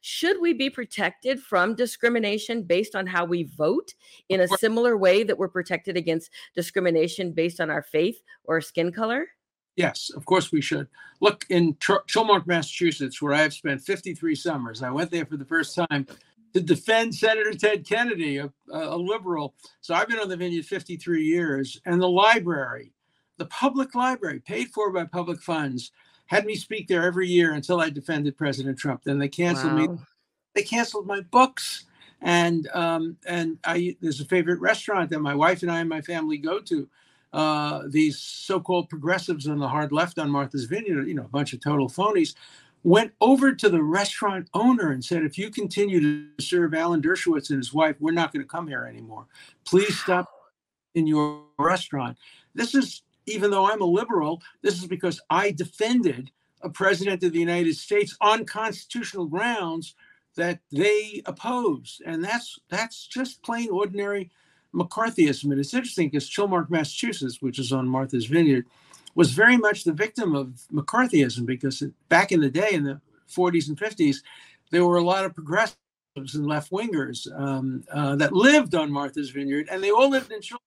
Should 0.00 0.40
we 0.40 0.52
be 0.52 0.70
protected 0.70 1.40
from 1.40 1.74
discrimination 1.74 2.62
based 2.62 2.94
on 2.94 3.06
how 3.06 3.24
we 3.24 3.44
vote 3.44 3.94
in 4.28 4.40
a 4.40 4.48
similar 4.58 4.96
way 4.96 5.22
that 5.22 5.38
we're 5.38 5.48
protected 5.48 5.96
against 5.96 6.30
discrimination 6.54 7.32
based 7.32 7.60
on 7.60 7.70
our 7.70 7.82
faith 7.82 8.22
or 8.44 8.60
skin 8.60 8.92
color? 8.92 9.26
Yes, 9.76 10.10
of 10.14 10.24
course 10.24 10.52
we 10.52 10.60
should. 10.60 10.86
Look 11.20 11.46
in 11.48 11.74
Chilmark, 11.74 12.46
Massachusetts, 12.46 13.20
where 13.20 13.34
I 13.34 13.42
have 13.42 13.52
spent 13.52 13.82
53 13.82 14.34
summers. 14.34 14.82
I 14.82 14.90
went 14.90 15.10
there 15.10 15.26
for 15.26 15.36
the 15.36 15.44
first 15.44 15.74
time 15.74 16.06
to 16.52 16.60
defend 16.60 17.14
Senator 17.14 17.52
Ted 17.52 17.86
Kennedy, 17.86 18.38
a, 18.38 18.50
a 18.72 18.96
liberal. 18.96 19.54
So 19.80 19.94
I've 19.94 20.08
been 20.08 20.20
on 20.20 20.28
the 20.28 20.36
vineyard 20.36 20.64
53 20.64 21.24
years. 21.24 21.80
And 21.84 22.00
the 22.00 22.08
library, 22.08 22.92
the 23.36 23.46
public 23.46 23.94
library, 23.96 24.40
paid 24.40 24.68
for 24.68 24.92
by 24.92 25.04
public 25.04 25.42
funds, 25.42 25.90
had 26.26 26.46
me 26.46 26.54
speak 26.54 26.86
there 26.86 27.04
every 27.04 27.28
year 27.28 27.52
until 27.52 27.80
I 27.80 27.90
defended 27.90 28.36
President 28.36 28.78
Trump. 28.78 29.02
Then 29.04 29.18
they 29.18 29.28
canceled 29.28 29.74
wow. 29.74 29.86
me. 29.86 29.98
They 30.54 30.62
canceled 30.62 31.06
my 31.06 31.20
books. 31.20 31.86
And 32.22 32.68
um, 32.72 33.18
and 33.26 33.58
I 33.64 33.96
there's 34.00 34.20
a 34.20 34.24
favorite 34.24 34.60
restaurant 34.60 35.10
that 35.10 35.18
my 35.18 35.34
wife 35.34 35.62
and 35.62 35.70
I 35.70 35.80
and 35.80 35.88
my 35.88 36.00
family 36.00 36.38
go 36.38 36.58
to 36.60 36.88
uh, 37.34 37.82
these 37.88 38.16
so-called 38.18 38.88
progressives 38.88 39.48
on 39.48 39.58
the 39.58 39.68
hard 39.68 39.90
left 39.90 40.20
on 40.20 40.30
Martha's 40.30 40.66
Vineyard, 40.66 41.08
you 41.08 41.14
know, 41.14 41.24
a 41.24 41.28
bunch 41.28 41.52
of 41.52 41.60
total 41.60 41.88
phonies, 41.88 42.34
went 42.84 43.12
over 43.20 43.52
to 43.52 43.68
the 43.68 43.82
restaurant 43.82 44.48
owner 44.54 44.92
and 44.92 45.04
said, 45.04 45.24
if 45.24 45.36
you 45.36 45.50
continue 45.50 46.00
to 46.00 46.28
serve 46.40 46.74
Alan 46.74 47.02
Dershowitz 47.02 47.50
and 47.50 47.58
his 47.58 47.74
wife, 47.74 47.96
we're 47.98 48.12
not 48.12 48.32
going 48.32 48.44
to 48.44 48.48
come 48.48 48.68
here 48.68 48.84
anymore. 48.84 49.26
Please 49.64 49.98
stop 49.98 50.30
in 50.94 51.08
your 51.08 51.42
restaurant. 51.58 52.16
This 52.54 52.72
is, 52.72 53.02
even 53.26 53.50
though 53.50 53.68
I'm 53.68 53.82
a 53.82 53.84
liberal, 53.86 54.40
this 54.62 54.78
is 54.80 54.86
because 54.86 55.20
I 55.28 55.50
defended 55.50 56.30
a 56.62 56.70
president 56.70 57.24
of 57.24 57.32
the 57.32 57.40
United 57.40 57.74
States 57.74 58.16
on 58.20 58.44
constitutional 58.44 59.26
grounds 59.26 59.96
that 60.36 60.60
they 60.70 61.20
opposed. 61.26 62.00
And 62.06 62.22
that's 62.22 62.58
that's 62.68 63.06
just 63.08 63.42
plain 63.42 63.70
ordinary 63.70 64.30
McCarthyism. 64.74 65.44
And 65.44 65.60
it's 65.60 65.74
interesting 65.74 66.08
because 66.08 66.28
Chilmark, 66.28 66.68
Massachusetts, 66.70 67.40
which 67.40 67.58
is 67.58 67.72
on 67.72 67.88
Martha's 67.88 68.26
Vineyard, 68.26 68.66
was 69.14 69.32
very 69.32 69.56
much 69.56 69.84
the 69.84 69.92
victim 69.92 70.34
of 70.34 70.60
McCarthyism 70.72 71.46
because 71.46 71.82
back 72.08 72.32
in 72.32 72.40
the 72.40 72.50
day, 72.50 72.70
in 72.72 72.84
the 72.84 73.00
40s 73.28 73.68
and 73.68 73.78
50s, 73.78 74.16
there 74.70 74.84
were 74.84 74.96
a 74.96 75.02
lot 75.04 75.24
of 75.24 75.34
progressives 75.34 75.76
and 76.34 76.46
left 76.46 76.70
wingers 76.70 77.30
um, 77.38 77.84
uh, 77.92 78.16
that 78.16 78.32
lived 78.32 78.74
on 78.74 78.90
Martha's 78.90 79.30
Vineyard, 79.30 79.68
and 79.70 79.82
they 79.82 79.90
all 79.90 80.10
lived 80.10 80.32
in 80.32 80.40
Chilmark. 80.40 80.58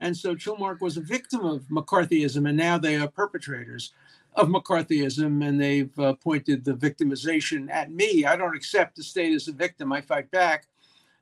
And 0.00 0.16
so 0.16 0.34
Chilmark 0.34 0.80
was 0.80 0.96
a 0.96 1.00
victim 1.00 1.44
of 1.44 1.62
McCarthyism, 1.64 2.48
and 2.48 2.56
now 2.56 2.78
they 2.78 2.96
are 2.96 3.08
perpetrators 3.08 3.92
of 4.34 4.48
McCarthyism, 4.48 5.46
and 5.46 5.60
they've 5.60 5.98
uh, 5.98 6.14
pointed 6.14 6.64
the 6.64 6.74
victimization 6.74 7.70
at 7.70 7.90
me. 7.90 8.24
I 8.24 8.36
don't 8.36 8.56
accept 8.56 8.96
the 8.96 9.02
state 9.02 9.34
as 9.34 9.48
a 9.48 9.52
victim. 9.52 9.92
I 9.92 10.02
fight 10.02 10.30
back. 10.30 10.66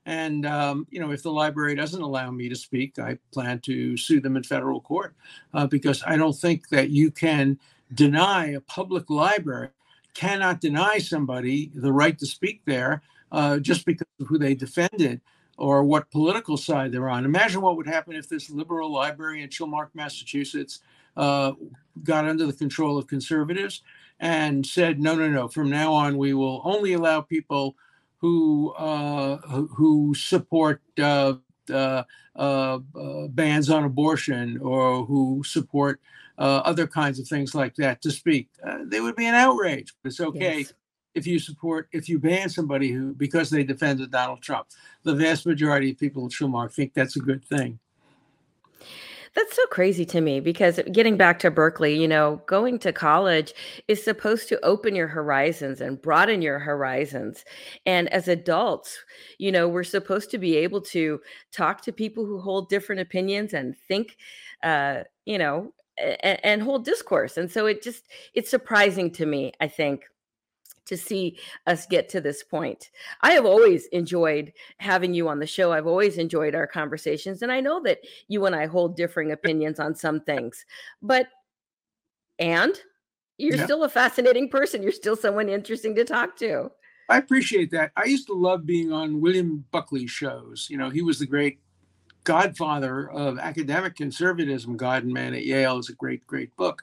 And, 0.07 0.45
um, 0.45 0.87
you 0.91 1.01
know, 1.01 1.13
if 1.13 1.23
the 1.23 1.33
library 1.33 1.75
doesn't 1.75 2.01
allow 2.01 2.31
me 2.31 2.49
to 2.49 2.57
speak, 2.57 2.99
I 2.99 3.19
plan 3.33 3.61
to 3.61 3.97
sue 3.97 4.21
them 4.21 4.37
in 4.37 4.43
federal 4.43 4.81
court 4.81 5.15
uh, 5.55 5.67
because 5.67 6.03
I 6.07 6.17
don't 6.17 6.37
think 6.37 6.69
that 6.69 6.91
you 6.91 7.11
can 7.11 7.59
deny 7.93 8.49
a 8.49 8.61
public 8.61 9.09
library, 9.09 9.71
cannot 10.13 10.61
deny 10.61 10.99
somebody 10.99 11.71
the 11.75 11.93
right 11.93 12.19
to 12.19 12.27
speak 12.27 12.61
there 12.67 13.03
uh, 13.33 13.59
just 13.59 13.87
because 13.87 14.07
of 14.21 14.27
who 14.27 14.39
they 14.39 14.55
defended 14.55 15.21
or 15.57 15.85
what 15.85 16.11
political 16.11 16.57
side 16.57 16.93
they're 16.93 17.09
on. 17.09 17.25
Imagine 17.25 17.63
what 17.63 17.77
would 17.77 17.87
happen 17.87 18.15
if 18.15 18.29
this 18.29 18.51
liberal 18.51 18.93
library 18.93 19.43
in 19.43 19.49
Chilmark, 19.49 19.89
Massachusetts, 19.95 20.81
uh, 21.17 21.53
got 22.03 22.27
under 22.27 22.47
the 22.47 22.53
control 22.53 22.99
of 22.99 23.07
conservatives 23.07 23.83
and 24.21 24.67
said, 24.67 25.01
no, 25.01 25.15
no, 25.15 25.29
no, 25.29 25.49
from 25.49 25.71
now 25.71 25.93
on, 25.93 26.19
we 26.19 26.35
will 26.35 26.61
only 26.65 26.93
allow 26.93 27.21
people 27.21 27.77
who 28.25 28.73
uh, 28.79 29.37
who 29.77 30.15
support 30.15 30.81
uh, 30.99 31.35
uh, 31.71 32.03
uh, 32.35 32.79
bans 33.29 33.69
on 33.69 33.85
abortion 33.85 34.57
or 34.63 35.05
who 35.05 35.43
support 35.45 36.01
uh, 36.39 36.63
other 36.65 36.87
kinds 36.87 37.19
of 37.19 37.29
things 37.29 37.55
like 37.55 37.75
that 37.75 38.01
to 38.01 38.11
speak. 38.11 38.49
Uh, 38.67 38.79
they 38.87 39.03
would 39.03 39.15
be 39.15 39.27
an 39.27 39.35
outrage. 39.35 39.93
It's 40.07 40.21
okay 40.21 40.61
yes. 40.61 40.73
if 41.15 41.27
you 41.27 41.39
support 41.39 41.89
if 41.93 42.09
you 42.09 42.19
ban 42.19 42.49
somebody 42.49 42.91
who 42.93 43.13
because 43.13 43.51
they 43.51 43.63
defended 43.63 44.11
Donald 44.11 44.41
Trump. 44.41 44.69
The 45.03 45.15
vast 45.15 45.45
majority 45.45 45.91
of 45.91 45.99
people 45.99 46.23
in 46.23 46.31
Chilmark 46.31 46.73
think 46.73 46.95
that's 46.95 47.17
a 47.17 47.21
good 47.21 47.45
thing. 47.45 47.79
That's 49.35 49.57
so 49.57 49.67
crazy 49.67 50.05
to 50.07 50.21
me 50.21 50.39
because 50.39 50.79
getting 50.93 51.17
back 51.17 51.41
to 51.41 51.51
Berkeley, 51.51 52.01
you 52.01 52.07
know, 52.07 52.41
going 52.47 52.79
to 52.81 52.93
college 52.93 53.53
is 53.89 54.03
supposed 54.03 54.49
to 54.49 54.65
open 54.65 54.95
your 54.95 55.09
horizons 55.09 55.81
and 55.81 56.01
broaden 56.01 56.41
your 56.41 56.61
horizons. 56.61 57.45
And 57.85 58.09
as 58.13 58.29
adults, 58.29 58.97
you 59.39 59.51
know, 59.51 59.67
we're 59.67 59.83
supposed 59.83 60.31
to 60.31 60.39
be 60.39 60.57
able 60.59 60.83
to 60.83 61.21
talk 61.51 61.83
to 61.83 61.93
people 61.93 62.25
who 62.25 62.41
hold 62.41 62.69
different 62.69 63.01
opinions 63.01 63.55
and 63.55 63.77
think, 63.89 64.17
uh, 64.63 65.03
you 65.25 65.39
know, 65.39 65.73
and, 65.99 66.39
and 66.45 66.63
hold 66.63 66.85
discourse. 66.85 67.37
And 67.37 67.51
so 67.51 67.67
it 67.67 67.83
just, 67.83 68.07
it's 68.35 68.51
surprising 68.51 69.11
to 69.13 69.27
me, 69.27 69.53
I 69.61 69.67
think, 69.67 70.05
to 70.87 70.97
see 70.97 71.39
us 71.67 71.87
get 71.87 72.09
to 72.11 72.21
this 72.21 72.43
point. 72.43 72.91
I 73.23 73.33
have 73.33 73.45
always 73.45 73.87
enjoyed 73.87 74.53
having 74.79 75.15
you 75.15 75.29
on 75.29 75.39
the 75.39 75.47
show. 75.47 75.73
I've 75.73 75.87
always 75.87 76.19
enjoyed 76.19 76.55
our 76.55 76.67
conversations. 76.67 77.43
And 77.43 77.51
I 77.51 77.61
know 77.61 77.83
that 77.83 78.01
you 78.29 78.47
and 78.47 78.55
I 78.55 78.67
hold 78.67 78.97
differing 78.97 79.33
opinions 79.33 79.81
on 79.81 79.95
some 79.95 80.21
things, 80.21 80.65
but, 81.03 81.29
and 82.39 82.75
you're 83.39 83.57
yeah. 83.57 83.65
still 83.65 83.85
a 83.85 83.89
fascinating 83.89 84.49
person. 84.49 84.83
You're 84.83 84.93
still 84.93 85.17
someone 85.17 85.49
interesting 85.49 85.95
to 85.97 86.05
talk 86.05 86.37
to. 86.37 86.71
I 87.09 87.19
appreciate 87.19 87.71
that. 87.73 87.93
I 87.97 88.05
used 88.05 88.27
to 88.29 88.35
love 88.35 88.65
being 88.65 88.93
on 88.93 89.21
William 89.21 89.65
Buckley 89.71 90.07
shows. 90.07 90.69
You 90.71 90.79
know, 90.79 90.89
he 90.89 91.03
was 91.03 91.19
the 91.19 91.27
great 91.27 91.59
godfather 92.25 93.11
of 93.11 93.39
academic 93.39 93.97
conservatism. 93.97 94.77
God 94.77 95.05
and 95.05 95.13
Man 95.13 95.35
at 95.35 95.45
Yale 95.45 95.79
is 95.79 95.91
a 95.91 95.95
great, 95.95 96.27
great 96.27 96.55
book. 96.57 96.83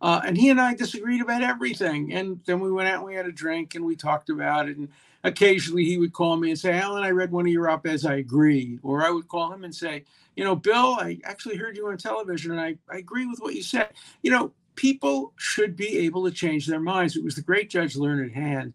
Uh, 0.00 0.20
and 0.24 0.36
he 0.36 0.50
and 0.50 0.60
I 0.60 0.74
disagreed 0.74 1.22
about 1.22 1.42
everything. 1.42 2.12
And 2.12 2.40
then 2.44 2.60
we 2.60 2.70
went 2.70 2.88
out 2.88 2.96
and 2.96 3.04
we 3.04 3.14
had 3.14 3.26
a 3.26 3.32
drink 3.32 3.74
and 3.74 3.84
we 3.84 3.96
talked 3.96 4.28
about 4.28 4.68
it. 4.68 4.76
And 4.76 4.88
occasionally 5.24 5.84
he 5.84 5.98
would 5.98 6.12
call 6.12 6.36
me 6.36 6.50
and 6.50 6.58
say, 6.58 6.78
Alan, 6.78 7.02
I 7.02 7.10
read 7.10 7.32
one 7.32 7.46
of 7.46 7.52
your 7.52 7.68
op 7.68 7.86
eds. 7.86 8.04
I 8.04 8.16
agree. 8.16 8.78
Or 8.82 9.04
I 9.04 9.10
would 9.10 9.28
call 9.28 9.52
him 9.52 9.64
and 9.64 9.74
say, 9.74 10.04
you 10.36 10.44
know, 10.44 10.54
Bill, 10.54 10.96
I 11.00 11.18
actually 11.24 11.56
heard 11.56 11.76
you 11.76 11.88
on 11.88 11.96
television 11.96 12.52
and 12.52 12.60
I, 12.60 12.76
I 12.90 12.98
agree 12.98 13.26
with 13.26 13.40
what 13.40 13.54
you 13.54 13.62
said. 13.62 13.88
You 14.22 14.30
know, 14.30 14.52
people 14.74 15.32
should 15.36 15.76
be 15.76 15.98
able 16.00 16.24
to 16.24 16.30
change 16.30 16.66
their 16.66 16.80
minds. 16.80 17.16
It 17.16 17.24
was 17.24 17.34
the 17.34 17.42
great 17.42 17.70
Judge 17.70 17.96
Learned 17.96 18.32
Hand 18.32 18.74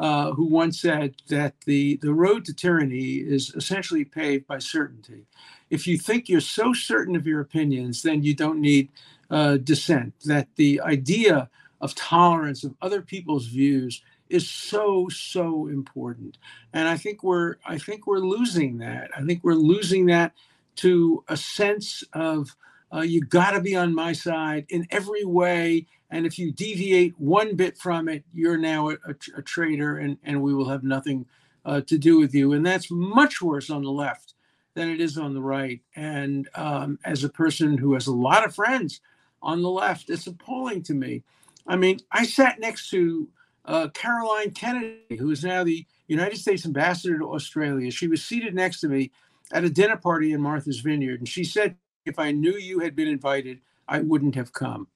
uh, 0.00 0.32
who 0.32 0.44
once 0.44 0.80
said 0.80 1.14
that 1.28 1.54
the, 1.66 1.96
the 1.96 2.14
road 2.14 2.44
to 2.46 2.54
tyranny 2.54 3.16
is 3.16 3.52
essentially 3.54 4.04
paved 4.04 4.46
by 4.46 4.58
certainty. 4.58 5.26
If 5.68 5.86
you 5.86 5.98
think 5.98 6.28
you're 6.28 6.40
so 6.40 6.72
certain 6.72 7.14
of 7.14 7.26
your 7.26 7.40
opinions, 7.40 8.02
then 8.02 8.22
you 8.22 8.34
don't 8.34 8.60
need 8.60 8.88
uh, 9.30 9.56
dissent, 9.58 10.14
that 10.24 10.48
the 10.56 10.80
idea 10.80 11.48
of 11.80 11.94
tolerance 11.94 12.64
of 12.64 12.74
other 12.82 13.00
people's 13.02 13.46
views 13.46 14.02
is 14.28 14.48
so 14.48 15.08
so 15.08 15.66
important. 15.66 16.38
And 16.72 16.88
i 16.88 16.96
think 16.96 17.22
we're 17.22 17.56
i 17.66 17.78
think 17.78 18.06
we're 18.06 18.18
losing 18.18 18.78
that. 18.78 19.10
I 19.16 19.22
think 19.22 19.42
we're 19.42 19.54
losing 19.54 20.06
that 20.06 20.32
to 20.76 21.24
a 21.28 21.36
sense 21.36 22.04
of 22.12 22.54
uh, 22.92 23.00
you 23.00 23.20
got 23.20 23.52
to 23.52 23.60
be 23.60 23.76
on 23.76 23.94
my 23.94 24.12
side 24.12 24.66
in 24.68 24.86
every 24.90 25.24
way 25.24 25.86
and 26.10 26.26
if 26.26 26.38
you 26.38 26.52
deviate 26.52 27.18
one 27.18 27.54
bit 27.56 27.78
from 27.78 28.08
it 28.08 28.24
you're 28.32 28.58
now 28.58 28.90
a, 28.90 28.94
a, 29.06 29.14
a 29.36 29.42
traitor 29.42 29.98
and, 29.98 30.18
and 30.24 30.42
we 30.42 30.54
will 30.54 30.68
have 30.68 30.82
nothing 30.84 31.26
uh, 31.64 31.80
to 31.82 31.98
do 31.98 32.18
with 32.18 32.34
you. 32.34 32.52
And 32.52 32.64
that's 32.64 32.90
much 32.90 33.42
worse 33.42 33.70
on 33.70 33.82
the 33.82 33.90
left 33.90 34.34
than 34.74 34.88
it 34.88 35.00
is 35.00 35.18
on 35.18 35.34
the 35.34 35.42
right. 35.42 35.80
And 35.96 36.48
um, 36.54 36.98
as 37.04 37.24
a 37.24 37.28
person 37.28 37.76
who 37.76 37.94
has 37.94 38.06
a 38.06 38.14
lot 38.14 38.44
of 38.44 38.54
friends 38.54 39.00
on 39.42 39.62
the 39.62 39.70
left. 39.70 40.10
It's 40.10 40.26
appalling 40.26 40.82
to 40.84 40.94
me. 40.94 41.22
I 41.66 41.76
mean, 41.76 42.00
I 42.12 42.24
sat 42.24 42.60
next 42.60 42.90
to 42.90 43.28
uh, 43.64 43.88
Caroline 43.94 44.50
Kennedy, 44.50 45.16
who 45.18 45.30
is 45.30 45.44
now 45.44 45.64
the 45.64 45.86
United 46.08 46.38
States 46.38 46.64
ambassador 46.66 47.18
to 47.18 47.32
Australia. 47.32 47.90
She 47.90 48.08
was 48.08 48.22
seated 48.22 48.54
next 48.54 48.80
to 48.80 48.88
me 48.88 49.10
at 49.52 49.64
a 49.64 49.70
dinner 49.70 49.96
party 49.96 50.32
in 50.32 50.40
Martha's 50.40 50.80
Vineyard, 50.80 51.20
and 51.20 51.28
she 51.28 51.44
said, 51.44 51.76
If 52.04 52.18
I 52.18 52.32
knew 52.32 52.56
you 52.56 52.80
had 52.80 52.96
been 52.96 53.08
invited, 53.08 53.60
I 53.88 54.00
wouldn't 54.00 54.34
have 54.34 54.52
come. 54.52 54.88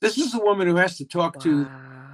This 0.00 0.16
is 0.16 0.34
a 0.34 0.40
woman 0.40 0.66
who 0.66 0.76
has 0.76 0.96
to 0.98 1.04
talk 1.04 1.36
wow. 1.36 1.42
to 1.42 1.64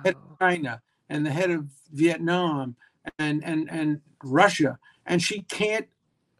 head 0.04 0.14
of 0.14 0.38
China 0.38 0.82
and 1.08 1.24
the 1.24 1.30
head 1.30 1.50
of 1.50 1.66
Vietnam 1.92 2.76
and, 3.18 3.44
and, 3.44 3.70
and 3.70 4.00
Russia, 4.24 4.78
and 5.06 5.22
she 5.22 5.42
can't 5.42 5.86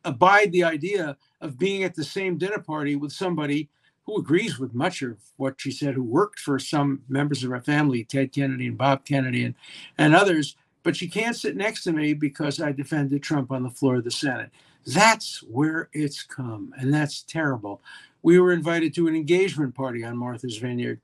abide 0.04 0.52
the 0.52 0.64
idea 0.64 1.16
of 1.40 1.58
being 1.58 1.82
at 1.82 1.94
the 1.94 2.04
same 2.04 2.38
dinner 2.38 2.58
party 2.58 2.96
with 2.96 3.12
somebody 3.12 3.68
who 4.06 4.18
agrees 4.18 4.58
with 4.58 4.72
much 4.72 5.02
of 5.02 5.18
what 5.36 5.60
she 5.60 5.70
said, 5.70 5.94
who 5.94 6.02
worked 6.02 6.38
for 6.38 6.58
some 6.58 7.02
members 7.08 7.42
of 7.42 7.50
her 7.50 7.60
family, 7.60 8.04
Ted 8.04 8.32
Kennedy 8.32 8.68
and 8.68 8.78
Bob 8.78 9.04
Kennedy 9.04 9.44
and, 9.44 9.54
and 9.98 10.14
others, 10.14 10.56
but 10.84 10.94
she 10.94 11.08
can't 11.08 11.34
sit 11.34 11.56
next 11.56 11.82
to 11.84 11.92
me 11.92 12.14
because 12.14 12.60
I 12.60 12.70
defended 12.70 13.22
Trump 13.22 13.50
on 13.50 13.64
the 13.64 13.70
floor 13.70 13.96
of 13.96 14.04
the 14.04 14.10
Senate. 14.10 14.50
That's 14.86 15.42
where 15.42 15.88
it's 15.92 16.22
come, 16.22 16.72
and 16.78 16.94
that's 16.94 17.22
terrible. 17.22 17.82
We 18.22 18.38
were 18.38 18.52
invited 18.52 18.94
to 18.94 19.08
an 19.08 19.16
engagement 19.16 19.74
party 19.74 20.04
on 20.04 20.16
Martha's 20.16 20.58
Vineyard 20.58 21.00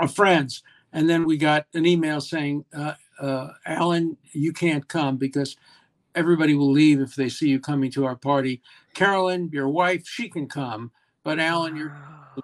of 0.00 0.12
friends, 0.12 0.64
and 0.92 1.08
then 1.08 1.24
we 1.24 1.36
got 1.36 1.66
an 1.74 1.86
email 1.86 2.20
saying, 2.20 2.64
uh, 2.76 2.94
uh, 3.20 3.50
Alan, 3.64 4.16
you 4.32 4.52
can't 4.52 4.88
come 4.88 5.16
because 5.16 5.56
everybody 6.16 6.54
will 6.54 6.72
leave 6.72 7.00
if 7.00 7.14
they 7.14 7.28
see 7.28 7.48
you 7.48 7.60
coming 7.60 7.92
to 7.92 8.04
our 8.04 8.16
party. 8.16 8.60
Carolyn, 8.94 9.50
your 9.52 9.68
wife, 9.68 10.08
she 10.08 10.28
can 10.28 10.48
come 10.48 10.90
but 11.24 11.38
Alan, 11.38 11.76
you're 11.76 11.94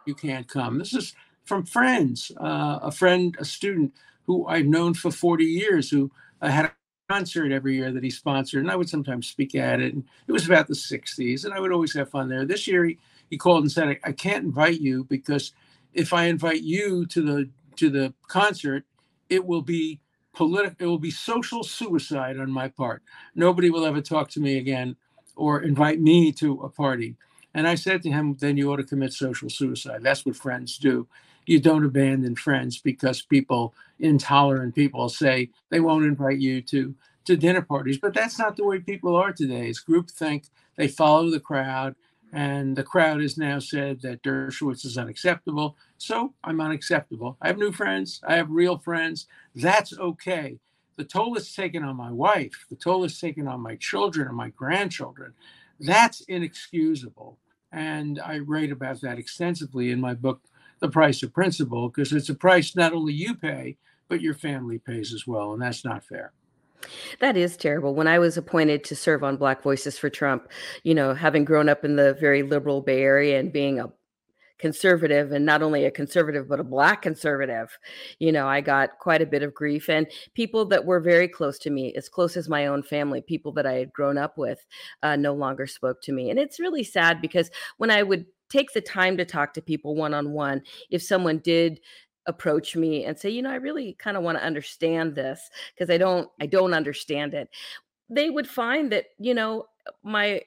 you 0.04 0.14
can't 0.14 0.48
come. 0.48 0.78
This 0.78 0.94
is 0.94 1.14
from 1.44 1.64
friends, 1.64 2.32
uh, 2.40 2.80
a 2.82 2.90
friend, 2.90 3.36
a 3.38 3.44
student 3.44 3.92
who 4.24 4.46
I've 4.46 4.66
known 4.66 4.94
for 4.94 5.10
40 5.10 5.44
years, 5.44 5.90
who 5.90 6.10
uh, 6.42 6.48
had 6.48 6.66
a 6.66 6.72
concert 7.08 7.52
every 7.52 7.76
year 7.76 7.92
that 7.92 8.02
he 8.02 8.10
sponsored, 8.10 8.62
and 8.62 8.70
I 8.70 8.76
would 8.76 8.88
sometimes 8.88 9.28
speak 9.28 9.54
at 9.54 9.80
it. 9.80 9.94
And 9.94 10.04
it 10.26 10.32
was 10.32 10.46
about 10.46 10.66
the 10.66 10.74
60s, 10.74 11.44
and 11.44 11.54
I 11.54 11.60
would 11.60 11.72
always 11.72 11.94
have 11.94 12.10
fun 12.10 12.28
there. 12.28 12.44
This 12.44 12.66
year, 12.66 12.84
he, 12.84 12.98
he 13.30 13.38
called 13.38 13.62
and 13.62 13.72
said, 13.72 13.88
I, 13.88 13.98
I 14.04 14.12
can't 14.12 14.44
invite 14.44 14.80
you 14.80 15.04
because 15.04 15.52
if 15.94 16.12
I 16.12 16.24
invite 16.24 16.62
you 16.62 17.06
to 17.06 17.22
the 17.22 17.48
to 17.76 17.90
the 17.90 18.14
concert, 18.28 18.84
it 19.28 19.44
will 19.44 19.62
be 19.62 20.00
political. 20.34 20.76
It 20.78 20.86
will 20.86 20.98
be 20.98 21.10
social 21.10 21.62
suicide 21.62 22.38
on 22.38 22.50
my 22.50 22.68
part. 22.68 23.02
Nobody 23.34 23.70
will 23.70 23.84
ever 23.86 24.00
talk 24.00 24.28
to 24.30 24.40
me 24.40 24.58
again 24.58 24.96
or 25.36 25.62
invite 25.62 26.00
me 26.00 26.32
to 26.32 26.60
a 26.62 26.68
party. 26.68 27.16
And 27.56 27.66
I 27.66 27.74
said 27.74 28.02
to 28.02 28.10
him, 28.10 28.36
then 28.38 28.58
you 28.58 28.70
ought 28.70 28.76
to 28.76 28.84
commit 28.84 29.14
social 29.14 29.48
suicide. 29.48 30.02
That's 30.02 30.26
what 30.26 30.36
friends 30.36 30.76
do. 30.78 31.08
you 31.46 31.58
don't 31.58 31.86
abandon 31.86 32.36
friends 32.36 32.78
because 32.78 33.22
people, 33.22 33.74
intolerant 33.98 34.74
people, 34.74 35.08
say 35.08 35.50
they 35.70 35.80
won't 35.80 36.04
invite 36.04 36.38
you 36.38 36.60
to 36.62 36.94
to 37.24 37.36
dinner 37.36 37.62
parties. 37.62 37.98
But 37.98 38.14
that's 38.14 38.38
not 38.38 38.56
the 38.56 38.64
way 38.64 38.78
people 38.80 39.16
are 39.16 39.32
today. 39.32 39.68
It's 39.68 39.82
groupthink. 39.82 40.50
They 40.76 40.86
follow 40.88 41.30
the 41.30 41.40
crowd, 41.40 41.96
and 42.32 42.76
the 42.76 42.84
crowd 42.84 43.22
has 43.22 43.38
now 43.38 43.58
said 43.58 44.02
that 44.02 44.22
Dershowitz 44.22 44.84
is 44.84 44.98
unacceptable. 44.98 45.76
So 45.98 46.34
I'm 46.44 46.60
unacceptable. 46.60 47.38
I 47.40 47.48
have 47.48 47.58
new 47.58 47.72
friends. 47.72 48.20
I 48.26 48.36
have 48.36 48.50
real 48.50 48.78
friends. 48.78 49.26
That's 49.54 49.98
okay. 49.98 50.58
The 50.96 51.04
toll 51.04 51.36
is 51.36 51.54
taken 51.54 51.84
on 51.84 51.96
my 51.96 52.12
wife. 52.12 52.66
The 52.70 52.76
toll 52.76 53.04
is 53.04 53.18
taken 53.20 53.48
on 53.48 53.60
my 53.60 53.76
children 53.76 54.28
and 54.28 54.36
my 54.36 54.50
grandchildren. 54.50 55.32
That's 55.80 56.20
inexcusable. 56.22 57.38
And 57.72 58.20
I 58.20 58.38
write 58.38 58.72
about 58.72 59.00
that 59.02 59.18
extensively 59.18 59.90
in 59.90 60.00
my 60.00 60.14
book, 60.14 60.40
The 60.80 60.88
Price 60.88 61.22
of 61.22 61.32
Principle, 61.34 61.88
because 61.88 62.12
it's 62.12 62.28
a 62.28 62.34
price 62.34 62.76
not 62.76 62.92
only 62.92 63.12
you 63.12 63.34
pay, 63.34 63.76
but 64.08 64.20
your 64.20 64.34
family 64.34 64.78
pays 64.78 65.12
as 65.12 65.26
well. 65.26 65.52
And 65.52 65.62
that's 65.62 65.84
not 65.84 66.04
fair. 66.04 66.32
That 67.20 67.36
is 67.36 67.56
terrible. 67.56 67.94
When 67.94 68.06
I 68.06 68.18
was 68.18 68.36
appointed 68.36 68.84
to 68.84 68.96
serve 68.96 69.24
on 69.24 69.36
Black 69.36 69.62
Voices 69.62 69.98
for 69.98 70.08
Trump, 70.08 70.48
you 70.84 70.94
know, 70.94 71.14
having 71.14 71.44
grown 71.44 71.68
up 71.68 71.84
in 71.84 71.96
the 71.96 72.14
very 72.14 72.42
liberal 72.42 72.80
Bay 72.80 73.02
Area 73.02 73.40
and 73.40 73.52
being 73.52 73.80
a 73.80 73.90
conservative 74.58 75.32
and 75.32 75.44
not 75.44 75.62
only 75.62 75.84
a 75.84 75.90
conservative 75.90 76.48
but 76.48 76.60
a 76.60 76.64
black 76.64 77.02
conservative. 77.02 77.78
You 78.18 78.32
know 78.32 78.46
i 78.46 78.60
got 78.60 78.98
quite 78.98 79.22
a 79.22 79.26
bit 79.26 79.42
of 79.42 79.54
grief 79.54 79.88
and 79.88 80.06
people 80.34 80.64
that 80.66 80.84
were 80.84 81.00
very 81.00 81.28
close 81.28 81.58
to 81.60 81.70
me 81.70 81.94
as 81.94 82.08
close 82.08 82.36
as 82.36 82.48
my 82.48 82.66
own 82.66 82.82
family 82.82 83.20
people 83.20 83.52
that 83.52 83.66
i 83.66 83.74
had 83.74 83.92
grown 83.92 84.18
up 84.18 84.38
with 84.38 84.64
uh, 85.02 85.16
no 85.16 85.34
longer 85.34 85.66
spoke 85.66 86.00
to 86.02 86.12
me. 86.12 86.30
And 86.30 86.38
it's 86.38 86.60
really 86.60 86.84
sad 86.84 87.20
because 87.20 87.50
when 87.76 87.90
i 87.90 88.02
would 88.02 88.26
take 88.48 88.72
the 88.72 88.80
time 88.80 89.16
to 89.16 89.24
talk 89.24 89.52
to 89.54 89.62
people 89.62 89.94
one 89.94 90.14
on 90.14 90.32
one 90.32 90.62
if 90.90 91.02
someone 91.02 91.38
did 91.38 91.80
approach 92.26 92.76
me 92.76 93.04
and 93.04 93.18
say 93.18 93.30
you 93.30 93.42
know 93.42 93.50
i 93.50 93.56
really 93.56 93.94
kind 93.94 94.16
of 94.16 94.22
want 94.22 94.36
to 94.38 94.44
understand 94.44 95.14
this 95.14 95.50
because 95.74 95.90
i 95.90 95.98
don't 95.98 96.28
i 96.40 96.46
don't 96.46 96.74
understand 96.74 97.34
it 97.34 97.48
they 98.08 98.30
would 98.30 98.48
find 98.48 98.90
that 98.92 99.06
you 99.18 99.34
know 99.34 99.66
my 100.02 100.40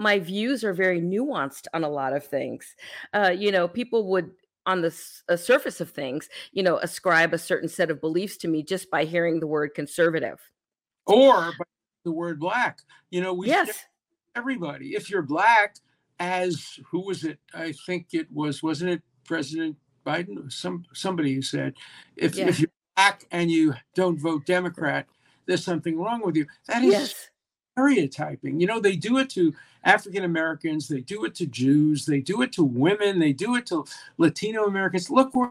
my 0.00 0.18
views 0.18 0.64
are 0.64 0.72
very 0.72 0.98
nuanced 0.98 1.66
on 1.74 1.84
a 1.84 1.88
lot 1.88 2.14
of 2.14 2.24
things. 2.24 2.74
Uh, 3.12 3.34
you 3.36 3.52
know, 3.52 3.68
people 3.68 4.08
would 4.08 4.30
on 4.66 4.80
the 4.80 4.94
uh, 5.28 5.36
surface 5.36 5.80
of 5.80 5.90
things, 5.90 6.28
you 6.52 6.62
know, 6.62 6.78
ascribe 6.78 7.34
a 7.34 7.38
certain 7.38 7.68
set 7.68 7.90
of 7.90 8.00
beliefs 8.00 8.36
to 8.38 8.48
me 8.48 8.62
just 8.62 8.90
by 8.90 9.04
hearing 9.04 9.40
the 9.40 9.46
word 9.46 9.74
conservative 9.74 10.40
or 11.06 11.52
the 12.04 12.12
word 12.12 12.40
black. 12.40 12.80
You 13.10 13.20
know, 13.20 13.34
we 13.34 13.48
yes, 13.48 13.84
everybody. 14.34 14.94
If 14.94 15.10
you're 15.10 15.22
black, 15.22 15.76
as 16.18 16.78
who 16.90 17.00
was 17.00 17.24
it? 17.24 17.38
I 17.52 17.72
think 17.86 18.08
it 18.12 18.32
was 18.32 18.62
wasn't 18.62 18.92
it 18.92 19.02
President 19.26 19.76
Biden? 20.06 20.50
Some 20.50 20.84
somebody 20.94 21.34
who 21.34 21.42
said, 21.42 21.74
if 22.16 22.36
yeah. 22.36 22.48
if 22.48 22.58
you're 22.58 22.70
black 22.96 23.26
and 23.30 23.50
you 23.50 23.74
don't 23.94 24.18
vote 24.18 24.46
Democrat, 24.46 25.06
there's 25.44 25.64
something 25.64 25.98
wrong 25.98 26.22
with 26.24 26.36
you. 26.36 26.46
That 26.68 26.84
is 26.84 26.92
yes 26.92 27.30
stereotyping. 27.72 28.60
You 28.60 28.66
know, 28.66 28.80
they 28.80 28.96
do 28.96 29.18
it 29.18 29.30
to 29.30 29.54
African 29.84 30.24
Americans, 30.24 30.88
they 30.88 31.00
do 31.00 31.24
it 31.24 31.34
to 31.36 31.46
Jews, 31.46 32.06
they 32.06 32.20
do 32.20 32.42
it 32.42 32.52
to 32.52 32.64
women, 32.64 33.18
they 33.18 33.32
do 33.32 33.56
it 33.56 33.66
to 33.66 33.84
Latino 34.18 34.64
Americans. 34.64 35.10
Look, 35.10 35.34
we're, 35.34 35.50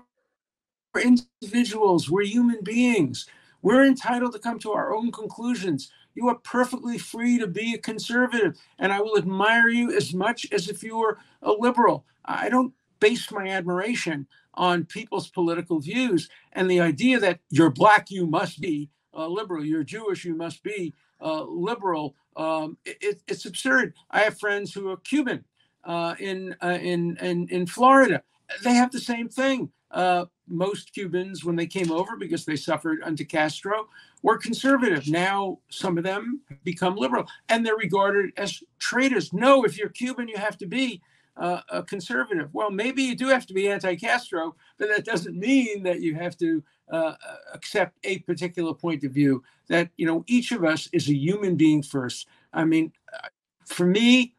we're 0.93 1.01
individuals, 1.01 2.09
we're 2.09 2.23
human 2.23 2.59
beings. 2.63 3.27
We're 3.61 3.85
entitled 3.85 4.33
to 4.33 4.39
come 4.39 4.59
to 4.59 4.71
our 4.71 4.95
own 4.95 5.11
conclusions. 5.11 5.91
You 6.15 6.29
are 6.29 6.35
perfectly 6.35 6.97
free 6.97 7.37
to 7.39 7.47
be 7.47 7.73
a 7.73 7.77
conservative, 7.77 8.57
and 8.77 8.93
I 8.93 9.01
will 9.01 9.17
admire 9.17 9.67
you 9.67 9.95
as 9.95 10.13
much 10.13 10.45
as 10.51 10.69
if 10.69 10.81
you 10.83 10.97
were 10.97 11.17
a 11.41 11.51
liberal. 11.51 12.05
I 12.25 12.49
don't 12.49 12.73
base 12.99 13.31
my 13.31 13.47
admiration 13.47 14.27
on 14.53 14.85
people's 14.85 15.29
political 15.29 15.79
views 15.79 16.29
and 16.53 16.69
the 16.69 16.81
idea 16.81 17.19
that 17.19 17.39
you're 17.49 17.69
black, 17.69 18.11
you 18.11 18.27
must 18.27 18.59
be 18.59 18.89
a 19.13 19.27
liberal, 19.27 19.65
you're 19.65 19.83
Jewish, 19.83 20.25
you 20.25 20.35
must 20.35 20.63
be 20.63 20.93
uh, 21.21 21.43
liberal. 21.43 22.15
Um, 22.35 22.77
it, 22.85 23.21
it's 23.27 23.45
absurd. 23.45 23.93
I 24.11 24.21
have 24.21 24.39
friends 24.39 24.73
who 24.73 24.89
are 24.89 24.97
Cuban 24.97 25.43
uh, 25.83 26.15
in, 26.19 26.55
uh, 26.61 26.77
in 26.81 27.17
in 27.17 27.47
in 27.49 27.65
Florida. 27.65 28.23
They 28.63 28.73
have 28.73 28.91
the 28.91 28.99
same 28.99 29.29
thing. 29.29 29.71
Uh, 29.91 30.25
most 30.47 30.93
Cubans, 30.93 31.43
when 31.43 31.55
they 31.55 31.65
came 31.65 31.91
over 31.91 32.15
because 32.15 32.45
they 32.45 32.55
suffered 32.55 32.99
under 33.03 33.23
Castro, 33.23 33.87
were 34.21 34.37
conservative. 34.37 35.07
Now 35.07 35.59
some 35.69 35.97
of 35.97 36.03
them 36.03 36.41
become 36.63 36.95
liberal, 36.95 37.25
and 37.49 37.65
they're 37.65 37.75
regarded 37.75 38.31
as 38.37 38.63
traitors. 38.77 39.33
No, 39.33 39.63
if 39.63 39.77
you're 39.77 39.89
Cuban, 39.89 40.27
you 40.27 40.37
have 40.37 40.57
to 40.59 40.67
be 40.67 41.01
uh, 41.39 41.61
a 41.69 41.81
conservative. 41.81 42.53
Well, 42.53 42.69
maybe 42.69 43.01
you 43.01 43.15
do 43.15 43.29
have 43.29 43.47
to 43.47 43.53
be 43.53 43.69
anti-Castro, 43.69 44.55
but 44.77 44.89
that 44.89 45.05
doesn't 45.05 45.37
mean 45.37 45.83
that 45.83 46.01
you 46.01 46.13
have 46.15 46.37
to 46.37 46.63
uh, 46.91 47.13
accept 47.53 47.97
a 48.03 48.19
particular 48.19 48.73
point 48.73 49.03
of 49.03 49.11
view. 49.11 49.41
That 49.67 49.89
you 49.97 50.05
know, 50.05 50.23
each 50.27 50.51
of 50.51 50.63
us 50.63 50.89
is 50.91 51.09
a 51.09 51.15
human 51.15 51.55
being 51.55 51.81
first. 51.81 52.27
I 52.53 52.65
mean, 52.65 52.91
uh, 53.13 53.29
for 53.65 53.85
me, 53.85 54.33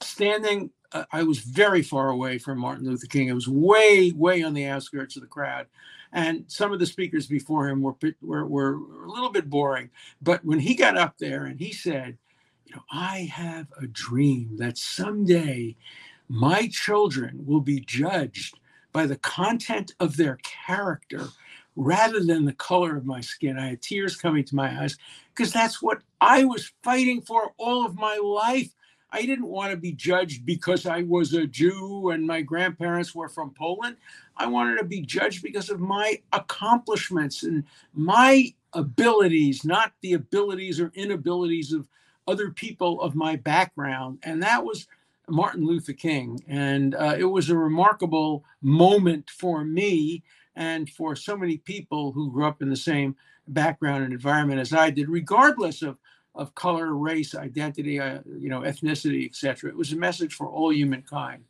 standing, 0.00 0.70
uh, 0.92 1.04
I 1.10 1.22
was 1.24 1.40
very 1.40 1.82
far 1.82 2.10
away 2.10 2.38
from 2.38 2.58
Martin 2.58 2.86
Luther 2.86 3.06
King. 3.06 3.30
I 3.30 3.34
was 3.34 3.48
way, 3.48 4.12
way 4.14 4.42
on 4.42 4.54
the 4.54 4.66
outskirts 4.66 5.16
of 5.16 5.22
the 5.22 5.28
crowd. 5.28 5.66
And 6.12 6.44
some 6.46 6.72
of 6.72 6.78
the 6.78 6.86
speakers 6.86 7.26
before 7.26 7.68
him 7.68 7.82
were, 7.82 7.96
were, 8.22 8.46
were 8.46 8.74
a 9.04 9.10
little 9.10 9.30
bit 9.30 9.50
boring. 9.50 9.90
But 10.22 10.44
when 10.44 10.60
he 10.60 10.76
got 10.76 10.96
up 10.96 11.18
there 11.18 11.46
and 11.46 11.58
he 11.58 11.72
said, 11.72 12.16
you 12.66 12.76
know, 12.76 12.82
I 12.92 13.30
have 13.32 13.66
a 13.80 13.86
dream 13.88 14.56
that 14.58 14.78
someday 14.78 15.76
my 16.28 16.68
children 16.68 17.44
will 17.46 17.60
be 17.60 17.80
judged 17.80 18.58
by 18.92 19.06
the 19.06 19.16
content 19.16 19.94
of 20.00 20.16
their 20.16 20.38
character 20.42 21.26
rather 21.76 22.20
than 22.20 22.44
the 22.44 22.52
color 22.52 22.96
of 22.96 23.04
my 23.04 23.20
skin. 23.20 23.58
I 23.58 23.70
had 23.70 23.82
tears 23.82 24.16
coming 24.16 24.44
to 24.44 24.56
my 24.56 24.82
eyes 24.82 24.96
because 25.34 25.52
that's 25.52 25.82
what 25.82 26.02
I 26.20 26.44
was 26.44 26.72
fighting 26.82 27.20
for 27.20 27.52
all 27.58 27.84
of 27.84 27.96
my 27.96 28.16
life. 28.16 28.72
I 29.10 29.22
didn't 29.22 29.46
want 29.46 29.70
to 29.70 29.76
be 29.76 29.92
judged 29.92 30.44
because 30.44 30.86
I 30.86 31.02
was 31.02 31.34
a 31.34 31.46
Jew 31.46 32.10
and 32.10 32.26
my 32.26 32.40
grandparents 32.40 33.14
were 33.14 33.28
from 33.28 33.50
Poland. 33.50 33.96
I 34.36 34.46
wanted 34.46 34.78
to 34.78 34.84
be 34.84 35.02
judged 35.02 35.42
because 35.42 35.70
of 35.70 35.78
my 35.78 36.20
accomplishments 36.32 37.44
and 37.44 37.64
my 37.92 38.52
abilities, 38.72 39.64
not 39.64 39.92
the 40.00 40.14
abilities 40.14 40.80
or 40.80 40.90
inabilities 40.94 41.72
of 41.72 41.86
other 42.26 42.50
people 42.50 43.00
of 43.00 43.14
my 43.14 43.36
background. 43.36 44.18
And 44.24 44.42
that 44.42 44.64
was 44.64 44.88
Martin 45.28 45.66
Luther 45.66 45.92
King. 45.92 46.42
And 46.48 46.94
uh, 46.94 47.16
it 47.18 47.24
was 47.24 47.50
a 47.50 47.56
remarkable 47.56 48.44
moment 48.62 49.30
for 49.30 49.64
me 49.64 50.22
and 50.56 50.88
for 50.88 51.16
so 51.16 51.36
many 51.36 51.58
people 51.58 52.12
who 52.12 52.30
grew 52.30 52.46
up 52.46 52.62
in 52.62 52.70
the 52.70 52.76
same 52.76 53.16
background 53.48 54.04
and 54.04 54.12
environment 54.12 54.60
as 54.60 54.72
I 54.72 54.90
did, 54.90 55.08
regardless 55.08 55.82
of, 55.82 55.98
of 56.34 56.54
color, 56.54 56.94
race, 56.94 57.34
identity, 57.34 58.00
uh, 58.00 58.20
you 58.38 58.48
know, 58.48 58.60
ethnicity, 58.60 59.26
etc. 59.26 59.70
It 59.70 59.76
was 59.76 59.92
a 59.92 59.96
message 59.96 60.34
for 60.34 60.48
all 60.48 60.72
humankind. 60.72 61.44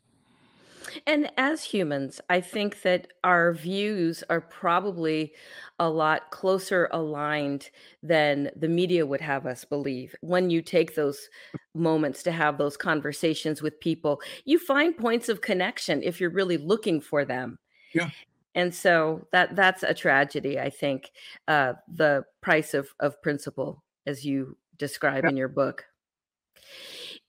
And 1.07 1.31
as 1.37 1.63
humans, 1.63 2.21
I 2.29 2.41
think 2.41 2.81
that 2.81 3.07
our 3.23 3.53
views 3.53 4.23
are 4.29 4.41
probably 4.41 5.33
a 5.79 5.89
lot 5.89 6.31
closer 6.31 6.87
aligned 6.91 7.69
than 8.01 8.49
the 8.55 8.67
media 8.67 9.05
would 9.05 9.21
have 9.21 9.45
us 9.45 9.65
believe. 9.65 10.15
When 10.21 10.49
you 10.49 10.61
take 10.61 10.95
those 10.95 11.29
moments 11.73 12.23
to 12.23 12.31
have 12.31 12.57
those 12.57 12.77
conversations 12.77 13.61
with 13.61 13.79
people, 13.79 14.21
you 14.45 14.59
find 14.59 14.97
points 14.97 15.29
of 15.29 15.41
connection 15.41 16.01
if 16.03 16.21
you're 16.21 16.29
really 16.29 16.57
looking 16.57 17.01
for 17.01 17.25
them. 17.25 17.59
Yeah. 17.93 18.09
And 18.55 18.73
so 18.73 19.27
that 19.31 19.55
that's 19.55 19.83
a 19.83 19.93
tragedy, 19.93 20.59
I 20.59 20.69
think, 20.69 21.11
uh, 21.47 21.73
the 21.93 22.23
price 22.41 22.73
of 22.73 22.89
of 23.01 23.21
principle, 23.21 23.83
as 24.05 24.25
you 24.25 24.57
describe 24.77 25.25
yeah. 25.25 25.31
in 25.31 25.37
your 25.37 25.49
book. 25.49 25.85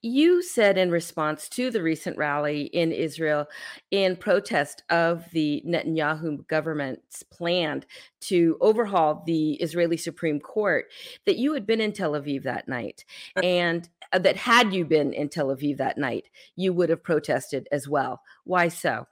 You 0.07 0.41
said 0.41 0.79
in 0.79 0.93
response 0.93 1.49
to 1.49 1.69
the 1.69 1.83
recent 1.83 2.17
rally 2.17 2.67
in 2.67 2.93
Israel 2.93 3.49
in 3.91 4.15
protest 4.15 4.85
of 4.89 5.25
the 5.33 5.65
Netanyahu 5.67 6.47
government's 6.47 7.25
plan 7.25 7.85
to 8.21 8.57
overhaul 8.61 9.25
the 9.27 9.55
Israeli 9.55 9.97
Supreme 9.97 10.39
Court 10.39 10.87
that 11.25 11.39
you 11.39 11.55
had 11.55 11.67
been 11.67 11.81
in 11.81 11.93
Tel 11.93 12.13
Aviv 12.13 12.45
that 12.45 12.69
night 12.69 13.05
uh 13.37 13.41
and 13.41 13.89
uh, 14.13 14.21
that 14.21 14.37
had 14.37 14.73
you 14.73 14.85
been 14.85 15.13
in 15.13 15.29
Tel 15.29 15.49
Aviv 15.49 15.79
that 15.79 15.99
night, 15.99 16.27
you 16.55 16.73
would 16.73 16.89
have 16.89 17.03
protested 17.03 17.67
as 17.73 17.89
well. 17.89 18.21
Why 18.45 18.69
so? 18.69 19.09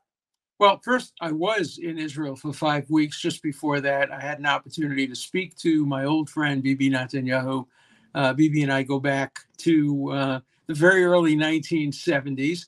Well, 0.60 0.80
first, 0.84 1.14
I 1.20 1.32
was 1.32 1.78
in 1.82 1.98
Israel 1.98 2.36
for 2.36 2.52
five 2.52 2.88
weeks. 2.88 3.20
Just 3.20 3.42
before 3.42 3.80
that, 3.80 4.12
I 4.12 4.20
had 4.20 4.38
an 4.38 4.46
opportunity 4.46 5.08
to 5.08 5.16
speak 5.16 5.56
to 5.56 5.84
my 5.86 6.04
old 6.04 6.30
friend, 6.30 6.62
Bibi 6.62 6.88
Netanyahu. 6.88 7.66
Uh, 8.14 8.32
Bibi 8.32 8.62
and 8.62 8.72
I 8.72 8.84
go 8.84 9.00
back 9.00 9.40
to 9.58 10.12
uh, 10.12 10.40
the 10.66 10.74
very 10.74 11.04
early 11.04 11.36
1970s. 11.36 12.66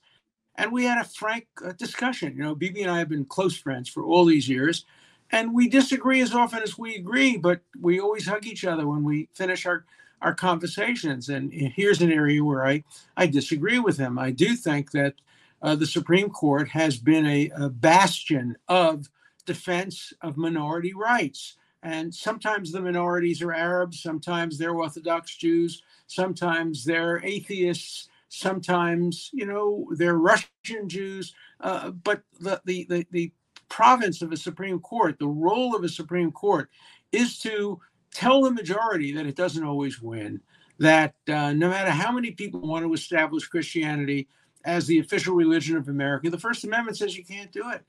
And 0.57 0.73
we 0.73 0.85
had 0.85 0.99
a 0.99 1.09
frank 1.09 1.47
uh, 1.65 1.73
discussion. 1.73 2.35
You 2.37 2.43
know, 2.43 2.55
Bibi 2.55 2.83
and 2.83 2.91
I 2.91 2.99
have 2.99 3.09
been 3.09 3.25
close 3.25 3.57
friends 3.57 3.89
for 3.89 4.05
all 4.05 4.25
these 4.25 4.49
years. 4.49 4.85
And 5.31 5.55
we 5.55 5.69
disagree 5.69 6.21
as 6.21 6.35
often 6.35 6.63
as 6.63 6.79
we 6.79 6.95
agree, 6.95 7.37
but 7.37 7.61
we 7.81 8.01
always 8.01 8.27
hug 8.27 8.47
each 8.47 8.65
other 8.65 8.87
when 8.87 9.03
we 9.03 9.29
finish 9.35 9.67
our, 9.67 9.85
our 10.23 10.35
conversations. 10.35 11.29
And 11.29 11.53
here's 11.53 12.01
an 12.01 12.13
area 12.13 12.45
where 12.45 12.65
I, 12.67 12.85
I 13.17 13.27
disagree 13.27 13.79
with 13.79 13.99
him. 13.99 14.19
I 14.19 14.31
do 14.31 14.55
think 14.55 14.93
that 14.93 15.15
uh, 15.63 15.75
the 15.75 15.87
Supreme 15.87 16.31
Court 16.31 16.69
has 16.69 16.97
been 16.97 17.27
a, 17.27 17.51
a 17.57 17.69
bastion 17.69 18.57
of 18.69 19.11
defense 19.47 20.13
of 20.21 20.37
minority 20.37 20.93
rights. 20.95 21.57
And 21.87 22.13
sometimes 22.13 22.73
the 22.73 22.81
minorities 22.81 23.41
are 23.43 23.53
Arabs, 23.53 24.03
sometimes 24.03 24.59
they're 24.59 24.75
Orthodox 24.75 25.37
Jews, 25.37 25.85
sometimes 26.09 26.85
they're 26.85 27.25
atheists, 27.25 28.09
sometimes, 28.29 29.31
you 29.33 29.47
know, 29.47 29.87
they're 29.93 30.19
Russian 30.19 30.89
Jews. 30.89 31.33
Uh, 31.61 31.91
but 31.91 32.23
the, 32.41 32.61
the, 32.65 32.87
the, 32.91 33.07
the 33.13 33.33
province 33.69 34.21
of 34.21 34.33
a 34.33 34.37
Supreme 34.37 34.81
Court, 34.81 35.21
the 35.21 35.29
role 35.29 35.77
of 35.77 35.85
a 35.85 35.89
Supreme 35.89 36.33
Court 36.33 36.69
is 37.13 37.39
to 37.43 37.81
tell 38.13 38.43
the 38.43 38.51
majority 38.51 39.13
that 39.13 39.27
it 39.27 39.37
doesn't 39.37 39.63
always 39.63 40.03
win, 40.03 40.41
that 40.79 41.15
uh, 41.29 41.53
no 41.53 41.71
matter 41.71 41.93
how 41.93 42.11
many 42.11 42.33
people 42.33 42.59
want 42.63 42.85
to 42.85 42.95
establish 42.95 43.47
Christianity 43.47 44.27
as 44.65 44.89
the 44.89 44.99
official 44.99 45.37
religion 45.37 45.77
of 45.77 45.89
America, 45.89 46.31
the 46.31 46.37
First 46.37 46.65
Amendment 46.65 46.97
says 46.97 47.17
you 47.17 47.25
can't 47.25 47.53
do 47.53 47.71
it. 47.71 47.83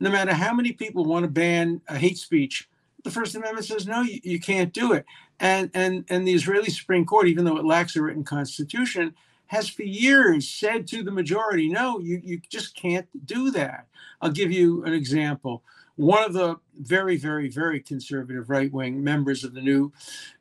No 0.00 0.10
matter 0.10 0.34
how 0.34 0.52
many 0.52 0.72
people 0.72 1.06
want 1.06 1.24
to 1.24 1.30
ban 1.30 1.80
hate 1.88 2.18
speech, 2.18 2.68
the 3.08 3.14
First 3.14 3.34
Amendment 3.34 3.66
says 3.66 3.86
no, 3.86 4.02
you, 4.02 4.20
you 4.22 4.40
can't 4.40 4.72
do 4.72 4.92
it. 4.92 5.04
And 5.40 5.70
and 5.74 6.04
and 6.08 6.26
the 6.26 6.34
Israeli 6.34 6.70
Supreme 6.70 7.04
Court, 7.06 7.28
even 7.28 7.44
though 7.44 7.56
it 7.56 7.64
lacks 7.64 7.96
a 7.96 8.02
written 8.02 8.24
constitution, 8.24 9.14
has 9.46 9.68
for 9.68 9.82
years 9.82 10.48
said 10.48 10.86
to 10.88 11.02
the 11.02 11.10
majority, 11.10 11.68
no, 11.68 11.98
you, 11.98 12.20
you 12.22 12.40
just 12.50 12.76
can't 12.76 13.08
do 13.26 13.50
that. 13.52 13.86
I'll 14.20 14.30
give 14.30 14.52
you 14.52 14.84
an 14.84 14.92
example. 14.92 15.62
One 15.96 16.22
of 16.22 16.32
the 16.32 16.56
very, 16.78 17.16
very, 17.16 17.48
very 17.48 17.80
conservative 17.80 18.50
right 18.50 18.72
wing 18.72 19.02
members 19.02 19.42
of 19.42 19.54
the 19.54 19.60
new 19.60 19.92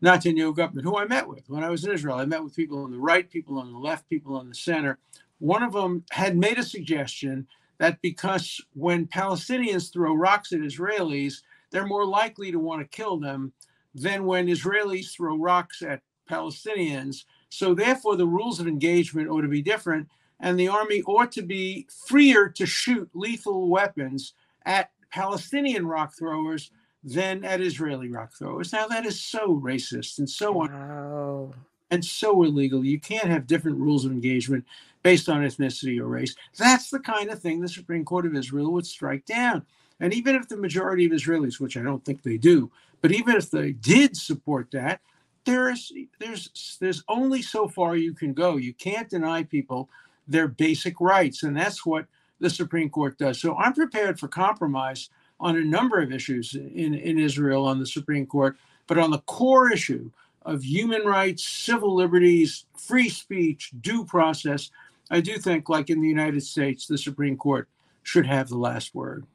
Netanyahu 0.04 0.56
government, 0.56 0.86
who 0.86 0.98
I 0.98 1.06
met 1.06 1.28
with 1.28 1.50
when 1.50 1.64
I 1.64 1.70
was 1.70 1.84
in 1.86 1.92
Israel, 1.92 2.18
I 2.18 2.26
met 2.26 2.44
with 2.44 2.56
people 2.56 2.84
on 2.84 2.92
the 2.92 3.00
right, 3.00 3.28
people 3.30 3.58
on 3.58 3.72
the 3.72 3.80
left, 3.80 4.10
people 4.10 4.36
on 4.36 4.50
the 4.50 4.56
center. 4.56 5.00
One 5.40 5.64
of 5.64 5.74
them 5.74 6.04
had 6.12 6.38
made 6.38 6.60
a 6.60 6.64
suggestion 6.64 7.48
that 7.80 8.02
because 8.02 8.62
when 8.74 9.08
Palestinians 9.08 9.92
throw 9.92 10.14
rocks 10.14 10.52
at 10.52 10.60
Israelis, 10.60 11.42
they're 11.72 11.86
more 11.86 12.06
likely 12.06 12.52
to 12.52 12.60
want 12.60 12.82
to 12.82 12.98
kill 12.98 13.18
them 13.18 13.54
than 13.94 14.26
when 14.26 14.48
Israelis 14.48 15.12
throw 15.12 15.38
rocks 15.38 15.82
at 15.82 16.02
Palestinians. 16.30 17.24
So, 17.50 17.74
therefore, 17.74 18.16
the 18.16 18.28
rules 18.28 18.60
of 18.60 18.68
engagement 18.68 19.30
ought 19.30 19.42
to 19.42 19.48
be 19.48 19.62
different, 19.62 20.08
and 20.40 20.60
the 20.60 20.68
army 20.68 21.02
ought 21.04 21.32
to 21.34 21.42
be 21.42 21.88
freer 22.08 22.50
to 22.50 22.66
shoot 22.66 23.10
lethal 23.14 23.70
weapons 23.70 24.34
at 24.66 24.92
Palestinian 25.10 25.88
rock 25.88 26.14
throwers 26.18 26.72
than 27.04 27.46
at 27.46 27.62
Israeli 27.62 28.10
rock 28.10 28.34
throwers. 28.34 28.74
Now, 28.74 28.88
that 28.88 29.06
is 29.06 29.20
so 29.20 29.60
racist 29.64 30.20
and 30.20 30.30
so 30.30 30.52
wow. 30.52 31.54
and 31.90 32.04
so 32.04 32.44
illegal. 32.44 32.84
You 32.84 33.00
can't 33.00 33.30
have 33.30 33.48
different 33.48 33.80
rules 33.80 34.04
of 34.06 34.12
engagement 34.12 34.66
based 35.04 35.30
on 35.30 35.42
ethnicity 35.42 36.00
or 36.00 36.08
race. 36.08 36.36
That's 36.58 36.90
the 36.90 37.00
kind 37.00 37.30
of 37.30 37.40
thing 37.40 37.62
the 37.62 37.70
Supreme 37.70 38.04
Court 38.04 38.26
of 38.26 38.36
Israel 38.36 38.74
would 38.74 38.86
strike 38.86 39.26
down. 39.26 39.66
And 40.00 40.14
even 40.14 40.36
if 40.36 40.48
the 40.48 40.58
majority 40.58 41.06
of 41.06 41.12
Israelis, 41.12 41.60
which 41.60 41.78
I 41.78 41.82
don't 41.82 42.04
think 42.06 42.24
they 42.24 42.38
do, 42.38 42.72
but 43.02 43.12
even 43.12 43.36
if 43.36 43.50
they 43.50 43.72
did 43.72 44.16
support 44.16 44.72
that, 44.72 45.02
there's 45.46 45.92
there's 46.20 46.78
there's 46.82 47.04
only 47.08 47.42
so 47.42 47.68
far 47.68 47.96
you 47.96 48.14
can 48.14 48.34
go. 48.34 48.58
You 48.58 48.74
can't 48.74 49.10
deny 49.10 49.44
people 49.44 49.90
their 50.28 50.48
basic 50.48 51.00
rights, 51.00 51.44
and 51.44 51.56
that's 51.56 51.86
what 51.86 52.06
the 52.40 52.50
Supreme 52.50 52.90
Court 52.90 53.18
does. 53.18 53.40
So 53.40 53.56
I'm 53.56 53.74
prepared 53.74 54.20
for 54.20 54.28
compromise 54.28 55.10
on 55.40 55.56
a 55.56 55.64
number 55.64 56.02
of 56.02 56.12
issues 56.12 56.54
in, 56.54 56.94
in 56.94 57.18
Israel 57.18 57.66
on 57.66 57.80
the 57.80 57.86
Supreme 57.86 58.26
Court, 58.26 58.58
but 58.88 58.98
on 58.98 59.12
the 59.12 59.20
core 59.20 59.72
issue 59.72 60.12
of 60.44 60.64
human 60.64 61.04
rights, 61.04 61.44
civil 61.48 61.94
liberties, 61.94 62.66
free 62.76 63.10
speech, 63.10 63.72
due 63.82 64.06
process, 64.06 64.72
I 65.10 65.22
do 65.22 65.38
think, 65.38 65.70
like 65.70 65.90
in 65.90 66.02
the 66.02 66.08
United 66.08 66.44
States, 66.44 66.88
the 66.88 66.98
Supreme 66.98 67.38
Court 67.38 67.68
should 68.04 68.26
have 68.26 68.50
the 68.50 68.58
last 68.58 68.96
word. 68.96 69.26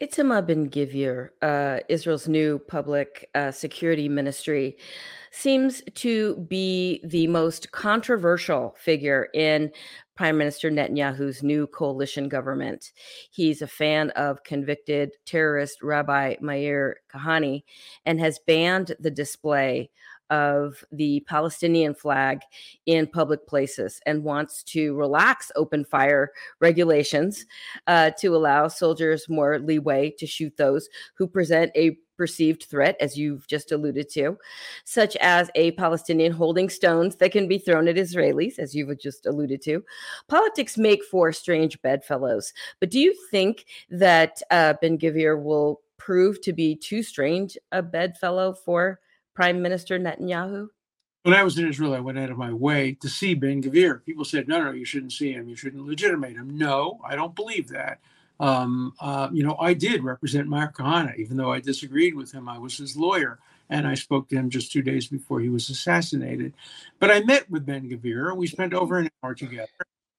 Itamar 0.00 0.46
Ben 0.46 0.70
Gvir, 0.70 1.28
uh, 1.42 1.80
Israel's 1.90 2.26
new 2.26 2.58
public 2.58 3.28
uh, 3.34 3.50
security 3.50 4.08
ministry, 4.08 4.78
seems 5.30 5.82
to 5.94 6.36
be 6.48 7.02
the 7.04 7.26
most 7.26 7.70
controversial 7.72 8.74
figure 8.78 9.28
in 9.34 9.70
Prime 10.16 10.38
Minister 10.38 10.70
Netanyahu's 10.70 11.42
new 11.42 11.66
coalition 11.66 12.30
government. 12.30 12.92
He's 13.30 13.60
a 13.60 13.66
fan 13.66 14.08
of 14.10 14.42
convicted 14.42 15.12
terrorist 15.26 15.82
Rabbi 15.82 16.36
Meir 16.40 17.00
Kahane 17.12 17.62
and 18.06 18.18
has 18.20 18.40
banned 18.46 18.96
the 19.00 19.10
display 19.10 19.90
of 20.30 20.84
the 20.92 21.20
Palestinian 21.28 21.94
flag 21.94 22.40
in 22.86 23.06
public 23.06 23.46
places 23.46 24.00
and 24.06 24.24
wants 24.24 24.62
to 24.62 24.94
relax 24.94 25.50
open 25.56 25.84
fire 25.84 26.30
regulations 26.60 27.44
uh, 27.86 28.10
to 28.18 28.34
allow 28.34 28.68
soldiers 28.68 29.28
more 29.28 29.58
leeway 29.58 30.10
to 30.18 30.26
shoot 30.26 30.56
those 30.56 30.88
who 31.14 31.26
present 31.26 31.72
a 31.76 31.98
perceived 32.16 32.64
threat, 32.64 32.98
as 33.00 33.16
you've 33.16 33.46
just 33.46 33.72
alluded 33.72 34.06
to, 34.10 34.36
such 34.84 35.16
as 35.22 35.50
a 35.54 35.70
Palestinian 35.72 36.32
holding 36.32 36.68
stones 36.68 37.16
that 37.16 37.32
can 37.32 37.48
be 37.48 37.56
thrown 37.56 37.88
at 37.88 37.96
Israelis, 37.96 38.58
as 38.58 38.74
you've 38.74 39.00
just 39.00 39.24
alluded 39.24 39.62
to. 39.62 39.82
Politics 40.28 40.76
make 40.76 41.02
for 41.02 41.32
strange 41.32 41.80
bedfellows. 41.80 42.52
But 42.78 42.90
do 42.90 43.00
you 43.00 43.14
think 43.30 43.64
that 43.88 44.42
uh, 44.50 44.74
Ben 44.82 44.98
Gvir 44.98 45.42
will 45.42 45.80
prove 45.96 46.42
to 46.42 46.52
be 46.52 46.76
too 46.76 47.02
strange 47.02 47.56
a 47.72 47.82
bedfellow 47.82 48.52
for 48.52 49.00
Prime 49.40 49.62
Minister 49.62 49.98
Netanyahu? 49.98 50.68
When 51.22 51.32
I 51.32 51.44
was 51.44 51.56
in 51.56 51.66
Israel, 51.66 51.94
I 51.94 52.00
went 52.00 52.18
out 52.18 52.28
of 52.28 52.36
my 52.36 52.52
way 52.52 52.98
to 53.00 53.08
see 53.08 53.32
Ben 53.32 53.62
Gvir. 53.62 54.04
People 54.04 54.26
said, 54.26 54.46
no, 54.46 54.62
no, 54.62 54.72
you 54.72 54.84
shouldn't 54.84 55.14
see 55.14 55.32
him. 55.32 55.48
You 55.48 55.56
shouldn't 55.56 55.86
legitimate 55.86 56.34
him. 56.34 56.58
No, 56.58 57.00
I 57.02 57.16
don't 57.16 57.34
believe 57.34 57.68
that. 57.68 58.00
Um, 58.38 58.92
uh, 59.00 59.30
you 59.32 59.42
know, 59.42 59.56
I 59.58 59.72
did 59.72 60.04
represent 60.04 60.46
Meir 60.46 60.70
Kahane, 60.76 61.16
even 61.16 61.38
though 61.38 61.50
I 61.50 61.60
disagreed 61.60 62.14
with 62.16 62.32
him. 62.32 62.50
I 62.50 62.58
was 62.58 62.76
his 62.76 62.98
lawyer, 62.98 63.38
and 63.70 63.88
I 63.88 63.94
spoke 63.94 64.28
to 64.28 64.36
him 64.36 64.50
just 64.50 64.72
two 64.72 64.82
days 64.82 65.06
before 65.06 65.40
he 65.40 65.48
was 65.48 65.70
assassinated. 65.70 66.52
But 66.98 67.10
I 67.10 67.20
met 67.20 67.48
with 67.48 67.64
Ben 67.64 67.88
Gvir. 67.88 68.36
We 68.36 68.46
spent 68.46 68.74
over 68.74 68.98
an 68.98 69.08
hour 69.24 69.34
together. 69.34 69.70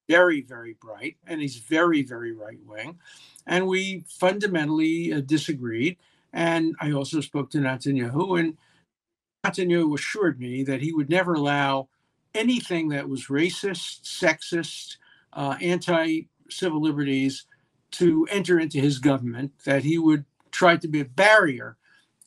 Very, 0.10 0.42
very 0.42 0.74
bright, 0.82 1.18
and 1.28 1.40
he's 1.40 1.58
very, 1.58 2.02
very 2.02 2.32
right 2.32 2.58
wing. 2.66 2.98
And 3.46 3.68
we 3.68 4.04
fundamentally 4.08 5.14
uh, 5.14 5.22
disagreed. 5.22 5.98
And 6.34 6.76
I 6.82 6.92
also 6.94 7.22
spoke 7.22 7.52
to 7.52 7.60
Netanyahu, 7.60 8.40
and 8.40 8.58
Netanyahu 9.44 9.96
assured 9.96 10.40
me 10.40 10.64
that 10.64 10.82
he 10.82 10.94
would 10.94 11.10
never 11.10 11.34
allow 11.34 11.90
anything 12.36 12.90
that 12.90 13.10
was 13.10 13.26
racist, 13.28 14.04
sexist, 14.04 14.98
uh, 15.34 15.56
anti 15.60 16.28
civil 16.50 16.82
liberties 16.82 17.46
to 17.92 18.28
enter 18.30 18.60
into 18.60 18.80
his 18.80 19.00
government, 19.00 19.52
that 19.66 19.84
he 19.84 19.98
would 19.98 20.26
try 20.52 20.78
to 20.78 20.88
be 20.88 21.00
a 21.00 21.06
barrier 21.06 21.78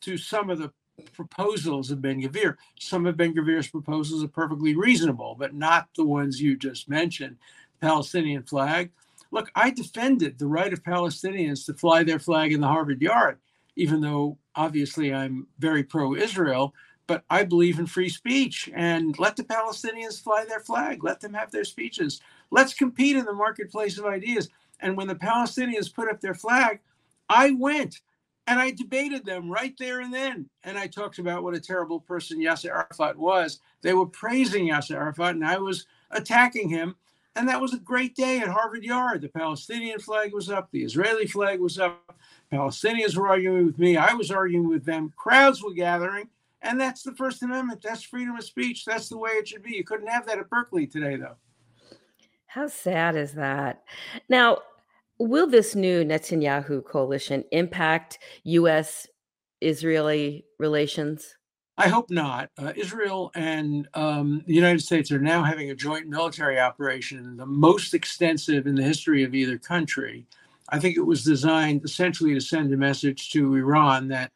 to 0.00 0.16
some 0.18 0.50
of 0.50 0.58
the 0.58 0.72
proposals 1.12 1.90
of 1.90 2.02
Ben 2.02 2.20
Gvir. 2.20 2.56
Some 2.78 3.06
of 3.06 3.16
Ben 3.16 3.34
Gvir's 3.34 3.68
proposals 3.68 4.24
are 4.24 4.28
perfectly 4.28 4.74
reasonable, 4.74 5.36
but 5.38 5.54
not 5.54 5.88
the 5.96 6.04
ones 6.04 6.40
you 6.40 6.56
just 6.56 6.88
mentioned. 6.88 7.36
Palestinian 7.80 8.42
flag. 8.42 8.90
Look, 9.30 9.50
I 9.54 9.70
defended 9.70 10.38
the 10.38 10.46
right 10.46 10.72
of 10.72 10.82
Palestinians 10.82 11.66
to 11.66 11.74
fly 11.74 12.02
their 12.02 12.18
flag 12.18 12.52
in 12.52 12.60
the 12.60 12.68
Harvard 12.68 13.02
Yard, 13.02 13.38
even 13.76 14.00
though 14.00 14.38
obviously 14.54 15.12
I'm 15.12 15.46
very 15.58 15.84
pro 15.84 16.14
Israel 16.14 16.74
but 17.06 17.24
I 17.28 17.44
believe 17.44 17.78
in 17.78 17.86
free 17.86 18.08
speech 18.08 18.70
and 18.74 19.18
let 19.18 19.36
the 19.36 19.44
Palestinians 19.44 20.22
fly 20.22 20.44
their 20.44 20.60
flag. 20.60 21.04
Let 21.04 21.20
them 21.20 21.34
have 21.34 21.50
their 21.50 21.64
speeches. 21.64 22.20
Let's 22.50 22.74
compete 22.74 23.16
in 23.16 23.24
the 23.24 23.32
marketplace 23.32 23.98
of 23.98 24.06
ideas. 24.06 24.48
And 24.80 24.96
when 24.96 25.08
the 25.08 25.14
Palestinians 25.14 25.92
put 25.92 26.08
up 26.08 26.20
their 26.20 26.34
flag, 26.34 26.80
I 27.28 27.52
went 27.52 28.00
and 28.46 28.60
I 28.60 28.70
debated 28.70 29.24
them 29.24 29.50
right 29.50 29.74
there 29.78 30.00
and 30.00 30.12
then. 30.12 30.48
And 30.64 30.76
I 30.76 30.86
talked 30.86 31.18
about 31.18 31.42
what 31.42 31.54
a 31.54 31.60
terrible 31.60 32.00
person 32.00 32.38
Yasser 32.38 32.70
Arafat 32.70 33.16
was. 33.16 33.60
They 33.82 33.94
were 33.94 34.06
praising 34.06 34.68
Yasser 34.68 34.96
Arafat, 34.96 35.34
and 35.34 35.46
I 35.46 35.58
was 35.58 35.86
attacking 36.10 36.68
him. 36.68 36.96
And 37.36 37.48
that 37.48 37.60
was 37.60 37.74
a 37.74 37.78
great 37.78 38.14
day 38.14 38.38
at 38.38 38.48
Harvard 38.48 38.84
Yard. 38.84 39.22
The 39.22 39.28
Palestinian 39.28 39.98
flag 39.98 40.32
was 40.32 40.50
up, 40.50 40.70
the 40.70 40.84
Israeli 40.84 41.26
flag 41.26 41.60
was 41.60 41.78
up. 41.78 42.16
Palestinians 42.52 43.16
were 43.16 43.28
arguing 43.28 43.66
with 43.66 43.78
me. 43.78 43.96
I 43.96 44.14
was 44.14 44.30
arguing 44.30 44.68
with 44.68 44.84
them. 44.84 45.12
Crowds 45.16 45.62
were 45.62 45.72
gathering. 45.72 46.28
And 46.64 46.80
that's 46.80 47.02
the 47.02 47.14
First 47.14 47.42
Amendment. 47.42 47.82
That's 47.82 48.02
freedom 48.02 48.36
of 48.36 48.44
speech. 48.44 48.84
That's 48.84 49.08
the 49.08 49.18
way 49.18 49.32
it 49.32 49.46
should 49.46 49.62
be. 49.62 49.76
You 49.76 49.84
couldn't 49.84 50.08
have 50.08 50.26
that 50.26 50.38
at 50.38 50.48
Berkeley 50.48 50.86
today, 50.86 51.16
though. 51.16 51.36
How 52.46 52.68
sad 52.68 53.16
is 53.16 53.34
that? 53.34 53.82
Now, 54.28 54.58
will 55.18 55.46
this 55.46 55.74
new 55.74 56.04
Netanyahu 56.04 56.84
coalition 56.84 57.44
impact 57.52 58.18
U.S. 58.44 59.06
Israeli 59.60 60.46
relations? 60.58 61.36
I 61.76 61.88
hope 61.88 62.08
not. 62.10 62.50
Uh, 62.56 62.72
Israel 62.76 63.30
and 63.34 63.88
um, 63.94 64.42
the 64.46 64.54
United 64.54 64.80
States 64.80 65.10
are 65.10 65.18
now 65.18 65.42
having 65.42 65.70
a 65.70 65.74
joint 65.74 66.06
military 66.06 66.58
operation, 66.58 67.36
the 67.36 67.46
most 67.46 67.92
extensive 67.92 68.66
in 68.66 68.76
the 68.76 68.82
history 68.82 69.24
of 69.24 69.34
either 69.34 69.58
country. 69.58 70.26
I 70.70 70.78
think 70.78 70.96
it 70.96 71.02
was 71.02 71.24
designed 71.24 71.84
essentially 71.84 72.32
to 72.32 72.40
send 72.40 72.72
a 72.72 72.76
message 72.76 73.30
to 73.32 73.54
Iran 73.56 74.08
that 74.08 74.30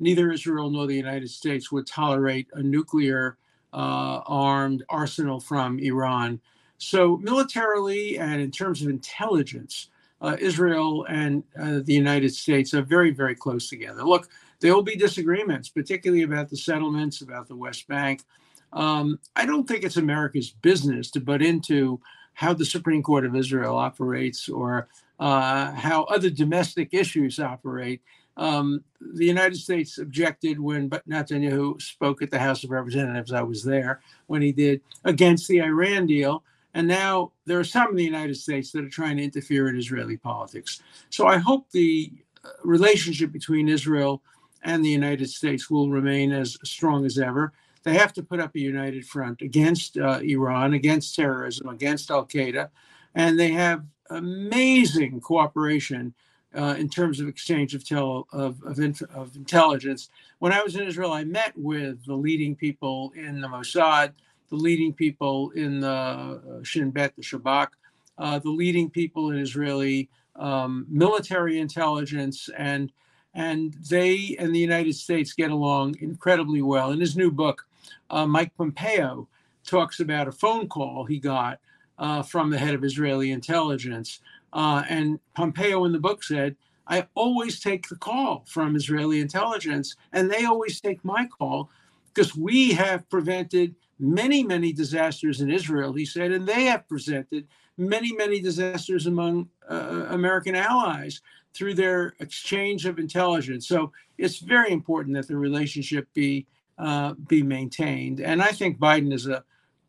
neither 0.00 0.30
Israel 0.30 0.70
nor 0.70 0.86
the 0.86 0.96
United 0.96 1.30
States 1.30 1.70
would 1.72 1.86
tolerate 1.86 2.48
a 2.54 2.62
nuclear 2.62 3.36
uh, 3.72 4.20
armed 4.26 4.84
arsenal 4.88 5.40
from 5.40 5.78
Iran. 5.78 6.40
So, 6.78 7.16
militarily 7.18 8.18
and 8.18 8.40
in 8.40 8.50
terms 8.50 8.82
of 8.82 8.88
intelligence, 8.88 9.88
uh, 10.20 10.36
Israel 10.38 11.06
and 11.08 11.42
uh, 11.60 11.80
the 11.84 11.92
United 11.92 12.34
States 12.34 12.72
are 12.74 12.82
very, 12.82 13.10
very 13.10 13.34
close 13.34 13.68
together. 13.68 14.02
Look, 14.02 14.28
there 14.60 14.74
will 14.74 14.82
be 14.82 14.96
disagreements, 14.96 15.68
particularly 15.68 16.22
about 16.22 16.48
the 16.48 16.56
settlements, 16.56 17.20
about 17.20 17.48
the 17.48 17.56
West 17.56 17.86
Bank. 17.88 18.22
Um, 18.72 19.18
I 19.36 19.46
don't 19.46 19.68
think 19.68 19.84
it's 19.84 19.96
America's 19.96 20.50
business 20.50 21.10
to 21.12 21.20
butt 21.20 21.42
into 21.42 22.00
how 22.32 22.52
the 22.52 22.64
Supreme 22.64 23.02
Court 23.02 23.24
of 23.24 23.36
Israel 23.36 23.76
operates 23.76 24.48
or 24.48 24.88
uh, 25.20 25.72
how 25.72 26.04
other 26.04 26.30
domestic 26.30 26.92
issues 26.92 27.38
operate. 27.38 28.02
Um, 28.36 28.82
the 29.00 29.26
United 29.26 29.56
States 29.56 29.98
objected 29.98 30.58
when 30.58 30.90
Netanyahu 30.90 31.80
spoke 31.80 32.22
at 32.22 32.30
the 32.30 32.38
House 32.38 32.64
of 32.64 32.70
Representatives. 32.70 33.32
I 33.32 33.42
was 33.42 33.62
there 33.62 34.00
when 34.26 34.42
he 34.42 34.52
did 34.52 34.80
against 35.04 35.46
the 35.48 35.60
Iran 35.62 36.06
deal. 36.06 36.42
And 36.74 36.88
now 36.88 37.30
there 37.46 37.60
are 37.60 37.64
some 37.64 37.90
in 37.90 37.96
the 37.96 38.04
United 38.04 38.36
States 38.36 38.72
that 38.72 38.84
are 38.84 38.88
trying 38.88 39.18
to 39.18 39.22
interfere 39.22 39.68
in 39.68 39.76
Israeli 39.76 40.16
politics. 40.16 40.82
So 41.10 41.28
I 41.28 41.38
hope 41.38 41.70
the 41.70 42.12
uh, 42.44 42.48
relationship 42.64 43.30
between 43.30 43.68
Israel 43.68 44.22
and 44.64 44.84
the 44.84 44.90
United 44.90 45.30
States 45.30 45.70
will 45.70 45.90
remain 45.90 46.32
as 46.32 46.58
strong 46.64 47.06
as 47.06 47.18
ever. 47.18 47.52
They 47.84 47.94
have 47.94 48.12
to 48.14 48.22
put 48.22 48.40
up 48.40 48.56
a 48.56 48.60
united 48.60 49.06
front 49.06 49.42
against 49.42 49.98
uh, 49.98 50.20
Iran, 50.22 50.72
against 50.72 51.14
terrorism, 51.14 51.68
against 51.68 52.10
Al 52.10 52.26
Qaeda, 52.26 52.70
and 53.14 53.38
they 53.38 53.52
have 53.52 53.84
amazing 54.10 55.20
cooperation 55.20 56.14
uh, 56.56 56.74
in 56.78 56.88
terms 56.88 57.20
of 57.20 57.28
exchange 57.28 57.74
of, 57.74 57.86
tel- 57.86 58.26
of, 58.32 58.62
of, 58.64 58.78
inf- 58.78 59.02
of, 59.14 59.34
intelligence. 59.36 60.08
When 60.38 60.52
I 60.52 60.62
was 60.62 60.76
in 60.76 60.86
Israel, 60.86 61.12
I 61.12 61.24
met 61.24 61.52
with 61.56 62.04
the 62.06 62.14
leading 62.14 62.54
people 62.54 63.12
in 63.16 63.40
the 63.40 63.48
Mossad, 63.48 64.12
the 64.50 64.56
leading 64.56 64.92
people 64.92 65.50
in 65.50 65.80
the 65.80 65.88
uh, 65.88 66.62
Shin 66.62 66.90
Bet, 66.90 67.16
the 67.16 67.22
Shabak, 67.22 67.68
uh, 68.18 68.38
the 68.38 68.50
leading 68.50 68.90
people 68.90 69.30
in 69.30 69.38
Israeli 69.38 70.08
um, 70.36 70.86
military 70.88 71.58
intelligence, 71.58 72.48
and 72.56 72.92
and 73.34 73.74
they 73.90 74.36
and 74.38 74.54
the 74.54 74.58
United 74.60 74.94
States 74.94 75.32
get 75.32 75.50
along 75.50 75.96
incredibly 76.00 76.62
well. 76.62 76.92
In 76.92 77.00
his 77.00 77.16
new 77.16 77.30
book, 77.30 77.66
uh, 78.10 78.26
Mike 78.26 78.52
Pompeo 78.56 79.28
talks 79.64 80.00
about 80.00 80.28
a 80.28 80.32
phone 80.32 80.68
call 80.68 81.04
he 81.04 81.18
got 81.18 81.58
uh, 81.98 82.22
from 82.22 82.50
the 82.50 82.58
head 82.58 82.74
of 82.74 82.84
Israeli 82.84 83.32
intelligence. 83.32 84.20
Uh, 84.54 84.84
and 84.88 85.18
Pompeo 85.34 85.84
in 85.84 85.92
the 85.92 85.98
book 85.98 86.22
said, 86.22 86.56
I 86.86 87.06
always 87.14 87.60
take 87.60 87.88
the 87.88 87.96
call 87.96 88.44
from 88.46 88.76
Israeli 88.76 89.20
intelligence, 89.20 89.96
and 90.12 90.30
they 90.30 90.44
always 90.44 90.80
take 90.80 91.04
my 91.04 91.26
call 91.26 91.70
because 92.12 92.36
we 92.36 92.72
have 92.72 93.08
prevented 93.10 93.74
many, 93.98 94.42
many 94.42 94.72
disasters 94.72 95.40
in 95.40 95.50
Israel, 95.50 95.92
he 95.92 96.04
said, 96.04 96.30
and 96.30 96.46
they 96.46 96.64
have 96.64 96.88
presented 96.88 97.48
many, 97.76 98.12
many 98.12 98.40
disasters 98.40 99.06
among 99.06 99.48
uh, 99.68 100.06
American 100.10 100.54
allies 100.54 101.20
through 101.54 101.74
their 101.74 102.14
exchange 102.20 102.86
of 102.86 102.98
intelligence. 102.98 103.66
So 103.66 103.92
it's 104.18 104.38
very 104.38 104.72
important 104.72 105.16
that 105.16 105.28
the 105.28 105.36
relationship 105.36 106.06
be 106.14 106.46
uh, 106.76 107.14
be 107.28 107.40
maintained. 107.42 108.20
And 108.20 108.42
I 108.42 108.48
think 108.48 108.78
Biden 108.78 109.12
is 109.12 109.28
a, 109.28 109.44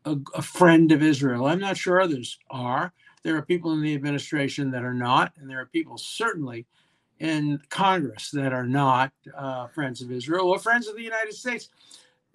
a, 0.05 0.16
a 0.36 0.41
friend 0.43 0.91
of 0.91 1.01
Israel. 1.01 1.47
I'm 1.47 1.59
not 1.59 1.78
sure 1.78 1.99
others 1.99 2.38
are. 2.51 2.93
There 3.26 3.36
are 3.36 3.41
people 3.41 3.73
in 3.73 3.82
the 3.82 3.95
administration 3.95 4.69
that 4.69 4.84
are 4.84 4.93
not, 4.93 5.34
and 5.38 5.49
there 5.49 5.59
are 5.59 5.65
people 5.65 5.97
certainly 5.97 6.67
in 7.19 7.59
Congress 7.69 8.30
that 8.30 8.53
are 8.53 8.67
not 8.67 9.11
uh, 9.36 9.65
friends 9.69 10.03
of 10.03 10.11
Israel 10.11 10.47
or 10.47 10.59
friends 10.59 10.88
of 10.88 10.95
the 10.95 11.01
United 11.01 11.34
States. 11.34 11.69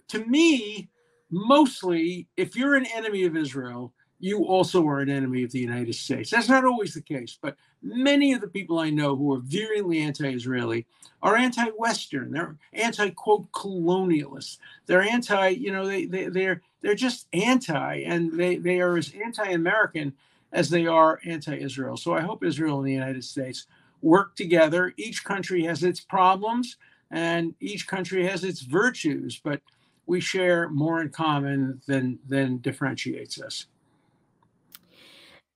To 0.09 0.24
me, 0.24 0.88
mostly, 1.30 2.26
if 2.36 2.57
you're 2.57 2.74
an 2.74 2.86
enemy 2.86 3.22
of 3.22 3.36
Israel, 3.36 3.93
you 4.18 4.45
also 4.47 4.84
are 4.88 4.99
an 4.99 5.09
enemy 5.09 5.45
of 5.45 5.53
the 5.53 5.61
United 5.61 5.95
States. 5.95 6.28
That's 6.28 6.49
not 6.49 6.64
always 6.64 6.93
the 6.93 7.03
case, 7.03 7.38
but 7.41 7.57
many 7.84 8.32
of 8.32 8.41
the 8.41 8.49
people 8.49 8.80
I 8.80 8.91
know 8.91 9.14
who 9.14 9.32
are 9.32 9.41
virulently 9.41 10.01
anti-Israeli 10.01 10.86
are 11.22 11.36
anti-Western. 11.36 12.32
They're 12.32 12.57
anti-quote 12.72 13.53
colonialists. 13.53 14.59
They're 14.86 15.03
anti, 15.03 15.51
you 15.51 15.70
know, 15.70 15.86
they, 15.86 16.07
they 16.07 16.26
they're 16.26 16.62
they're 16.82 16.97
just 16.97 17.28
anti, 17.32 18.03
and 18.03 18.36
they 18.36 18.57
they 18.57 18.80
are 18.80 18.97
as 18.97 19.14
anti-American 19.14 20.14
as 20.53 20.69
they 20.69 20.87
are 20.87 21.21
anti-Israel. 21.25 21.97
So 21.97 22.15
I 22.15 22.21
hope 22.21 22.45
Israel 22.45 22.79
and 22.79 22.87
the 22.87 22.93
United 22.93 23.25
States 23.25 23.67
work 24.03 24.35
together. 24.37 24.93
Each 24.97 25.25
country 25.25 25.63
has 25.65 25.83
its 25.83 26.01
problems, 26.01 26.77
and 27.11 27.55
each 27.61 27.87
country 27.87 28.27
has 28.27 28.45
its 28.45 28.61
virtues, 28.61 29.41
but 29.43 29.61
we 30.07 30.21
share 30.21 30.69
more 30.69 31.01
in 31.03 31.11
common 31.11 31.81
than 31.87 32.19
than 32.27 32.59
differentiates 32.59 33.41
us. 33.41 33.67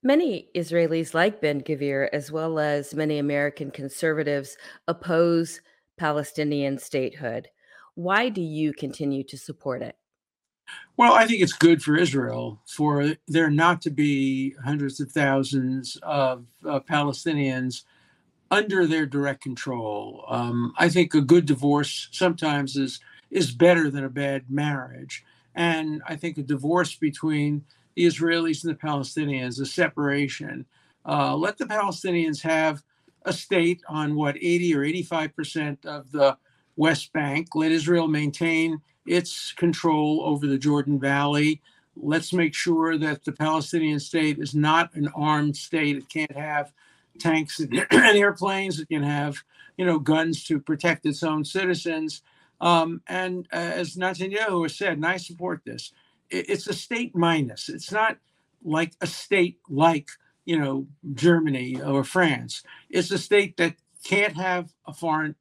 Many 0.03 0.49
Israelis 0.55 1.15
like 1.15 1.41
Ben 1.41 1.63
Gvir, 1.63 2.09
as 2.13 2.31
well 2.31 2.59
as 2.59 2.95
many 2.95 3.19
American 3.19 3.71
conservatives, 3.71 4.57
oppose 4.87 5.61
Palestinian 5.97 6.79
statehood. 6.79 7.49
Why 7.95 8.29
do 8.29 8.43
you 8.43 8.75
continue 8.75 9.25
to 9.25 9.39
support 9.39 9.81
it? 9.81 9.97
Well, 10.97 11.13
I 11.13 11.27
think 11.27 11.43
it's 11.43 11.53
good 11.53 11.83
for 11.83 11.97
Israel 11.97 12.61
for 12.67 13.15
there 13.27 13.51
not 13.51 13.83
to 13.83 13.91
be 13.91 14.55
hundreds 14.65 15.01
of 15.01 15.11
thousands 15.11 15.99
of 16.03 16.47
uh, 16.69 16.81
Palestinians 16.81 17.83
under 18.51 18.87
their 18.87 19.07
direct 19.07 19.43
control. 19.43 20.25
Um, 20.29 20.73
I 20.79 20.89
think 20.89 21.15
a 21.15 21.21
good 21.21 21.47
divorce 21.47 22.09
sometimes 22.13 22.77
is 22.77 23.01
is 23.31 23.51
better 23.51 23.91
than 23.91 24.05
a 24.05 24.09
bad 24.09 24.45
marriage, 24.49 25.25
and 25.55 26.03
I 26.07 26.17
think 26.17 26.39
a 26.39 26.43
divorce 26.43 26.95
between 26.95 27.65
the 27.97 28.05
Israelis 28.07 28.65
and 28.65 28.73
the 28.73 28.79
Palestinians, 28.79 29.61
a 29.61 29.67
separation. 29.67 30.67
Uh, 31.05 31.37
let 31.37 31.59
the 31.59 31.67
Palestinians 31.67 32.43
have 32.43 32.83
a 33.25 33.33
state 33.33 33.83
on 33.89 34.15
what 34.15 34.37
80 34.37 34.77
or 34.77 34.85
85 34.85 35.35
percent 35.37 35.87
of 35.87 36.13
the 36.13 36.37
West 36.77 37.13
Bank. 37.13 37.49
Let 37.57 37.73
Israel 37.73 38.07
maintain 38.09 38.81
its 39.07 39.53
control 39.53 40.23
over 40.25 40.47
the 40.47 40.59
Jordan 40.59 40.99
Valley. 40.99 41.61
Let's 41.97 42.33
make 42.33 42.55
sure 42.55 42.99
that 42.99 43.25
the 43.25 43.33
Palestinian 43.33 44.01
state 44.01 44.39
is 44.39 44.55
not 44.55 44.95
an 44.95 45.09
armed 45.15 45.57
state. 45.57 45.97
It 45.97 46.09
can't 46.09 46.37
have 46.37 46.73
tanks 47.19 47.61
and 47.61 47.87
airplanes. 47.93 48.81
It 48.81 48.89
can 48.89 49.03
have, 49.03 49.37
you 49.77 49.85
know, 49.85 49.99
guns 49.99 50.45
to 50.45 50.59
protect 50.59 51.07
its 51.07 51.23
own 51.23 51.45
citizens. 51.45 52.23
Um, 52.61 53.03
and 53.07 53.47
uh, 53.53 53.57
as 53.57 53.97
Netanyahu 53.97 54.63
has 54.63 54.77
said, 54.77 54.95
and 54.95 55.07
I 55.07 55.19
support 55.19 55.63
this, 55.65 55.93
it's 56.31 56.67
a 56.67 56.73
state 56.73 57.15
minus. 57.15 57.69
It's 57.69 57.93
not 57.93 58.19
like 58.65 58.95
a 59.01 59.07
state 59.07 59.59
like 59.69 60.09
you 60.45 60.59
know 60.59 60.87
Germany 61.15 61.81
or 61.81 62.05
France. 62.05 62.63
It's 62.91 63.11
a 63.11 63.19
state 63.19 63.57
that 63.59 63.77
can't 64.05 64.37
have 64.37 64.73
a 64.87 64.93
foreign 64.93 65.35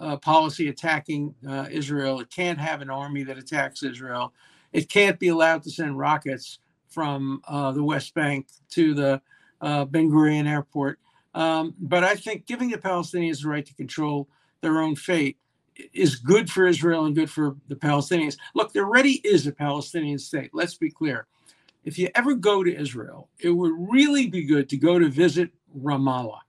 uh, 0.00 0.16
policy 0.16 0.68
attacking 0.68 1.34
uh, 1.48 1.66
Israel. 1.70 2.20
It 2.20 2.30
can't 2.30 2.58
have 2.58 2.82
an 2.82 2.90
army 2.90 3.22
that 3.24 3.38
attacks 3.38 3.82
Israel. 3.82 4.32
It 4.72 4.88
can't 4.88 5.18
be 5.18 5.28
allowed 5.28 5.62
to 5.64 5.70
send 5.70 5.98
rockets 5.98 6.58
from 6.88 7.40
uh, 7.46 7.72
the 7.72 7.82
West 7.82 8.14
Bank 8.14 8.46
to 8.70 8.94
the 8.94 9.22
uh, 9.60 9.84
Ben 9.84 10.10
Gurion 10.10 10.46
airport. 10.46 10.98
Um, 11.34 11.74
but 11.78 12.04
I 12.04 12.14
think 12.14 12.46
giving 12.46 12.70
the 12.70 12.78
Palestinians 12.78 13.42
the 13.42 13.48
right 13.48 13.64
to 13.64 13.74
control 13.74 14.28
their 14.62 14.80
own 14.80 14.96
fate 14.96 15.36
is 15.92 16.16
good 16.16 16.50
for 16.50 16.66
Israel 16.66 17.04
and 17.04 17.14
good 17.14 17.30
for 17.30 17.56
the 17.68 17.76
Palestinians. 17.76 18.36
Look, 18.54 18.72
there 18.72 18.84
already 18.84 19.20
is 19.24 19.46
a 19.46 19.52
Palestinian 19.52 20.18
state. 20.18 20.50
Let's 20.54 20.74
be 20.74 20.90
clear. 20.90 21.26
If 21.84 21.98
you 21.98 22.08
ever 22.14 22.34
go 22.34 22.64
to 22.64 22.74
Israel, 22.74 23.28
it 23.38 23.50
would 23.50 23.72
really 23.76 24.26
be 24.26 24.44
good 24.44 24.68
to 24.70 24.76
go 24.76 24.98
to 24.98 25.08
visit 25.08 25.50
Ramallah. 25.78 26.40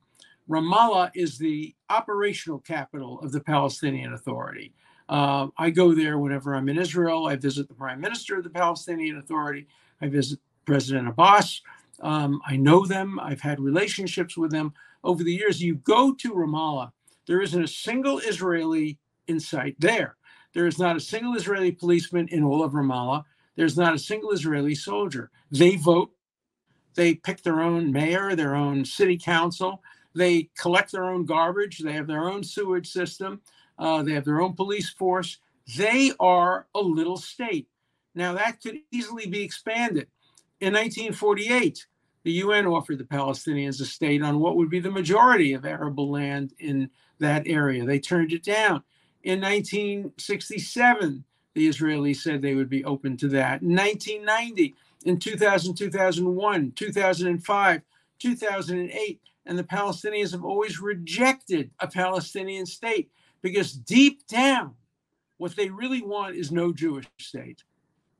Ramallah 0.49 1.11
is 1.13 1.37
the 1.37 1.75
operational 1.89 2.59
capital 2.59 3.19
of 3.21 3.31
the 3.31 3.41
Palestinian 3.41 4.13
Authority. 4.13 4.73
Uh, 5.09 5.47
I 5.57 5.69
go 5.69 5.93
there 5.93 6.17
whenever 6.17 6.55
I'm 6.55 6.69
in 6.69 6.77
Israel. 6.77 7.27
I 7.27 7.35
visit 7.35 7.67
the 7.67 7.73
prime 7.73 8.01
minister 8.01 8.37
of 8.37 8.43
the 8.43 8.49
Palestinian 8.49 9.17
Authority. 9.17 9.67
I 10.01 10.07
visit 10.07 10.39
President 10.65 11.07
Abbas. 11.07 11.61
Um, 12.01 12.41
I 12.45 12.57
know 12.57 12.85
them. 12.85 13.19
I've 13.19 13.41
had 13.41 13.59
relationships 13.59 14.37
with 14.37 14.51
them 14.51 14.73
over 15.03 15.23
the 15.23 15.33
years. 15.33 15.61
You 15.61 15.75
go 15.75 16.13
to 16.13 16.33
Ramallah, 16.33 16.91
there 17.25 17.41
isn't 17.41 17.63
a 17.63 17.67
single 17.67 18.19
Israeli 18.19 18.97
in 19.27 19.39
sight 19.39 19.75
there. 19.79 20.15
There 20.53 20.65
is 20.65 20.79
not 20.79 20.95
a 20.95 21.01
single 21.01 21.35
Israeli 21.35 21.71
policeman 21.71 22.27
in 22.29 22.43
all 22.43 22.63
of 22.63 22.71
Ramallah. 22.71 23.23
There's 23.55 23.77
not 23.77 23.93
a 23.93 23.99
single 23.99 24.31
Israeli 24.31 24.75
soldier. 24.75 25.29
They 25.51 25.75
vote. 25.75 26.11
They 26.95 27.15
pick 27.15 27.43
their 27.43 27.61
own 27.61 27.91
mayor, 27.91 28.35
their 28.35 28.55
own 28.55 28.85
city 28.85 29.17
council. 29.17 29.83
They 30.17 30.49
collect 30.57 30.91
their 30.91 31.05
own 31.05 31.25
garbage. 31.25 31.79
They 31.79 31.93
have 31.93 32.07
their 32.07 32.27
own 32.27 32.43
sewage 32.43 32.89
system. 32.89 33.41
Uh, 33.77 34.01
they 34.03 34.13
have 34.13 34.25
their 34.25 34.41
own 34.41 34.53
police 34.53 34.89
force. 34.89 35.37
They 35.77 36.11
are 36.19 36.67
a 36.73 36.79
little 36.79 37.17
state. 37.17 37.67
Now, 38.15 38.33
that 38.33 38.61
could 38.61 38.77
easily 38.91 39.27
be 39.27 39.43
expanded. 39.43 40.07
In 40.59 40.73
1948, 40.73 41.85
the 42.23 42.31
UN 42.31 42.65
offered 42.65 42.97
the 42.97 43.03
Palestinians 43.03 43.79
a 43.79 43.85
state 43.85 44.23
on 44.23 44.39
what 44.39 44.55
would 44.55 44.69
be 44.69 44.79
the 44.79 44.89
majority 44.89 45.53
of 45.53 45.65
arable 45.65 46.09
land 46.09 46.53
in 46.59 46.89
that 47.19 47.43
area. 47.45 47.85
They 47.85 47.99
turned 47.99 48.33
it 48.33 48.43
down. 48.43 48.83
In 49.23 49.39
1967, 49.41 51.23
the 51.53 51.69
Israelis 51.69 52.17
said 52.17 52.41
they 52.41 52.55
would 52.55 52.69
be 52.69 52.83
open 52.85 53.17
to 53.17 53.27
that. 53.29 53.61
In 53.61 53.75
1990, 53.75 54.73
in 55.05 55.19
2000, 55.19 55.75
2001, 55.75 56.71
2005, 56.75 57.81
2008. 58.19 59.21
And 59.47 59.57
the 59.57 59.63
Palestinians 59.63 60.33
have 60.33 60.43
always 60.43 60.79
rejected 60.79 61.71
a 61.79 61.87
Palestinian 61.87 62.65
state 62.65 63.09
because 63.41 63.71
deep 63.71 64.27
down, 64.27 64.75
what 65.37 65.55
they 65.55 65.69
really 65.69 66.01
want 66.01 66.35
is 66.35 66.51
no 66.51 66.73
Jewish 66.73 67.07
state. 67.19 67.63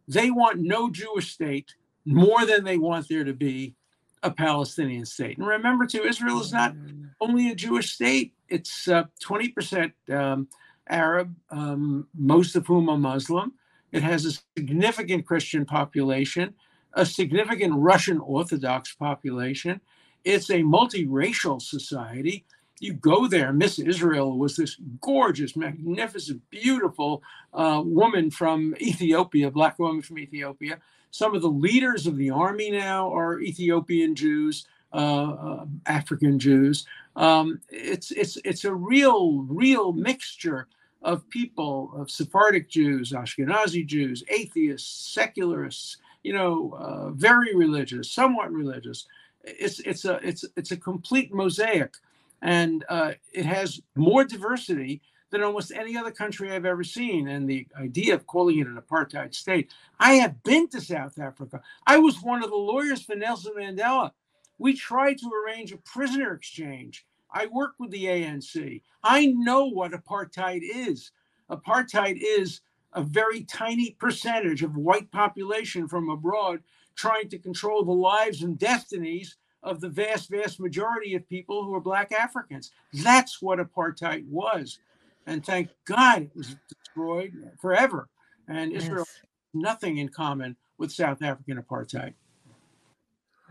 They 0.07 0.31
want 0.31 0.61
no 0.61 0.89
Jewish 0.89 1.33
state 1.33 1.75
more 2.05 2.45
than 2.45 2.63
they 2.63 2.77
want 2.77 3.09
there 3.09 3.25
to 3.25 3.33
be 3.33 3.75
a 4.23 4.31
Palestinian 4.31 5.05
state. 5.05 5.37
And 5.37 5.45
remember, 5.45 5.85
too, 5.85 6.03
Israel 6.03 6.39
is 6.39 6.53
not 6.53 6.73
only 7.19 7.49
a 7.51 7.55
Jewish 7.55 7.91
state, 7.91 8.33
it's 8.47 8.87
uh, 8.87 9.03
20% 9.21 9.91
um, 10.09 10.47
Arab, 10.87 11.35
um, 11.51 12.07
most 12.17 12.55
of 12.55 12.65
whom 12.67 12.87
are 12.89 12.97
Muslim. 12.97 13.53
It 13.91 14.03
has 14.03 14.25
a 14.25 14.31
significant 14.57 15.25
Christian 15.25 15.65
population, 15.65 16.53
a 16.93 17.05
significant 17.05 17.73
Russian 17.75 18.19
Orthodox 18.19 18.93
population. 18.93 19.81
It's 20.27 20.49
a 20.49 20.55
multiracial 20.55 21.61
society. 21.61 22.43
You 22.81 22.93
go 22.93 23.29
there, 23.29 23.53
Miss 23.53 23.79
Israel 23.79 24.37
was 24.37 24.57
this 24.57 24.75
gorgeous, 24.99 25.55
magnificent, 25.55 26.41
beautiful 26.49 27.23
uh, 27.53 27.81
woman 27.85 28.29
from 28.29 28.75
Ethiopia, 28.81 29.49
black 29.49 29.79
woman 29.79 30.01
from 30.01 30.19
Ethiopia. 30.19 30.79
Some 31.11 31.33
of 31.33 31.41
the 31.41 31.47
leaders 31.47 32.07
of 32.07 32.17
the 32.17 32.29
army 32.29 32.69
now 32.71 33.09
are 33.15 33.39
Ethiopian 33.39 34.15
Jews, 34.15 34.67
uh, 34.91 35.31
uh, 35.31 35.65
African 35.85 36.39
Jews. 36.39 36.85
Um, 37.15 37.61
it's 37.69 38.11
it's 38.11 38.37
it's 38.43 38.65
a 38.65 38.73
real 38.73 39.45
real 39.47 39.93
mixture 39.93 40.67
of 41.03 41.27
people 41.29 41.93
of 41.95 42.11
Sephardic 42.11 42.69
Jews, 42.69 43.13
Ashkenazi 43.13 43.85
Jews, 43.85 44.25
atheists, 44.27 45.13
secularists. 45.13 45.97
You 46.23 46.33
know, 46.33 46.75
uh, 46.77 47.11
very 47.11 47.55
religious, 47.55 48.11
somewhat 48.11 48.51
religious. 48.51 49.07
It's 49.43 49.79
it's 49.81 50.05
a 50.05 50.19
it's 50.27 50.45
it's 50.55 50.71
a 50.71 50.77
complete 50.77 51.33
mosaic, 51.33 51.95
and 52.41 52.83
uh, 52.89 53.13
it 53.33 53.45
has 53.45 53.81
more 53.95 54.23
diversity 54.23 55.01
than 55.29 55.43
almost 55.43 55.71
any 55.71 55.97
other 55.97 56.11
country 56.11 56.51
I've 56.51 56.65
ever 56.65 56.83
seen. 56.83 57.27
And 57.27 57.49
the 57.49 57.67
idea 57.79 58.13
of 58.13 58.27
calling 58.27 58.59
it 58.59 58.67
an 58.67 58.81
apartheid 58.81 59.35
state. 59.35 59.71
I 59.99 60.13
have 60.13 60.41
been 60.43 60.67
to 60.69 60.81
South 60.81 61.19
Africa. 61.19 61.61
I 61.85 61.97
was 61.97 62.21
one 62.21 62.43
of 62.43 62.49
the 62.49 62.55
lawyers 62.55 63.01
for 63.01 63.15
Nelson 63.15 63.53
Mandela. 63.57 64.11
We 64.57 64.73
tried 64.73 65.17
to 65.19 65.31
arrange 65.31 65.71
a 65.71 65.77
prisoner 65.77 66.33
exchange. 66.33 67.05
I 67.31 67.47
worked 67.47 67.79
with 67.79 67.91
the 67.91 68.05
ANC. 68.05 68.81
I 69.03 69.27
know 69.27 69.65
what 69.65 69.91
apartheid 69.91 70.61
is. 70.63 71.11
Apartheid 71.49 72.17
is 72.21 72.61
a 72.93 73.01
very 73.01 73.43
tiny 73.43 73.91
percentage 73.99 74.63
of 74.63 74.75
white 74.75 75.11
population 75.11 75.87
from 75.87 76.09
abroad 76.09 76.61
trying 76.97 77.29
to 77.29 77.37
control 77.37 77.85
the 77.85 77.91
lives 77.91 78.43
and 78.43 78.59
destinies 78.59 79.37
of 79.63 79.79
the 79.79 79.89
vast, 79.89 80.29
vast 80.29 80.59
majority 80.59 81.15
of 81.15 81.27
people 81.29 81.63
who 81.63 81.73
are 81.73 81.81
Black 81.81 82.11
Africans. 82.11 82.71
That's 82.93 83.41
what 83.41 83.59
apartheid 83.59 84.27
was 84.27 84.79
and 85.27 85.45
thank 85.45 85.69
God 85.85 86.23
it 86.23 86.31
was 86.35 86.55
destroyed 86.69 87.33
forever. 87.61 88.07
And 88.47 88.71
Israel 88.71 89.05
yes. 89.07 89.25
nothing 89.53 89.97
in 89.97 90.09
common 90.09 90.55
with 90.77 90.91
South 90.91 91.21
African 91.21 91.61
apartheid. 91.61 92.13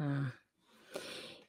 Uh, 0.01 0.31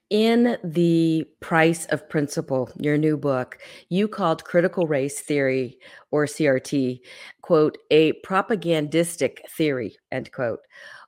in 0.09 0.57
the 0.63 1.25
price 1.39 1.85
of 1.87 2.07
principle, 2.07 2.69
your 2.79 2.97
new 2.97 3.17
book, 3.17 3.57
you 3.89 4.07
called 4.07 4.43
critical 4.43 4.87
race 4.87 5.19
theory 5.19 5.79
or 6.11 6.25
CRT, 6.25 6.99
quote, 7.41 7.77
a 7.91 8.13
propagandistic 8.23 9.41
theory, 9.49 9.97
end 10.11 10.31
quote. 10.31 10.59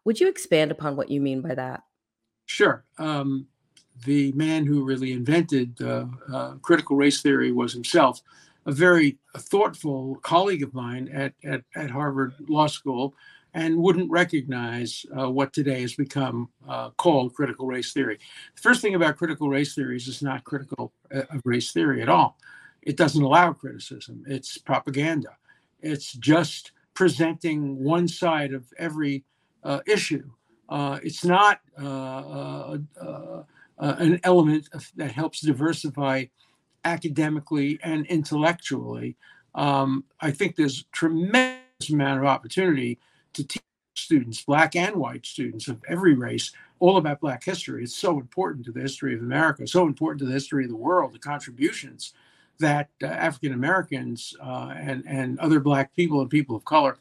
Would 0.10 0.20
you 0.20 0.28
expand 0.28 0.72
upon 0.72 0.95
what 0.95 1.12
you 1.12 1.22
mean 1.22 1.39
by 1.41 1.53
that? 1.53 1.84
Sure. 2.47 2.84
Um, 2.97 3.45
the 4.05 4.32
man 4.32 4.66
who 4.66 4.84
really 4.84 5.12
invented 5.12 5.80
uh, 5.84 6.07
uh, 6.34 6.53
critical 6.64 6.95
race 6.95 7.22
theory 7.22 7.51
was 7.51 7.74
himself 7.74 8.24
a 8.66 8.72
very 8.72 9.20
thoughtful 9.38 10.16
colleague 10.24 10.64
of 10.64 10.74
mine 10.74 11.10
at, 11.10 11.34
at, 11.43 11.62
at 11.76 11.91
Harvard 11.91 12.34
Law 12.47 12.66
School 12.66 13.14
and 13.53 13.78
wouldn't 13.78 14.10
recognize 14.10 15.05
uh, 15.16 15.30
what 15.30 15.53
today 15.53 15.82
has 15.82 15.93
become 15.93 16.49
uh, 16.68 16.89
called 16.97 17.36
critical 17.36 17.68
race 17.68 17.93
theory. 17.93 18.18
The 18.55 18.62
first 18.64 18.82
thing 18.82 18.95
about 18.95 19.16
critical 19.16 19.47
race 19.47 19.76
theory 19.76 19.97
is 19.97 20.07
it's 20.07 20.24
not 20.24 20.43
critical 20.43 20.91
uh, 21.14 21.22
of 21.30 21.43
race 21.45 21.72
theory 21.72 22.01
at 22.01 22.10
all. 22.10 22.39
It 22.82 22.97
doesn't 22.97 23.22
allow 23.22 23.53
criticism, 23.53 24.24
it's 24.26 24.57
propaganda. 24.57 25.38
It's 25.82 26.14
just 26.14 26.72
presenting 26.95 27.84
one 27.84 28.07
side 28.07 28.53
of 28.53 28.74
every 28.80 29.24
issue. 29.86 30.30
Uh, 30.70 30.99
it's 31.03 31.26
not 31.26 31.62
uh, 31.82 32.78
an 33.78 34.20
element 34.24 34.70
that 34.95 35.12
helps 35.12 35.41
diversify 35.41 36.26
academically 36.86 37.80
and 37.84 38.05
intellectually. 38.05 39.16
Um, 39.55 40.03
I 40.22 40.32
think 40.32 40.55
there's 40.55 40.86
tremendous 40.91 41.89
amount 41.91 42.20
of 42.20 42.26
opportunity 42.26 42.99
to 43.34 43.43
teach 43.43 43.64
students, 43.95 44.43
black 44.43 44.76
and 44.76 44.95
white 44.95 45.26
students 45.26 45.68
of 45.68 45.82
every 45.88 46.14
race, 46.14 46.51
all 46.80 46.97
about 46.97 47.20
black 47.20 47.43
history. 47.43 47.84
It's 47.84 47.95
so 47.95 48.20
important 48.20 48.66
to 48.66 48.72
the 48.72 48.80
history 48.80 49.14
of 49.16 49.22
America, 49.22 49.68
so 49.68 49.86
important 49.86 50.20
to 50.20 50.26
the 50.26 50.34
history 50.34 50.64
of 50.64 50.70
the 50.70 50.76
world, 50.78 51.14
the 51.14 51.20
contributions 51.20 52.14
that 52.60 52.89
uh, 53.03 53.07
African 53.07 53.53
Americans 53.53 54.36
uh, 54.41 54.74
and, 54.76 55.03
and 55.07 55.39
other 55.39 55.60
black 55.60 55.95
people 55.95 56.22
and 56.22 56.30
people 56.30 56.55
of 56.55 56.66
color 56.66 56.97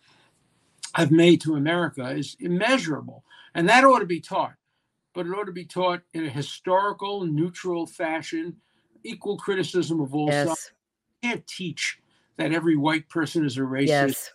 have 0.95 1.11
made 1.11 1.41
to 1.43 1.57
America 1.57 2.09
is 2.11 2.37
immeasurable. 2.41 3.25
And 3.55 3.69
that 3.69 3.85
ought 3.85 4.01
to 4.01 4.07
be 4.07 4.21
taught, 4.21 4.55
but 5.15 5.27
it 5.27 5.31
ought 5.31 5.47
to 5.47 5.53
be 5.53 5.65
taught 5.65 6.03
in 6.15 6.25
a 6.25 6.31
historical, 6.31 7.25
neutral 7.25 7.87
fashion 7.87 8.57
equal 9.05 9.37
criticism 9.37 10.01
of 10.01 10.15
all 10.15 10.29
yes. 10.29 10.49
sides. 10.49 10.73
You 11.23 11.31
can't 11.31 11.47
teach 11.47 11.99
that 12.37 12.53
every 12.53 12.77
white 12.77 13.09
person 13.09 13.45
is 13.45 13.57
a 13.57 13.61
racist. 13.61 13.89
Yes. 13.89 14.33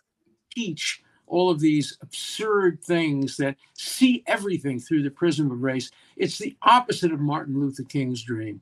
Teach 0.53 1.03
all 1.27 1.49
of 1.49 1.59
these 1.59 1.97
absurd 2.01 2.83
things 2.83 3.37
that 3.37 3.55
see 3.73 4.23
everything 4.27 4.79
through 4.79 5.03
the 5.03 5.09
prism 5.09 5.51
of 5.51 5.61
race. 5.61 5.89
It's 6.15 6.37
the 6.37 6.55
opposite 6.61 7.11
of 7.11 7.19
Martin 7.19 7.59
Luther 7.59 7.83
King's 7.83 8.21
dream. 8.21 8.61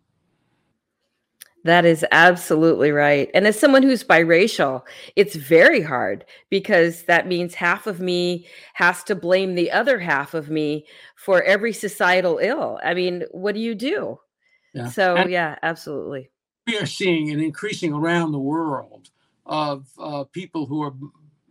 That 1.64 1.86
is 1.86 2.04
absolutely 2.12 2.92
right. 2.92 3.30
And 3.34 3.46
as 3.46 3.60
someone 3.60 3.84
who's 3.84 4.04
biracial, 4.04 4.82
it's 5.16 5.36
very 5.36 5.82
hard 5.82 6.26
because 6.50 7.04
that 7.04 7.28
means 7.28 7.54
half 7.54 7.86
of 7.86 8.00
me 8.00 8.48
has 8.74 9.04
to 9.04 9.16
blame 9.16 9.54
the 9.54 9.72
other 9.72 10.00
half 10.00 10.34
of 10.34 10.50
me 10.50 10.88
for 11.16 11.44
every 11.44 11.72
societal 11.72 12.40
ill. 12.42 12.80
I 12.84 12.96
mean, 12.96 13.26
what 13.32 13.54
do 13.54 13.62
you 13.62 13.76
do? 13.76 14.20
Yeah. 14.74 14.90
So 14.90 15.16
and 15.16 15.30
yeah, 15.30 15.58
absolutely. 15.62 16.32
We 16.66 16.80
are 16.80 16.86
seeing 16.86 17.30
an 17.32 17.40
increasing 17.40 17.94
around 17.94 18.32
the 18.32 18.40
world 18.40 19.10
of 19.46 19.88
uh, 20.00 20.24
people 20.32 20.66
who 20.66 20.82
are 20.82 20.94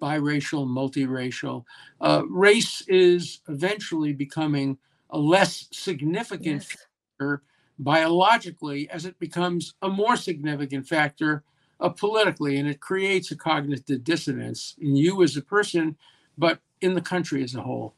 biracial, 0.01 0.67
multiracial. 0.67 1.65
Uh, 2.01 2.23
race 2.29 2.83
is 2.89 3.41
eventually 3.49 4.13
becoming 4.13 4.79
a 5.11 5.19
less 5.19 5.69
significant 5.73 6.67
yes. 6.69 6.87
factor 7.19 7.43
biologically 7.83 8.89
as 8.91 9.07
it 9.07 9.19
becomes 9.19 9.75
a 9.81 9.89
more 9.89 10.17
significant 10.17 10.87
factor 10.87 11.43
uh, 11.81 11.89
politically, 11.89 12.59
and 12.59 12.69
it 12.69 12.81
creates 12.81 13.31
a 13.31 13.37
cognitive 13.37 14.05
dissonance 14.05 14.77
in 14.79 14.97
you 14.97 15.23
as 15.23 15.37
a 15.37 15.43
person, 15.43 15.97
but 16.37 16.61
in 16.81 16.95
the 16.95 17.01
country 17.01 17.43
as 17.43 17.55
a 17.55 17.63
whole. 17.63 17.95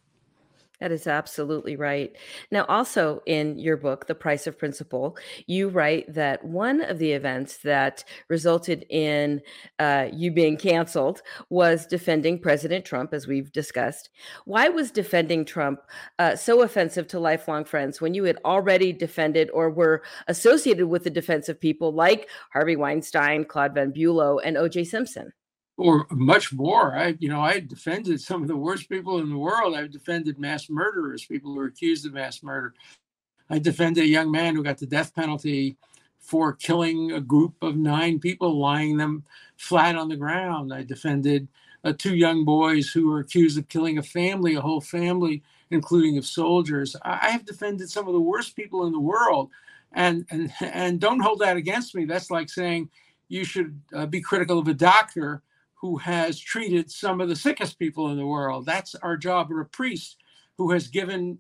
That 0.83 0.91
is 0.91 1.07
absolutely 1.07 1.77
right. 1.77 2.11
Now, 2.51 2.65
also 2.65 3.23
in 3.27 3.57
your 3.57 3.77
book, 3.77 4.09
The 4.09 4.17
Price 4.17 4.49
of 4.49 4.59
Principle, 4.59 5.17
you 5.47 5.69
write 5.69 6.13
that 6.13 6.45
one 6.45 6.81
of 6.81 6.99
the 6.99 7.13
events 7.13 7.59
that 7.59 8.03
resulted 8.29 8.85
in 8.91 9.43
uh, 9.79 10.09
you 10.13 10.33
being 10.33 10.57
canceled 10.57 11.23
was 11.51 11.87
defending 11.87 12.41
President 12.41 12.85
Trump, 12.85 13.15
as 13.15 13.29
we've 13.29 13.53
discussed. 13.53 14.11
Why 14.45 14.71
was 14.71 14.91
defending 14.91 15.45
Trump 15.45 15.79
uh, 16.19 16.35
so 16.35 16.63
offensive 16.63 17.07
to 17.09 17.21
lifelong 17.21 17.65
friends 17.65 18.01
when 18.01 18.13
you 18.13 18.25
had 18.25 18.41
already 18.45 18.93
defended 18.93 19.51
or 19.55 19.71
were 19.71 20.03
associated 20.27 20.89
with 20.89 21.05
the 21.05 21.11
defense 21.11 21.49
of 21.49 21.61
people 21.61 21.93
like 21.93 22.29
Harvey 22.53 22.75
Weinstein, 22.75 23.45
Claus 23.45 23.71
von 23.73 23.93
Bülow, 23.93 24.41
and 24.43 24.57
O.J. 24.57 24.83
Simpson? 24.83 25.33
Or 25.77 26.07
much 26.11 26.53
more. 26.53 26.97
I, 26.97 27.17
you 27.19 27.29
know, 27.29 27.41
I 27.41 27.61
defended 27.61 28.21
some 28.21 28.43
of 28.43 28.49
the 28.49 28.57
worst 28.57 28.89
people 28.89 29.19
in 29.19 29.31
the 29.31 29.39
world. 29.39 29.75
I 29.75 29.87
defended 29.87 30.39
mass 30.39 30.69
murderers, 30.69 31.25
people 31.25 31.53
who 31.55 31.61
are 31.61 31.67
accused 31.67 32.07
of 32.07 32.13
mass 32.15 32.43
murder. 32.43 32.75
I 33.51 33.59
defended 33.59 34.05
a 34.05 34.09
young 34.09 34.31
man 34.31 34.55
who 34.55 34.63
got 34.63 34.79
the 34.79 34.87
death 34.87 35.15
penalty 35.15 35.77
for 36.19 36.53
killing 36.53 37.13
a 37.13 37.21
group 37.21 37.55
of 37.63 37.77
nine 37.77 38.19
people, 38.19 38.59
lying 38.59 38.97
them 38.97 39.25
flat 39.57 39.97
on 39.97 40.09
the 40.09 40.17
ground. 40.17 40.73
I 40.73 40.85
defended 40.85 41.49
uh, 41.85 41.93
two 41.99 42.17
young 42.17 42.45
boys 42.45 42.91
who 42.91 43.11
were 43.11 43.21
accused 43.21 43.59
of 43.59 43.69
killing 43.69 43.99
a 43.99 44.03
family, 44.03 44.55
a 44.55 44.61
whole 44.61 44.81
family, 44.81 45.43
including 45.71 46.17
of 46.17 46.25
soldiers. 46.25 46.95
I, 47.03 47.19
I 47.23 47.31
have 47.31 47.45
defended 47.45 47.91
some 47.91 48.07
of 48.07 48.15
the 48.15 48.21
worst 48.21 48.55
people 48.55 48.87
in 48.87 48.93
the 48.93 49.01
world, 49.01 49.51
and 49.93 50.25
and 50.31 50.53
and 50.61 51.01
don't 51.01 51.21
hold 51.21 51.41
that 51.41 51.57
against 51.57 51.95
me. 51.95 52.05
That's 52.05 52.31
like 52.31 52.49
saying 52.49 52.89
you 53.29 53.45
should 53.45 53.81
uh, 53.95 54.07
be 54.07 54.21
critical 54.21 54.59
of 54.59 54.69
a 54.69 54.75
doctor 54.75 55.43
who 55.83 55.99
has 55.99 56.39
treated 56.39 56.91
some 56.91 57.21
of 57.21 57.29
the 57.29 57.37
sickest 57.37 57.79
people 57.79 58.11
in 58.11 58.17
the 58.17 58.25
world. 58.25 58.65
That's 58.65 58.95
our 58.95 59.17
job, 59.17 59.51
or 59.51 59.61
a 59.61 59.67
priest 59.67 60.17
who 60.57 60.71
has 60.71 60.87
given, 60.87 61.39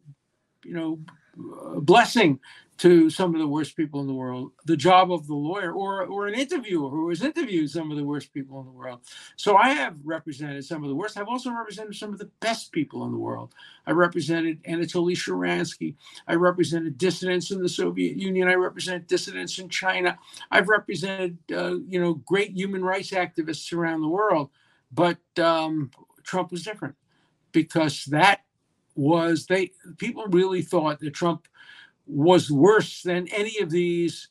you 0.64 0.74
know, 0.74 0.98
blessing 1.36 2.38
to 2.78 3.08
some 3.10 3.34
of 3.34 3.40
the 3.40 3.46
worst 3.46 3.76
people 3.76 4.00
in 4.00 4.06
the 4.08 4.12
world, 4.12 4.50
the 4.64 4.76
job 4.76 5.12
of 5.12 5.26
the 5.26 5.34
lawyer, 5.34 5.72
or 5.72 6.04
or 6.04 6.26
an 6.26 6.34
interviewer 6.34 6.90
who 6.90 7.08
has 7.10 7.22
interviewed 7.22 7.70
some 7.70 7.90
of 7.90 7.96
the 7.96 8.02
worst 8.02 8.32
people 8.34 8.58
in 8.60 8.66
the 8.66 8.72
world. 8.72 9.00
So 9.36 9.56
I 9.56 9.70
have 9.70 9.96
represented 10.02 10.64
some 10.64 10.82
of 10.82 10.88
the 10.88 10.94
worst. 10.94 11.16
I've 11.16 11.28
also 11.28 11.52
represented 11.52 11.94
some 11.94 12.12
of 12.12 12.18
the 12.18 12.30
best 12.40 12.72
people 12.72 13.04
in 13.04 13.12
the 13.12 13.18
world. 13.18 13.54
I 13.86 13.92
represented 13.92 14.62
Anatoly 14.64 15.14
Sharansky. 15.14 15.94
I 16.26 16.34
represented 16.34 16.98
dissidents 16.98 17.50
in 17.50 17.62
the 17.62 17.68
Soviet 17.68 18.16
Union. 18.16 18.48
I 18.48 18.54
represented 18.54 19.06
dissidents 19.06 19.58
in 19.58 19.68
China. 19.68 20.18
I've 20.50 20.68
represented 20.68 21.38
uh, 21.54 21.76
you 21.86 22.00
know 22.00 22.14
great 22.14 22.52
human 22.52 22.84
rights 22.84 23.10
activists 23.10 23.72
around 23.72 24.00
the 24.00 24.08
world. 24.08 24.50
But 24.90 25.18
um, 25.38 25.90
Trump 26.24 26.50
was 26.50 26.64
different 26.64 26.96
because 27.52 28.06
that 28.06 28.40
was 28.94 29.46
they 29.46 29.72
people 29.98 30.26
really 30.28 30.62
thought 30.62 31.00
that 31.00 31.14
Trump 31.14 31.46
was 32.06 32.50
worse 32.50 33.02
than 33.02 33.28
any 33.28 33.58
of 33.58 33.70
these 33.70 34.28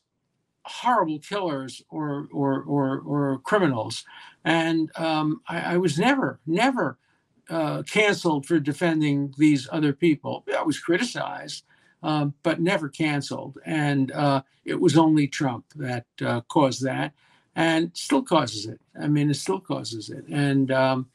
horrible 0.64 1.18
killers 1.18 1.82
or 1.90 2.28
or 2.32 2.62
or, 2.62 3.00
or 3.00 3.38
criminals, 3.38 4.04
and 4.44 4.90
um, 4.96 5.40
I, 5.48 5.74
I, 5.74 5.76
was 5.78 5.98
never 5.98 6.38
never 6.46 6.98
uh, 7.50 7.82
canceled 7.82 8.46
for 8.46 8.60
defending 8.60 9.34
these 9.38 9.68
other 9.72 9.92
people. 9.92 10.44
I 10.56 10.62
was 10.62 10.78
criticized, 10.78 11.64
um, 12.02 12.34
but 12.42 12.60
never 12.60 12.88
canceled, 12.88 13.58
and 13.64 14.12
uh, 14.12 14.42
it 14.64 14.80
was 14.80 14.96
only 14.96 15.26
Trump 15.26 15.64
that 15.76 16.06
uh, 16.24 16.42
caused 16.42 16.84
that, 16.84 17.12
and 17.56 17.90
still 17.94 18.22
causes 18.22 18.66
it. 18.66 18.80
I 19.00 19.08
mean, 19.08 19.30
it 19.30 19.34
still 19.34 19.60
causes 19.60 20.10
it, 20.10 20.26
and. 20.28 20.70
Um, 20.70 21.08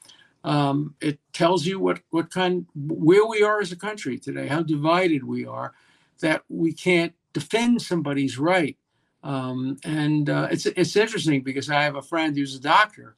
um, 0.47 0.95
it 1.01 1.19
tells 1.33 1.65
you 1.65 1.77
what 1.77 1.99
what 2.11 2.31
kind 2.31 2.65
where 2.73 3.25
we 3.25 3.43
are 3.43 3.59
as 3.59 3.73
a 3.73 3.75
country 3.75 4.17
today, 4.17 4.47
how 4.47 4.63
divided 4.63 5.25
we 5.25 5.45
are, 5.45 5.73
that 6.21 6.41
we 6.47 6.71
can't 6.71 7.13
defend 7.33 7.81
somebody's 7.81 8.39
right. 8.39 8.77
Um, 9.23 9.77
and 9.83 10.29
uh, 10.29 10.47
it's 10.49 10.65
it's 10.65 10.95
interesting 10.95 11.41
because 11.41 11.69
I 11.69 11.83
have 11.83 11.97
a 11.97 12.01
friend 12.01 12.35
who's 12.35 12.55
a 12.55 12.61
doctor, 12.61 13.17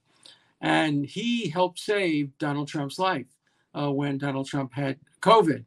and 0.60 1.06
he 1.06 1.50
helped 1.50 1.78
save 1.78 2.36
Donald 2.40 2.68
Trump's 2.68 2.98
life 2.98 3.28
uh, 3.76 3.92
when 3.92 4.18
Donald 4.18 4.48
Trump 4.48 4.74
had 4.74 4.98
COVID, 5.22 5.66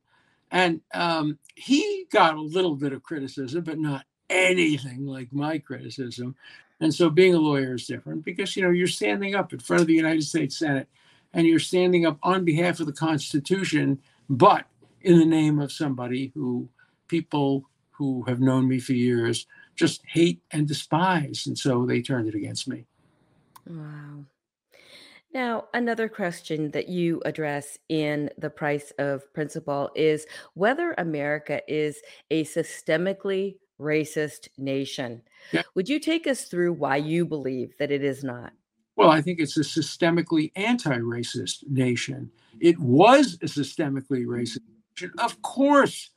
and 0.51 0.81
um, 0.93 1.39
he 1.55 2.07
got 2.11 2.35
a 2.35 2.41
little 2.41 2.75
bit 2.75 2.93
of 2.93 3.05
criticism, 3.05 3.63
but 3.63 3.79
not 3.79 4.05
anything 4.29 5.07
like 5.07 5.33
my 5.33 5.59
criticism. 5.59 6.35
And 6.81 6.93
so, 6.93 7.09
being 7.09 7.35
a 7.35 7.39
lawyer 7.39 7.75
is 7.75 7.87
different 7.87 8.25
because 8.25 8.57
you 8.57 8.65
know 8.65 8.71
you're 8.71 8.89
standing 8.89 9.37
up 9.37 9.53
in 9.53 9.61
front 9.61 9.83
of 9.83 9.87
the 9.87 9.95
United 9.95 10.25
States 10.25 10.59
Senate 10.59 10.89
and 11.33 11.47
you're 11.47 11.59
standing 11.59 12.07
up 12.07 12.18
on 12.22 12.45
behalf 12.45 12.80
of 12.80 12.87
the 12.87 12.93
Constitution, 12.93 13.99
but 14.28 14.66
in 15.01 15.18
the 15.18 15.24
name 15.24 15.59
of 15.59 15.72
somebody 15.72 16.33
who 16.35 16.68
people 17.09 17.68
who 17.91 18.22
have 18.24 18.41
known 18.41 18.68
me 18.68 18.78
for 18.78 18.93
years 18.93 19.47
just 19.76 20.03
hate 20.07 20.43
and 20.51 20.68
despise. 20.68 21.47
And 21.47 21.59
so 21.59 21.87
they 21.87 22.03
turned 22.03 22.28
it 22.28 22.35
against 22.35 22.68
me. 22.68 22.87
Wow. 23.66 24.24
Now, 25.35 25.64
another 25.72 26.09
question 26.09 26.72
that 26.72 26.89
you 26.89 27.22
address 27.24 27.78
in 27.89 28.28
The 28.37 28.51
Price 28.51 28.93
of 28.99 29.33
Principle 29.33 29.91
is 29.97 30.26
whether 30.55 30.95
America 30.99 31.62
is 31.66 32.03
a 32.30 32.45
systemically 32.45 33.57
racist 33.80 34.49
nation. 34.59 35.22
Yeah. 35.51 35.62
Would 35.74 35.89
you 35.89 36.01
take 36.01 36.26
us 36.26 36.45
through 36.45 36.74
why 36.74 36.97
you 36.97 37.24
believe 37.24 37.74
that 37.78 37.91
it 37.91 38.05
is 38.05 38.22
not? 38.22 38.53
Well, 38.97 39.11
I 39.11 39.22
think 39.22 39.40
it's 39.40 39.57
a 39.57 39.61
systemically 39.61 40.53
anti 40.55 40.99
racist 40.99 41.68
nation. 41.68 42.30
It 42.61 42.78
was 42.78 43.34
a 43.43 43.47
systemically 43.47 44.26
racist 44.26 44.61
nation. 44.97 45.12
Of 45.18 45.40
course, 45.43 46.11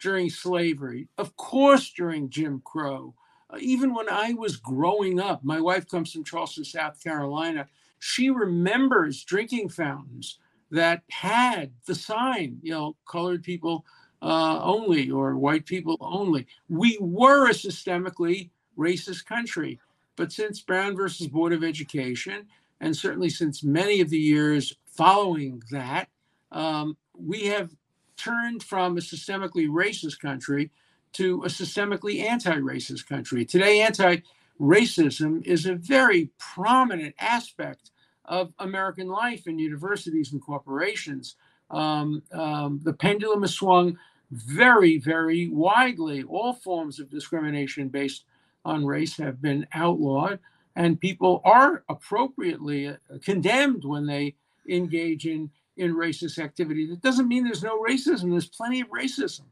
during 0.00 0.30
slavery, 0.30 1.08
of 1.18 1.36
course, 1.36 1.90
during 1.90 2.30
Jim 2.30 2.62
Crow. 2.64 3.14
Uh, 3.50 3.58
even 3.60 3.94
when 3.94 4.08
I 4.08 4.32
was 4.32 4.56
growing 4.56 5.20
up, 5.20 5.44
my 5.44 5.60
wife 5.60 5.86
comes 5.88 6.12
from 6.12 6.24
Charleston, 6.24 6.64
South 6.64 7.02
Carolina. 7.02 7.68
She 7.98 8.30
remembers 8.30 9.22
drinking 9.24 9.68
fountains 9.68 10.38
that 10.70 11.02
had 11.10 11.72
the 11.86 11.94
sign, 11.94 12.58
you 12.62 12.72
know, 12.72 12.96
colored 13.06 13.42
people 13.44 13.84
uh, 14.22 14.60
only 14.62 15.10
or 15.10 15.36
white 15.36 15.66
people 15.66 15.98
only. 16.00 16.46
We 16.68 16.96
were 17.00 17.48
a 17.48 17.52
systemically 17.52 18.50
racist 18.78 19.26
country. 19.26 19.78
But 20.16 20.32
since 20.32 20.60
Brown 20.60 20.96
versus 20.96 21.26
Board 21.26 21.52
of 21.52 21.64
Education, 21.64 22.46
and 22.80 22.96
certainly 22.96 23.30
since 23.30 23.62
many 23.62 24.00
of 24.00 24.10
the 24.10 24.18
years 24.18 24.74
following 24.86 25.62
that, 25.70 26.08
um, 26.50 26.96
we 27.16 27.46
have 27.46 27.70
turned 28.16 28.62
from 28.62 28.98
a 28.98 29.00
systemically 29.00 29.68
racist 29.68 30.20
country 30.20 30.70
to 31.12 31.42
a 31.44 31.48
systemically 31.48 32.22
anti 32.22 32.56
racist 32.56 33.06
country. 33.08 33.44
Today, 33.44 33.80
anti 33.80 34.18
racism 34.60 35.44
is 35.46 35.66
a 35.66 35.74
very 35.74 36.30
prominent 36.38 37.14
aspect 37.18 37.90
of 38.24 38.52
American 38.58 39.08
life 39.08 39.46
in 39.46 39.58
universities 39.58 40.32
and 40.32 40.40
corporations. 40.40 41.36
Um, 41.70 42.22
um, 42.32 42.80
the 42.82 42.92
pendulum 42.92 43.42
has 43.42 43.54
swung 43.54 43.98
very, 44.30 44.98
very 44.98 45.48
widely. 45.48 46.22
All 46.22 46.52
forms 46.52 47.00
of 47.00 47.10
discrimination 47.10 47.88
based 47.88 48.24
on 48.64 48.86
race 48.86 49.16
have 49.16 49.40
been 49.40 49.66
outlawed, 49.72 50.38
and 50.76 51.00
people 51.00 51.40
are 51.44 51.84
appropriately 51.88 52.88
uh, 52.88 52.96
condemned 53.22 53.84
when 53.84 54.06
they 54.06 54.34
engage 54.68 55.26
in, 55.26 55.50
in 55.76 55.94
racist 55.94 56.38
activity. 56.38 56.84
It 56.84 57.02
doesn't 57.02 57.28
mean 57.28 57.44
there's 57.44 57.62
no 57.62 57.80
racism, 57.82 58.30
there's 58.30 58.46
plenty 58.46 58.80
of 58.80 58.88
racism. 58.88 59.42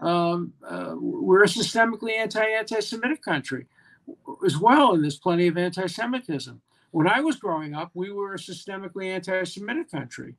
Um, 0.00 0.52
uh, 0.66 0.94
we're 0.98 1.44
a 1.44 1.46
systemically 1.46 2.16
anti 2.18 2.44
anti 2.44 2.80
Semitic 2.80 3.22
country 3.22 3.66
as 4.44 4.58
well, 4.58 4.92
and 4.92 5.02
there's 5.02 5.18
plenty 5.18 5.46
of 5.46 5.56
anti 5.56 5.86
Semitism. 5.86 6.60
When 6.90 7.08
I 7.08 7.20
was 7.20 7.36
growing 7.36 7.74
up, 7.74 7.90
we 7.94 8.10
were 8.10 8.34
a 8.34 8.38
systemically 8.38 9.06
anti 9.06 9.44
Semitic 9.44 9.90
country 9.90 10.34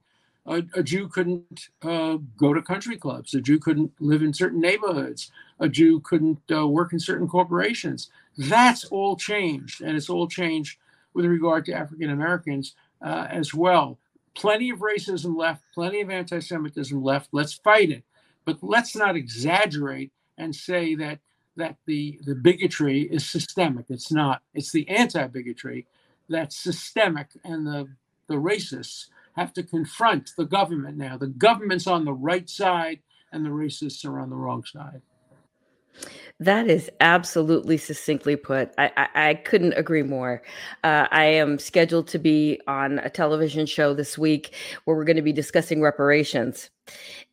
a, 0.47 0.63
a 0.73 0.84
Jew 0.84 1.07
couldn't 1.07 1.69
uh, 1.82 2.17
go 2.38 2.53
to 2.53 2.61
country 2.61 2.97
clubs. 2.97 3.34
A 3.34 3.41
Jew 3.41 3.59
couldn't 3.59 3.91
live 3.99 4.21
in 4.23 4.34
certain 4.34 4.61
neighborhoods. 4.61 5.32
A 5.59 5.67
Jew 5.67 5.99
couldn't 6.01 6.39
uh, 6.51 6.67
work 6.67 6.93
in 6.93 6.99
certain 6.99 7.27
corporations. 7.27 8.09
That's 8.37 8.85
all 8.85 9.15
changed, 9.15 9.81
and 9.81 9.95
it's 9.97 10.09
all 10.09 10.27
changed 10.27 10.77
with 11.13 11.25
regard 11.25 11.65
to 11.65 11.73
African 11.73 12.09
Americans 12.09 12.75
uh, 13.01 13.27
as 13.29 13.53
well. 13.53 13.97
Plenty 14.35 14.69
of 14.69 14.79
racism 14.79 15.35
left, 15.35 15.63
plenty 15.73 16.01
of 16.01 16.09
anti 16.09 16.39
Semitism 16.39 17.01
left. 17.03 17.29
Let's 17.31 17.53
fight 17.53 17.89
it. 17.89 18.03
But 18.45 18.59
let's 18.61 18.95
not 18.95 19.15
exaggerate 19.15 20.11
and 20.37 20.55
say 20.55 20.95
that 20.95 21.19
that 21.55 21.77
the, 21.87 22.19
the 22.23 22.35
bigotry 22.35 23.01
is 23.01 23.27
systemic. 23.27 23.85
It's 23.89 24.11
not. 24.11 24.43
It's 24.53 24.71
the 24.71 24.87
anti 24.89 25.25
bigotry 25.27 25.87
that's 26.29 26.55
systemic, 26.55 27.29
and 27.43 27.65
the, 27.65 27.87
the 28.27 28.35
racists 28.35 29.07
have 29.35 29.53
to 29.53 29.63
confront 29.63 30.31
the 30.37 30.45
government 30.45 30.97
now. 30.97 31.17
The 31.17 31.27
government's 31.27 31.87
on 31.87 32.05
the 32.05 32.13
right 32.13 32.49
side 32.49 32.99
and 33.31 33.45
the 33.45 33.49
racists 33.49 34.05
are 34.05 34.19
on 34.19 34.29
the 34.29 34.35
wrong 34.35 34.63
side. 34.63 35.01
That 36.39 36.67
is 36.67 36.91
absolutely 36.99 37.77
succinctly 37.77 38.35
put. 38.35 38.71
I, 38.77 38.91
I, 38.95 39.29
I 39.29 39.33
couldn't 39.33 39.73
agree 39.73 40.03
more. 40.03 40.43
Uh, 40.83 41.07
I 41.09 41.25
am 41.25 41.57
scheduled 41.57 42.07
to 42.09 42.19
be 42.19 42.61
on 42.67 42.99
a 42.99 43.09
television 43.09 43.65
show 43.65 43.93
this 43.93 44.17
week 44.17 44.53
where 44.85 44.95
we're 44.95 45.03
going 45.03 45.15
to 45.15 45.23
be 45.23 45.33
discussing 45.33 45.81
reparations. 45.81 46.69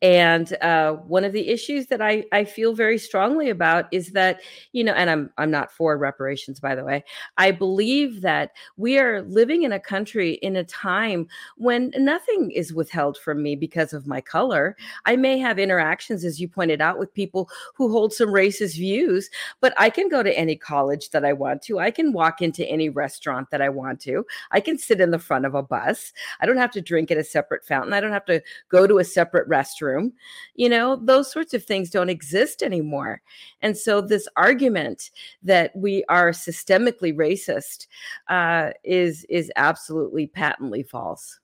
And 0.02 0.54
uh, 0.60 0.94
one 0.94 1.24
of 1.24 1.32
the 1.32 1.48
issues 1.48 1.86
that 1.86 2.02
I, 2.02 2.24
I 2.32 2.44
feel 2.44 2.74
very 2.74 2.98
strongly 2.98 3.48
about 3.48 3.86
is 3.90 4.10
that, 4.10 4.40
you 4.72 4.84
know, 4.84 4.92
and 4.92 5.08
I'm 5.08 5.30
I'm 5.38 5.50
not 5.50 5.72
for 5.72 5.96
reparations, 5.96 6.60
by 6.60 6.74
the 6.74 6.84
way. 6.84 7.04
I 7.38 7.50
believe 7.52 8.20
that 8.20 8.52
we 8.76 8.98
are 8.98 9.22
living 9.22 9.62
in 9.62 9.72
a 9.72 9.80
country 9.80 10.34
in 10.34 10.56
a 10.56 10.64
time 10.64 11.26
when 11.56 11.92
nothing 11.96 12.50
is 12.50 12.74
withheld 12.74 13.16
from 13.18 13.42
me 13.42 13.56
because 13.56 13.92
of 13.92 14.06
my 14.06 14.20
color. 14.20 14.76
I 15.06 15.16
may 15.16 15.38
have 15.38 15.58
interactions, 15.58 16.24
as 16.24 16.40
you 16.40 16.48
pointed 16.48 16.80
out, 16.80 16.98
with 16.98 17.14
people 17.14 17.48
who 17.74 17.90
hold 17.90 18.12
some 18.12 18.28
racist 18.28 18.74
views, 18.74 19.30
but 19.60 19.72
I 19.78 19.90
can 19.90 20.08
go 20.08 20.22
to 20.22 20.38
any 20.38 20.56
college 20.56 21.10
that 21.10 21.24
I 21.24 21.32
want 21.32 21.62
to. 21.62 21.78
I 21.78 21.90
can 21.90 22.12
walk 22.12 22.42
into 22.42 22.68
any 22.68 22.88
restaurant 22.88 23.50
that 23.50 23.62
I 23.62 23.68
want 23.68 24.00
to. 24.00 24.26
I 24.50 24.60
can 24.60 24.78
sit 24.78 25.00
in 25.00 25.10
the 25.10 25.18
front 25.18 25.46
of 25.46 25.54
a 25.54 25.62
bus. 25.62 26.12
I 26.40 26.46
don't 26.46 26.56
have 26.56 26.72
to 26.72 26.82
drink 26.82 27.10
at 27.10 27.18
a 27.18 27.24
separate 27.24 27.64
fountain. 27.64 27.92
I 27.92 28.00
don't 28.00 28.12
have 28.12 28.24
to 28.26 28.42
go 28.68 28.86
to 28.86 28.98
a 28.98 29.04
separate 29.04 29.43
separate 29.44 29.50
restroom. 29.50 30.12
You 30.54 30.68
know, 30.68 30.96
those 30.96 31.30
sorts 31.30 31.54
of 31.54 31.64
things 31.64 31.90
don't 31.90 32.10
exist 32.10 32.62
anymore. 32.62 33.22
And 33.62 33.76
so, 33.76 34.00
this 34.00 34.28
argument 34.36 35.10
that 35.42 35.74
we 35.74 36.04
are 36.08 36.30
systemically 36.30 37.14
racist 37.14 37.86
uh, 38.28 38.70
is 38.82 39.24
is 39.28 39.50
absolutely 39.56 40.26
patently 40.26 40.82
false. 40.82 41.40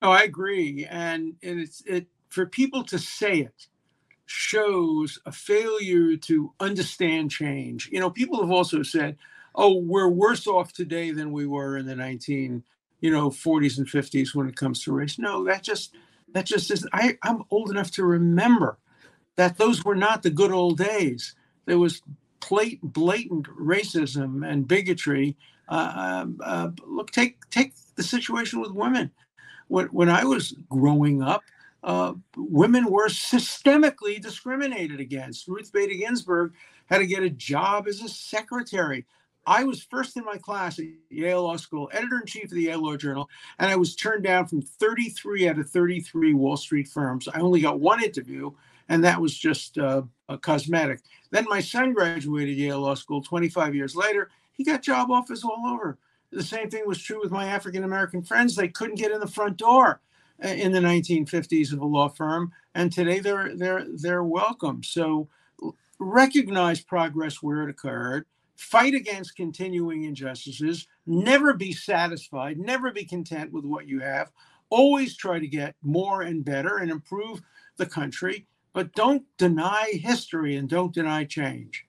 Oh, 0.00 0.10
I 0.10 0.22
agree, 0.22 0.86
and 0.90 1.34
and 1.42 1.60
it's 1.60 1.82
it 1.86 2.06
for 2.30 2.46
people 2.46 2.84
to 2.84 2.98
say 2.98 3.40
it 3.40 3.68
shows 4.26 5.18
a 5.26 5.32
failure 5.32 6.16
to 6.16 6.52
understand 6.60 7.30
change. 7.30 7.88
You 7.92 8.00
know, 8.00 8.10
people 8.10 8.40
have 8.40 8.50
also 8.50 8.82
said, 8.82 9.16
"Oh, 9.54 9.76
we're 9.78 10.08
worse 10.08 10.46
off 10.46 10.72
today 10.72 11.12
than 11.12 11.32
we 11.32 11.46
were 11.46 11.76
in 11.76 11.86
the 11.86 11.96
19, 11.96 12.64
you 13.00 13.10
know, 13.10 13.30
40s 13.30 13.78
and 13.78 13.86
50s 13.86 14.34
when 14.34 14.48
it 14.48 14.56
comes 14.56 14.82
to 14.82 14.92
race." 14.92 15.18
No, 15.18 15.44
that 15.44 15.62
just 15.62 15.94
That 16.34 16.46
just 16.46 16.70
is, 16.70 16.86
I, 16.92 17.18
I'm 17.22 17.44
old 17.50 17.70
enough 17.70 17.90
to 17.92 18.04
remember 18.04 18.78
that 19.36 19.58
those 19.58 19.84
were 19.84 19.96
not 19.96 20.22
the 20.22 20.30
good 20.30 20.52
old 20.52 20.78
days. 20.78 21.34
There 21.66 21.78
was 21.78 22.02
blatant 22.40 23.46
racism 23.48 24.46
and 24.48 24.68
bigotry. 24.68 25.36
Uh, 25.68 25.92
um, 26.24 26.40
uh, 26.44 26.70
look, 26.86 27.10
take 27.12 27.48
take 27.50 27.74
the 27.96 28.02
situation 28.02 28.60
with 28.60 28.72
women. 28.72 29.12
When, 29.68 29.86
when 29.88 30.10
I 30.10 30.24
was 30.24 30.54
growing 30.70 31.22
up, 31.22 31.42
uh, 31.84 32.14
women 32.36 32.90
were 32.90 33.08
systemically 33.08 34.20
discriminated 34.20 35.00
against. 35.00 35.48
Ruth 35.48 35.72
Bader 35.72 35.94
Ginsburg 35.94 36.54
had 36.86 36.98
to 36.98 37.06
get 37.06 37.22
a 37.24 37.30
job 37.30 37.88
as 37.88 38.02
a 38.02 38.08
secretary. 38.08 39.06
I 39.46 39.64
was 39.64 39.82
first 39.82 40.16
in 40.16 40.24
my 40.24 40.38
class 40.38 40.78
at 40.78 40.86
Yale 41.10 41.42
Law 41.42 41.56
School, 41.56 41.90
editor 41.92 42.20
in 42.20 42.26
chief 42.26 42.44
of 42.44 42.50
the 42.50 42.62
Yale 42.62 42.82
Law 42.82 42.96
Journal, 42.96 43.28
and 43.58 43.70
I 43.70 43.76
was 43.76 43.96
turned 43.96 44.24
down 44.24 44.46
from 44.46 44.62
33 44.62 45.48
out 45.48 45.58
of 45.58 45.68
33 45.68 46.34
Wall 46.34 46.56
Street 46.56 46.88
firms. 46.88 47.28
I 47.28 47.40
only 47.40 47.60
got 47.60 47.80
one 47.80 48.02
interview, 48.02 48.52
and 48.88 49.02
that 49.04 49.20
was 49.20 49.36
just 49.36 49.78
uh, 49.78 50.02
a 50.28 50.38
cosmetic. 50.38 51.00
Then 51.30 51.46
my 51.48 51.60
son 51.60 51.92
graduated 51.92 52.56
Yale 52.56 52.80
Law 52.80 52.94
School 52.94 53.22
25 53.22 53.74
years 53.74 53.96
later. 53.96 54.30
He 54.52 54.64
got 54.64 54.82
job 54.82 55.10
offers 55.10 55.42
all 55.42 55.66
over. 55.66 55.98
The 56.30 56.42
same 56.42 56.70
thing 56.70 56.84
was 56.86 57.02
true 57.02 57.20
with 57.20 57.32
my 57.32 57.46
African 57.46 57.84
American 57.84 58.22
friends. 58.22 58.54
They 58.54 58.68
couldn't 58.68 58.96
get 58.98 59.10
in 59.10 59.20
the 59.20 59.26
front 59.26 59.56
door 59.56 60.00
uh, 60.42 60.48
in 60.48 60.72
the 60.72 60.80
1950s 60.80 61.72
of 61.72 61.80
a 61.80 61.86
law 61.86 62.08
firm, 62.08 62.52
and 62.74 62.92
today 62.92 63.18
they're 63.18 63.54
they're 63.56 63.86
they're 63.92 64.24
welcome. 64.24 64.82
So 64.82 65.28
recognize 65.98 66.80
progress 66.80 67.42
where 67.42 67.62
it 67.62 67.70
occurred, 67.70 68.26
fight 68.56 68.94
against 68.94 69.36
continuing 69.36 70.04
injustices, 70.04 70.86
never 71.06 71.54
be 71.54 71.72
satisfied, 71.72 72.58
never 72.58 72.92
be 72.92 73.04
content 73.04 73.52
with 73.52 73.64
what 73.64 73.88
you 73.88 74.00
have, 74.00 74.30
always 74.70 75.16
try 75.16 75.38
to 75.38 75.46
get 75.46 75.74
more 75.82 76.22
and 76.22 76.44
better 76.44 76.78
and 76.78 76.90
improve 76.90 77.42
the 77.76 77.86
country, 77.86 78.46
but 78.72 78.92
don't 78.94 79.24
deny 79.38 79.90
history 79.92 80.56
and 80.56 80.68
don't 80.68 80.94
deny 80.94 81.24
change. 81.24 81.86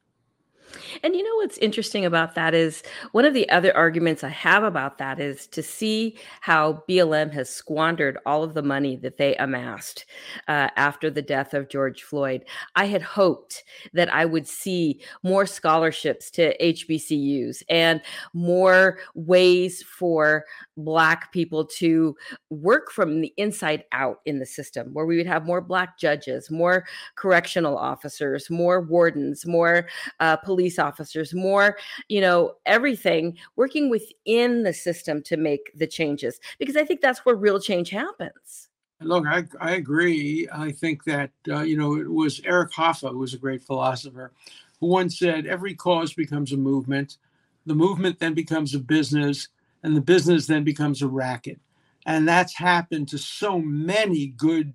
And 1.04 1.16
you 1.16 1.24
know 1.24 1.36
what's 1.36 1.58
interesting 1.58 2.06
about 2.06 2.36
that 2.36 2.54
is 2.54 2.84
one 3.12 3.26
of 3.26 3.34
the 3.34 3.50
other 3.50 3.76
arguments 3.76 4.24
I 4.24 4.30
have 4.30 4.64
about 4.64 4.98
that 4.98 5.20
is 5.20 5.48
to 5.48 5.64
see 5.64 6.18
how 6.42 6.84
BLM 6.88 7.32
has 7.34 7.50
squandered 7.50 8.18
all 8.26 8.44
of 8.44 8.54
the 8.54 8.62
money 8.62 8.96
that 8.98 9.18
they 9.18 9.36
amassed 9.36 10.06
uh, 10.48 10.70
after 10.76 11.10
the 11.10 11.22
death 11.22 11.54
of 11.54 11.70
George 11.70 12.04
Floyd. 12.04 12.46
I 12.76 12.86
had 12.86 13.02
hoped 13.02 13.64
that 13.94 14.14
I 14.14 14.26
would 14.26 14.48
see 14.48 15.02
more 15.24 15.46
scholarships 15.46 16.32
to 16.32 16.58
HBCUs 16.58 17.64
and 17.70 18.02
more 18.34 19.00
ways 19.16 19.84
for 19.84 20.46
Black 20.78 21.32
people 21.32 21.66
to 21.66 22.16
work 22.50 22.92
from 22.92 23.22
the 23.22 23.34
inside 23.38 23.84
out 23.92 24.22
in 24.26 24.40
the 24.40 24.46
system, 24.46 24.90
where 24.94 25.06
we 25.06 25.18
would 25.18 25.28
have 25.28 25.46
more 25.46 25.62
Black 25.62 25.98
judges, 26.00 26.50
more 26.50 26.86
correctional 27.16 27.78
officers, 27.78 28.50
more 28.50 28.82
wardens, 28.82 29.46
more 29.46 29.88
uh, 30.20 30.36
police 30.38 30.63
police 30.64 30.80
officers, 30.80 31.34
more, 31.34 31.78
you 32.08 32.22
know, 32.22 32.54
everything 32.66 33.38
working 33.58 33.90
within 33.90 34.64
the 34.64 34.72
system 34.72 35.22
to 35.22 35.36
make 35.36 35.70
the 35.76 35.86
changes 35.86 36.40
because 36.58 36.78
I 36.78 36.86
think 36.86 37.02
that's 37.02 37.26
where 37.26 37.36
real 37.36 37.60
change 37.60 37.90
happens. 37.90 38.70
Look, 39.02 39.26
I, 39.28 39.44
I 39.60 39.72
agree. 39.72 40.48
I 40.54 40.72
think 40.72 41.04
that, 41.04 41.32
uh, 41.50 41.64
you 41.64 41.76
know, 41.76 41.98
it 41.98 42.10
was 42.10 42.40
Eric 42.46 42.72
Hoffer, 42.72 43.10
who 43.10 43.20
was 43.20 43.34
a 43.34 43.38
great 43.38 43.62
philosopher, 43.62 44.32
who 44.80 44.88
once 44.88 45.20
said, 45.20 45.46
every 45.46 45.76
cause 45.76 46.14
becomes 46.14 46.54
a 46.54 46.58
movement. 46.58 47.18
The 47.66 47.76
movement 47.76 48.20
then 48.20 48.34
becomes 48.34 48.74
a 48.74 48.80
business, 48.80 49.50
and 49.84 49.98
the 49.98 50.02
business 50.02 50.48
then 50.48 50.64
becomes 50.64 51.02
a 51.02 51.08
racket. 51.10 51.60
And 52.06 52.26
that's 52.26 52.56
happened 52.56 53.10
to 53.10 53.18
so 53.18 53.60
many 53.60 54.28
good 54.28 54.74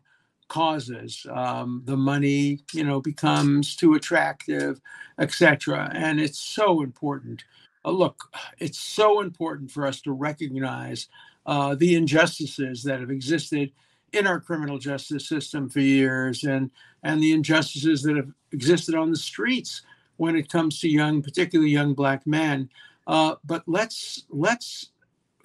causes. 0.48 1.26
Um, 1.30 1.82
the 1.84 1.96
money, 1.96 2.60
you 2.72 2.84
know, 2.84 3.00
becomes 3.00 3.76
too 3.76 3.94
attractive, 3.94 4.80
etc. 5.18 5.90
And 5.94 6.20
it's 6.20 6.38
so 6.38 6.82
important. 6.82 7.44
Uh, 7.84 7.90
look, 7.90 8.24
it's 8.58 8.78
so 8.78 9.20
important 9.20 9.70
for 9.70 9.86
us 9.86 10.00
to 10.02 10.12
recognize 10.12 11.08
uh, 11.46 11.74
the 11.74 11.94
injustices 11.94 12.82
that 12.82 13.00
have 13.00 13.10
existed 13.10 13.72
in 14.12 14.26
our 14.26 14.40
criminal 14.40 14.78
justice 14.78 15.28
system 15.28 15.68
for 15.68 15.80
years, 15.80 16.44
and 16.44 16.70
and 17.02 17.22
the 17.22 17.32
injustices 17.32 18.02
that 18.02 18.16
have 18.16 18.30
existed 18.52 18.94
on 18.94 19.10
the 19.10 19.16
streets 19.16 19.82
when 20.16 20.34
it 20.36 20.50
comes 20.50 20.80
to 20.80 20.88
young, 20.88 21.22
particularly 21.22 21.70
young 21.70 21.94
black 21.94 22.26
men. 22.26 22.68
Uh, 23.06 23.36
but 23.44 23.62
let's 23.66 24.24
let's 24.30 24.90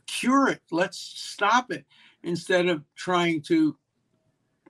cure 0.08 0.50
it. 0.50 0.62
Let's 0.72 0.98
stop 0.98 1.72
it 1.72 1.86
instead 2.24 2.68
of 2.68 2.84
trying 2.96 3.42
to 3.44 3.76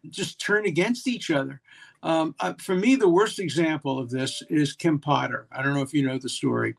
just 0.09 0.39
turn 0.39 0.65
against 0.65 1.07
each 1.07 1.31
other. 1.31 1.61
Um, 2.01 2.35
uh, 2.39 2.53
for 2.59 2.75
me, 2.75 2.95
the 2.95 3.07
worst 3.07 3.39
example 3.39 3.97
of 3.97 4.09
this 4.09 4.43
is 4.49 4.73
Kim 4.73 4.99
Potter. 4.99 5.47
I 5.51 5.63
don't 5.63 5.73
know 5.73 5.81
if 5.81 5.93
you 5.93 6.05
know 6.05 6.17
the 6.17 6.29
story. 6.29 6.75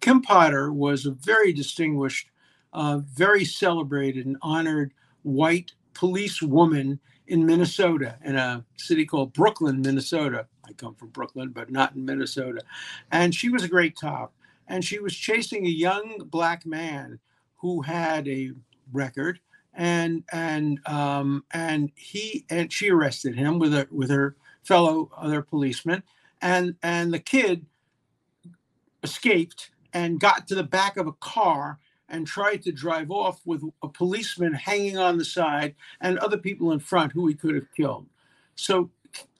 Kim 0.00 0.20
Potter 0.20 0.72
was 0.72 1.06
a 1.06 1.12
very 1.12 1.52
distinguished, 1.52 2.28
uh, 2.72 2.98
very 2.98 3.44
celebrated 3.44 4.26
and 4.26 4.36
honored 4.42 4.92
white 5.22 5.72
police 5.94 6.42
woman 6.42 6.98
in 7.28 7.46
Minnesota, 7.46 8.18
in 8.24 8.36
a 8.36 8.64
city 8.76 9.06
called 9.06 9.32
Brooklyn, 9.32 9.80
Minnesota. 9.80 10.46
I 10.66 10.72
come 10.72 10.94
from 10.94 11.08
Brooklyn, 11.08 11.50
but 11.50 11.70
not 11.70 11.94
in 11.94 12.04
Minnesota. 12.04 12.60
And 13.12 13.34
she 13.34 13.48
was 13.48 13.62
a 13.62 13.68
great 13.68 13.96
cop. 13.96 14.34
And 14.66 14.84
she 14.84 14.98
was 14.98 15.14
chasing 15.14 15.66
a 15.66 15.70
young 15.70 16.18
black 16.26 16.66
man 16.66 17.18
who 17.56 17.82
had 17.82 18.26
a 18.28 18.52
record 18.92 19.40
and 19.74 20.24
and 20.32 20.80
um, 20.86 21.44
and 21.52 21.90
he 21.96 22.44
and 22.50 22.72
she 22.72 22.90
arrested 22.90 23.36
him 23.36 23.58
with 23.58 23.74
a 23.74 23.88
with 23.90 24.10
her 24.10 24.36
fellow 24.62 25.10
other 25.16 25.42
policemen, 25.42 26.02
and 26.40 26.76
and 26.82 27.12
the 27.12 27.18
kid 27.18 27.66
escaped 29.02 29.70
and 29.92 30.20
got 30.20 30.48
to 30.48 30.54
the 30.54 30.62
back 30.62 30.96
of 30.96 31.06
a 31.06 31.12
car 31.12 31.78
and 32.08 32.26
tried 32.26 32.62
to 32.62 32.72
drive 32.72 33.10
off 33.10 33.40
with 33.44 33.62
a 33.82 33.88
policeman 33.88 34.52
hanging 34.52 34.98
on 34.98 35.18
the 35.18 35.24
side 35.24 35.74
and 36.00 36.18
other 36.18 36.36
people 36.36 36.72
in 36.72 36.78
front 36.78 37.12
who 37.12 37.26
he 37.26 37.34
could 37.34 37.54
have 37.54 37.72
killed. 37.76 38.06
So 38.56 38.90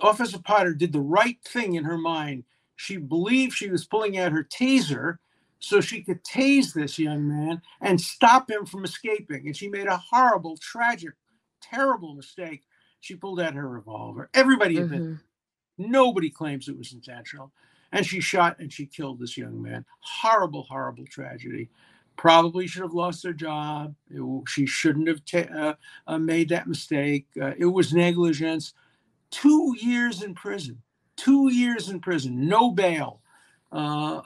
Officer 0.01 0.39
Potter 0.39 0.75
did 0.75 0.93
the 0.93 1.01
right 1.01 1.39
thing 1.45 1.75
in 1.75 1.85
her 1.85 1.99
mind. 1.99 2.45
She 2.77 2.97
believed 2.97 3.55
she 3.55 3.71
was 3.71 3.85
pulling 3.85 4.19
out 4.19 4.33
her 4.33 4.45
taser 4.45 5.19
so 5.65 5.81
she 5.81 6.03
could 6.03 6.23
tase 6.25 6.73
this 6.73 6.99
young 6.99 7.27
man 7.27 7.63
and 7.81 8.01
stop 8.01 8.51
him 8.51 8.67
from 8.67 8.85
escaping. 8.85 9.47
And 9.47 9.57
she 9.57 9.69
made 9.69 9.87
a 9.87 9.97
horrible, 9.97 10.57
tragic, 10.59 11.15
terrible 11.61 12.15
mistake. 12.15 12.63
She 13.01 13.15
pulled 13.15 13.41
out 13.41 13.55
her 13.55 13.69
revolver. 13.69 14.31
Everybody 14.35 14.77
mm-hmm. 14.77 15.15
Nobody 15.77 16.31
claims 16.31 16.69
it 16.69 16.79
was 16.79 16.93
intentional. 16.93 17.51
And 17.93 18.07
she 18.07 18.21
shot 18.21 18.59
and 18.59 18.73
she 18.73 18.87
killed 18.87 19.19
this 19.19 19.37
young 19.37 19.61
man. 19.61 19.85
Horrible, 20.01 20.65
horrible 20.65 21.07
tragedy. 21.07 21.69
Probably 22.17 22.67
should 22.67 22.83
have 22.83 22.95
lost 22.95 23.25
her 23.25 23.33
job. 23.33 23.95
It, 24.11 24.23
she 24.49 24.67
shouldn't 24.67 25.09
have 25.09 25.25
ta- 25.25 25.53
uh, 25.53 25.75
uh, 26.07 26.19
made 26.19 26.49
that 26.51 26.69
mistake. 26.69 27.27
Uh, 27.41 27.53
it 27.59 27.67
was 27.67 27.93
negligence. 27.93 28.73
Two 29.31 29.75
years 29.81 30.23
in 30.23 30.35
prison. 30.35 30.81
Two 31.17 31.53
years 31.53 31.89
in 31.89 32.01
prison. 32.01 32.47
No 32.49 32.71
bail. 32.71 33.21
Uh, 33.73 34.21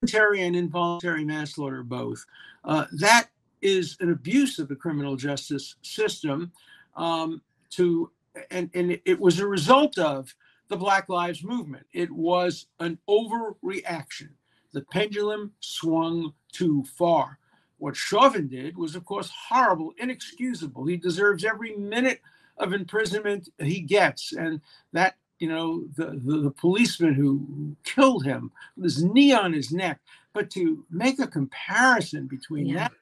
voluntary 0.00 0.42
and 0.42 0.56
involuntary 0.56 1.24
manslaughter 1.24 1.82
both. 1.82 2.24
Uh, 2.64 2.86
that 2.92 3.28
is 3.60 3.96
an 4.00 4.12
abuse 4.12 4.58
of 4.58 4.68
the 4.68 4.76
criminal 4.76 5.16
justice 5.16 5.76
system. 5.82 6.52
Um, 6.96 7.42
to 7.70 8.10
and 8.50 8.70
and 8.74 8.98
it 9.04 9.18
was 9.18 9.40
a 9.40 9.46
result 9.46 9.98
of 9.98 10.34
the 10.68 10.76
Black 10.76 11.08
Lives 11.08 11.42
Movement. 11.42 11.86
It 11.92 12.10
was 12.10 12.66
an 12.78 12.98
overreaction. 13.08 14.30
The 14.72 14.82
pendulum 14.92 15.52
swung 15.60 16.34
too 16.52 16.84
far. 16.96 17.38
What 17.78 17.96
Chauvin 17.96 18.48
did 18.48 18.76
was, 18.76 18.94
of 18.94 19.04
course, 19.04 19.30
horrible, 19.48 19.92
inexcusable. 19.98 20.84
He 20.86 20.96
deserves 20.96 21.44
every 21.44 21.76
minute 21.76 22.20
of 22.58 22.72
imprisonment 22.72 23.48
he 23.58 23.80
gets, 23.80 24.32
and 24.32 24.60
that 24.92 25.16
you 25.38 25.48
know, 25.48 25.84
the, 25.96 26.20
the, 26.24 26.38
the, 26.38 26.50
policeman 26.50 27.14
who 27.14 27.76
killed 27.84 28.24
him 28.24 28.50
with 28.76 28.84
his 28.84 29.04
knee 29.04 29.32
on 29.32 29.52
his 29.52 29.70
neck. 29.70 30.00
But 30.32 30.50
to 30.50 30.84
make 30.90 31.20
a 31.20 31.26
comparison 31.26 32.26
between 32.26 32.66
yeah. 32.66 32.78
that 32.78 32.92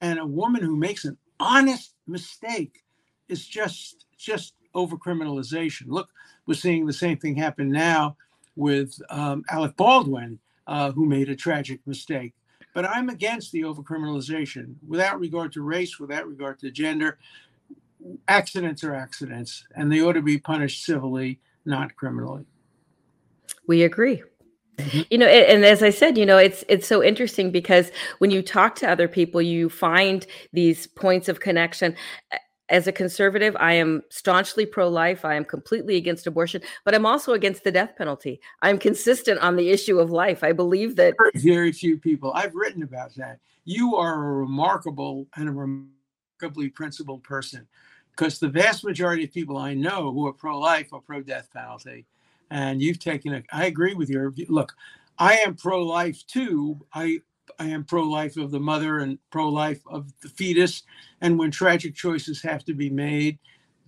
and 0.00 0.18
a 0.18 0.26
woman 0.26 0.62
who 0.62 0.76
makes 0.76 1.04
an 1.04 1.16
honest 1.38 1.94
mistake 2.06 2.82
is 3.28 3.46
just 3.46 4.06
just 4.16 4.54
over 4.74 4.96
criminalization. 4.96 5.86
Look, 5.88 6.08
we're 6.46 6.54
seeing 6.54 6.86
the 6.86 6.92
same 6.92 7.18
thing 7.18 7.36
happen 7.36 7.70
now 7.70 8.16
with 8.56 9.00
um, 9.10 9.44
Alec 9.50 9.76
Baldwin, 9.76 10.38
uh, 10.66 10.92
who 10.92 11.06
made 11.06 11.28
a 11.28 11.36
tragic 11.36 11.80
mistake. 11.86 12.34
But 12.74 12.84
I'm 12.84 13.08
against 13.08 13.52
the 13.52 13.62
overcriminalization 13.62 14.74
without 14.86 15.18
regard 15.18 15.52
to 15.52 15.62
race, 15.62 15.98
without 15.98 16.28
regard 16.28 16.58
to 16.60 16.70
gender. 16.70 17.18
Accidents 18.28 18.84
are 18.84 18.94
accidents, 18.94 19.66
and 19.74 19.90
they 19.90 20.00
ought 20.00 20.12
to 20.12 20.22
be 20.22 20.38
punished 20.38 20.84
civilly 20.84 21.40
not 21.66 21.96
criminally. 21.96 22.46
We 23.66 23.82
agree. 23.82 24.22
Mm-hmm. 24.78 25.00
You 25.10 25.18
know, 25.18 25.26
and 25.26 25.64
as 25.64 25.82
I 25.82 25.90
said, 25.90 26.18
you 26.18 26.26
know, 26.26 26.36
it's 26.36 26.64
it's 26.68 26.86
so 26.86 27.02
interesting 27.02 27.50
because 27.50 27.90
when 28.18 28.30
you 28.30 28.42
talk 28.42 28.74
to 28.76 28.90
other 28.90 29.08
people, 29.08 29.40
you 29.40 29.70
find 29.70 30.26
these 30.52 30.86
points 30.86 31.28
of 31.28 31.40
connection. 31.40 31.96
as 32.68 32.86
a 32.86 32.92
conservative, 32.92 33.56
I 33.60 33.74
am 33.74 34.02
staunchly 34.10 34.66
pro 34.66 34.88
life. 34.88 35.24
I 35.24 35.34
am 35.34 35.44
completely 35.44 35.96
against 35.96 36.26
abortion, 36.26 36.62
but 36.84 36.94
I'm 36.94 37.06
also 37.06 37.32
against 37.32 37.64
the 37.64 37.72
death 37.72 37.94
penalty. 37.96 38.40
I'm 38.60 38.78
consistent 38.78 39.40
on 39.40 39.56
the 39.56 39.70
issue 39.70 39.98
of 40.00 40.10
life. 40.10 40.42
I 40.42 40.52
believe 40.52 40.96
that. 40.96 41.14
Very 41.36 41.72
few 41.72 41.96
people. 41.96 42.32
I've 42.34 42.54
written 42.54 42.82
about 42.82 43.14
that. 43.14 43.38
You 43.64 43.96
are 43.96 44.14
a 44.14 44.34
remarkable 44.34 45.26
and 45.36 45.48
a 45.48 45.52
remarkably 45.52 46.68
principled 46.68 47.22
person 47.22 47.66
because 48.16 48.38
the 48.38 48.48
vast 48.48 48.84
majority 48.84 49.24
of 49.24 49.32
people 49.32 49.58
I 49.58 49.74
know 49.74 50.12
who 50.12 50.26
are 50.26 50.32
pro 50.32 50.58
life 50.58 50.92
are 50.92 51.00
pro 51.00 51.20
death 51.20 51.48
penalty. 51.52 52.06
And 52.50 52.80
you've 52.80 52.98
taken 52.98 53.34
a, 53.34 53.42
I 53.52 53.66
agree 53.66 53.94
with 53.94 54.08
your 54.08 54.32
look. 54.48 54.74
I 55.18 55.38
am 55.38 55.54
pro 55.54 55.82
life 55.82 56.26
too. 56.26 56.80
I 56.94 57.20
I 57.58 57.66
am 57.66 57.84
pro 57.84 58.02
life 58.02 58.36
of 58.36 58.50
the 58.50 58.60
mother 58.60 58.98
and 58.98 59.18
pro 59.30 59.48
life 59.48 59.80
of 59.86 60.12
the 60.20 60.28
fetus. 60.28 60.82
And 61.20 61.38
when 61.38 61.50
tragic 61.50 61.94
choices 61.94 62.42
have 62.42 62.64
to 62.64 62.74
be 62.74 62.90
made, 62.90 63.38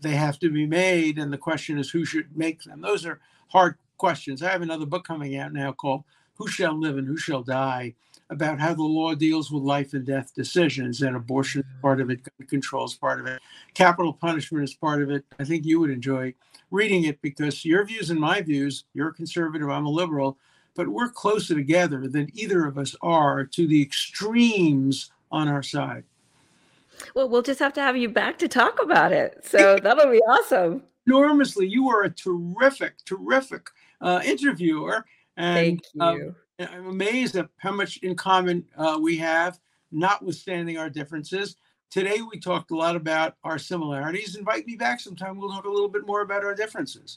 they 0.01 0.15
have 0.15 0.39
to 0.41 0.51
be 0.51 0.67
made. 0.67 1.19
And 1.19 1.33
the 1.33 1.39
question 1.39 1.79
is 1.79 1.91
who 1.91 2.05
should 2.05 2.37
make 2.37 2.63
them? 2.63 2.81
Those 2.81 3.05
are 3.05 3.21
hard 3.49 3.77
questions. 3.97 4.43
I 4.43 4.51
have 4.51 4.63
another 4.63 4.87
book 4.87 5.05
coming 5.05 5.37
out 5.37 5.53
now 5.53 5.73
called 5.73 6.05
Who 6.39 6.49
Shall 6.49 6.79
Live 6.79 6.97
and 6.97 7.07
Who 7.07 7.17
Shall 7.17 7.43
Die 7.43 7.95
about 8.31 8.61
how 8.61 8.75
the 8.75 8.83
law 8.83 9.15
deals 9.15 9.51
with 9.51 9.63
life 9.63 9.95
and 9.95 10.05
death 10.05 10.35
decisions. 10.35 11.03
And 11.03 11.17
abortion 11.17 11.63
is 11.63 11.81
part 11.81 12.01
of 12.01 12.11
it, 12.11 12.23
gun 12.23 12.47
control 12.49 12.85
is 12.85 12.95
part 12.95 13.21
of 13.21 13.27
it, 13.27 13.41
capital 13.75 14.13
punishment 14.13 14.65
is 14.65 14.75
part 14.75 15.03
of 15.03 15.11
it. 15.11 15.25
I 15.39 15.45
think 15.45 15.65
you 15.65 15.81
would 15.81 15.91
enjoy 15.91 16.35
reading 16.71 17.05
it 17.05 17.21
because 17.23 17.65
your 17.65 17.85
views 17.85 18.11
and 18.11 18.21
my 18.21 18.43
views, 18.43 18.85
you're 18.93 19.09
a 19.09 19.15
conservative, 19.15 19.71
I'm 19.71 19.87
a 19.87 19.91
liberal 19.91 20.39
but 20.79 20.89
we're 20.89 21.09
closer 21.09 21.57
together 21.57 22.07
than 22.07 22.31
either 22.35 22.65
of 22.65 22.79
us 22.79 22.95
are 23.03 23.45
to 23.45 23.67
the 23.67 23.83
extremes 23.83 25.11
on 25.33 25.49
our 25.49 25.63
side. 25.63 26.05
Well, 27.17 27.29
we'll 27.29 27.43
just 27.43 27.59
have 27.59 27.73
to 27.75 27.81
have 27.81 27.97
you 27.97 28.09
back 28.09 28.39
to 28.39 28.49
talk 28.49 28.81
about 28.81 29.11
it. 29.11 29.45
So 29.45 29.77
that'll 29.83 30.09
be 30.09 30.21
awesome. 30.21 30.85
Enormously. 31.05 31.67
You 31.67 31.89
are 31.89 32.05
a 32.05 32.11
terrific, 32.11 32.95
terrific 33.05 33.71
uh, 34.01 34.21
interviewer. 34.25 35.05
And, 35.39 35.57
Thank 35.57 35.81
you. 35.95 36.03
Um, 36.03 36.69
I'm 36.69 36.89
amazed 36.89 37.37
at 37.37 37.49
how 37.59 37.73
much 37.73 37.99
in 37.99 38.17
common 38.17 38.65
uh, 38.77 38.99
we 39.01 39.17
have, 39.19 39.61
notwithstanding 39.93 40.77
our 40.77 40.91
differences. 40.91 41.57
Today, 41.91 42.19
we 42.21 42.39
talked 42.41 42.73
a 42.73 42.77
lot 42.77 42.97
about 42.97 43.37
our 43.45 43.59
similarities. 43.59 44.35
Invite 44.35 44.67
me 44.67 44.75
back 44.75 45.01
sometime. 45.01 45.39
We'll 45.39 45.51
talk 45.51 45.65
a 45.65 45.71
little 45.71 45.89
bit 45.89 46.05
more 46.05 46.21
about 46.23 46.45
our 46.45 46.55
differences. 46.55 47.17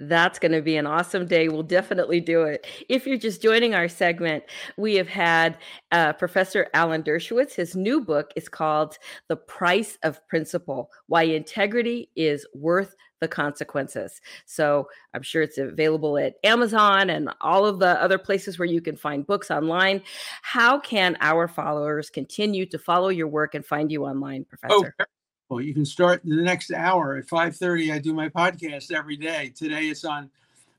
That's 0.00 0.38
going 0.38 0.52
to 0.52 0.62
be 0.62 0.76
an 0.76 0.86
awesome 0.86 1.26
day. 1.26 1.48
We'll 1.48 1.62
definitely 1.62 2.20
do 2.20 2.42
it. 2.42 2.66
If 2.88 3.06
you're 3.06 3.18
just 3.18 3.42
joining 3.42 3.74
our 3.74 3.88
segment, 3.88 4.44
we 4.76 4.94
have 4.96 5.08
had 5.08 5.58
uh, 5.90 6.12
Professor 6.14 6.68
Alan 6.74 7.02
Dershowitz. 7.02 7.54
His 7.54 7.76
new 7.76 8.00
book 8.00 8.32
is 8.36 8.48
called 8.48 8.98
The 9.28 9.36
Price 9.36 9.98
of 10.02 10.26
Principle 10.28 10.90
Why 11.06 11.24
Integrity 11.24 12.10
is 12.16 12.46
Worth 12.54 12.94
the 13.20 13.28
Consequences. 13.28 14.20
So 14.46 14.88
I'm 15.14 15.22
sure 15.22 15.42
it's 15.42 15.56
available 15.56 16.18
at 16.18 16.34
Amazon 16.44 17.08
and 17.08 17.30
all 17.40 17.64
of 17.64 17.78
the 17.78 18.02
other 18.02 18.18
places 18.18 18.58
where 18.58 18.66
you 18.66 18.80
can 18.82 18.96
find 18.96 19.26
books 19.26 19.50
online. 19.50 20.02
How 20.42 20.80
can 20.80 21.16
our 21.20 21.46
followers 21.48 22.10
continue 22.10 22.66
to 22.66 22.78
follow 22.78 23.08
your 23.08 23.28
work 23.28 23.54
and 23.54 23.64
find 23.64 23.90
you 23.92 24.04
online, 24.04 24.44
Professor? 24.44 24.94
Oh, 24.98 25.04
you 25.60 25.74
can 25.74 25.84
start 25.84 26.22
the 26.24 26.42
next 26.42 26.72
hour 26.72 27.16
at 27.16 27.26
5:30. 27.26 27.92
I 27.92 27.98
do 27.98 28.14
my 28.14 28.28
podcast 28.28 28.92
every 28.92 29.16
day. 29.16 29.52
Today 29.54 29.88
it's 29.88 30.04
on 30.04 30.30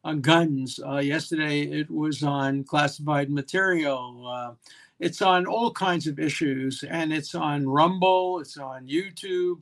on 0.04 0.22
guns. 0.22 0.80
Uh, 0.86 0.98
yesterday 0.98 1.62
it 1.62 1.90
was 1.90 2.24
on 2.24 2.64
classified 2.64 3.30
material. 3.30 4.28
Uh, 4.28 4.54
it's 5.00 5.22
on 5.22 5.46
all 5.46 5.72
kinds 5.72 6.08
of 6.08 6.20
issues, 6.20 6.84
and 6.84 7.14
it's 7.14 7.36
on 7.36 7.68
Rumble. 7.68 8.40
It's 8.40 8.58
on 8.58 8.88
YouTube. 8.88 9.62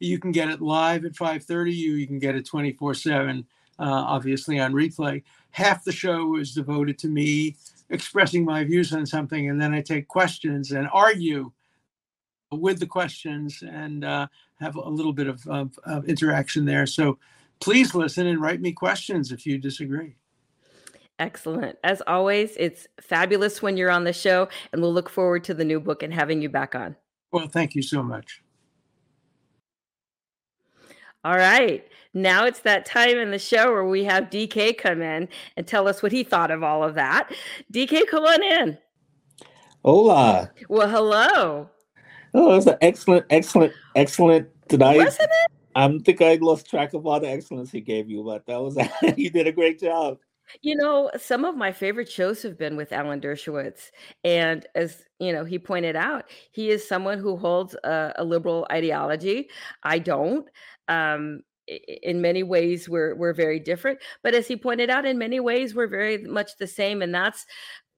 You 0.00 0.18
can 0.18 0.32
get 0.32 0.48
it 0.48 0.60
live 0.60 1.04
at 1.04 1.14
5:30. 1.14 1.72
You 1.72 1.94
you 1.94 2.06
can 2.06 2.18
get 2.18 2.36
it 2.36 2.44
24/7. 2.46 3.44
Uh, 3.78 3.84
obviously 3.84 4.60
on 4.60 4.72
replay. 4.72 5.22
Half 5.50 5.84
the 5.84 5.92
show 5.92 6.36
is 6.36 6.54
devoted 6.54 6.98
to 6.98 7.08
me 7.08 7.56
expressing 7.90 8.44
my 8.44 8.64
views 8.64 8.92
on 8.92 9.06
something, 9.06 9.48
and 9.48 9.60
then 9.60 9.74
I 9.74 9.82
take 9.82 10.08
questions 10.08 10.72
and 10.72 10.88
argue 10.92 11.52
with 12.50 12.80
the 12.80 12.86
questions 12.86 13.62
and 13.62 14.04
uh, 14.04 14.26
have 14.62 14.76
a 14.76 14.88
little 14.88 15.12
bit 15.12 15.26
of, 15.26 15.46
of, 15.46 15.78
of 15.84 16.04
interaction 16.06 16.64
there. 16.64 16.86
So 16.86 17.18
please 17.60 17.94
listen 17.94 18.26
and 18.26 18.40
write 18.40 18.60
me 18.60 18.72
questions 18.72 19.32
if 19.32 19.46
you 19.46 19.58
disagree. 19.58 20.16
Excellent. 21.18 21.78
As 21.84 22.02
always, 22.06 22.56
it's 22.56 22.88
fabulous 23.00 23.62
when 23.62 23.76
you're 23.76 23.90
on 23.90 24.04
the 24.04 24.12
show, 24.12 24.48
and 24.72 24.82
we'll 24.82 24.92
look 24.92 25.08
forward 25.08 25.44
to 25.44 25.54
the 25.54 25.64
new 25.64 25.78
book 25.78 26.02
and 26.02 26.12
having 26.12 26.42
you 26.42 26.48
back 26.48 26.74
on. 26.74 26.96
Well, 27.30 27.48
thank 27.48 27.74
you 27.74 27.82
so 27.82 28.02
much. 28.02 28.42
All 31.24 31.36
right. 31.36 31.86
Now 32.14 32.46
it's 32.46 32.60
that 32.60 32.84
time 32.84 33.16
in 33.16 33.30
the 33.30 33.38
show 33.38 33.70
where 33.70 33.84
we 33.84 34.04
have 34.04 34.24
DK 34.24 34.76
come 34.76 35.00
in 35.00 35.28
and 35.56 35.66
tell 35.66 35.86
us 35.86 36.02
what 36.02 36.12
he 36.12 36.24
thought 36.24 36.50
of 36.50 36.62
all 36.62 36.82
of 36.82 36.94
that. 36.94 37.32
DK, 37.72 38.06
come 38.08 38.24
on 38.24 38.42
in. 38.42 38.78
Hola. 39.84 40.50
Well, 40.68 40.88
hello. 40.88 41.70
Oh, 42.34 42.52
it 42.52 42.56
was 42.56 42.66
an 42.66 42.78
excellent, 42.80 43.26
excellent, 43.30 43.72
excellent 43.94 44.48
tonight. 44.68 44.98
Wasn't 44.98 45.30
it? 45.30 45.50
I 45.74 45.98
think 45.98 46.20
I 46.20 46.34
lost 46.36 46.68
track 46.68 46.94
of 46.94 47.06
all 47.06 47.20
the 47.20 47.28
excellence 47.28 47.70
he 47.70 47.80
gave 47.80 48.08
you, 48.08 48.22
but 48.24 48.46
that 48.46 48.60
was 48.60 48.76
you 49.16 49.30
did 49.30 49.46
a 49.46 49.52
great 49.52 49.80
job. 49.80 50.18
You 50.60 50.76
know, 50.76 51.10
some 51.16 51.44
of 51.44 51.56
my 51.56 51.72
favorite 51.72 52.10
shows 52.10 52.42
have 52.42 52.58
been 52.58 52.76
with 52.76 52.92
Alan 52.92 53.20
Dershowitz, 53.20 53.90
and 54.24 54.66
as 54.74 55.04
you 55.18 55.32
know, 55.32 55.44
he 55.44 55.58
pointed 55.58 55.96
out, 55.96 56.24
he 56.50 56.70
is 56.70 56.86
someone 56.86 57.18
who 57.18 57.36
holds 57.36 57.74
a, 57.84 58.12
a 58.16 58.24
liberal 58.24 58.66
ideology. 58.70 59.48
I 59.82 59.98
don't. 59.98 60.48
Um, 60.88 61.42
in 62.02 62.20
many 62.20 62.42
ways 62.42 62.88
we're 62.88 63.14
we're 63.14 63.32
very 63.32 63.60
different 63.60 63.96
but 64.22 64.34
as 64.34 64.48
he 64.48 64.56
pointed 64.56 64.90
out 64.90 65.06
in 65.06 65.16
many 65.16 65.38
ways 65.38 65.76
we're 65.76 65.86
very 65.86 66.18
much 66.18 66.56
the 66.56 66.66
same 66.66 67.02
and 67.02 67.14
that's 67.14 67.46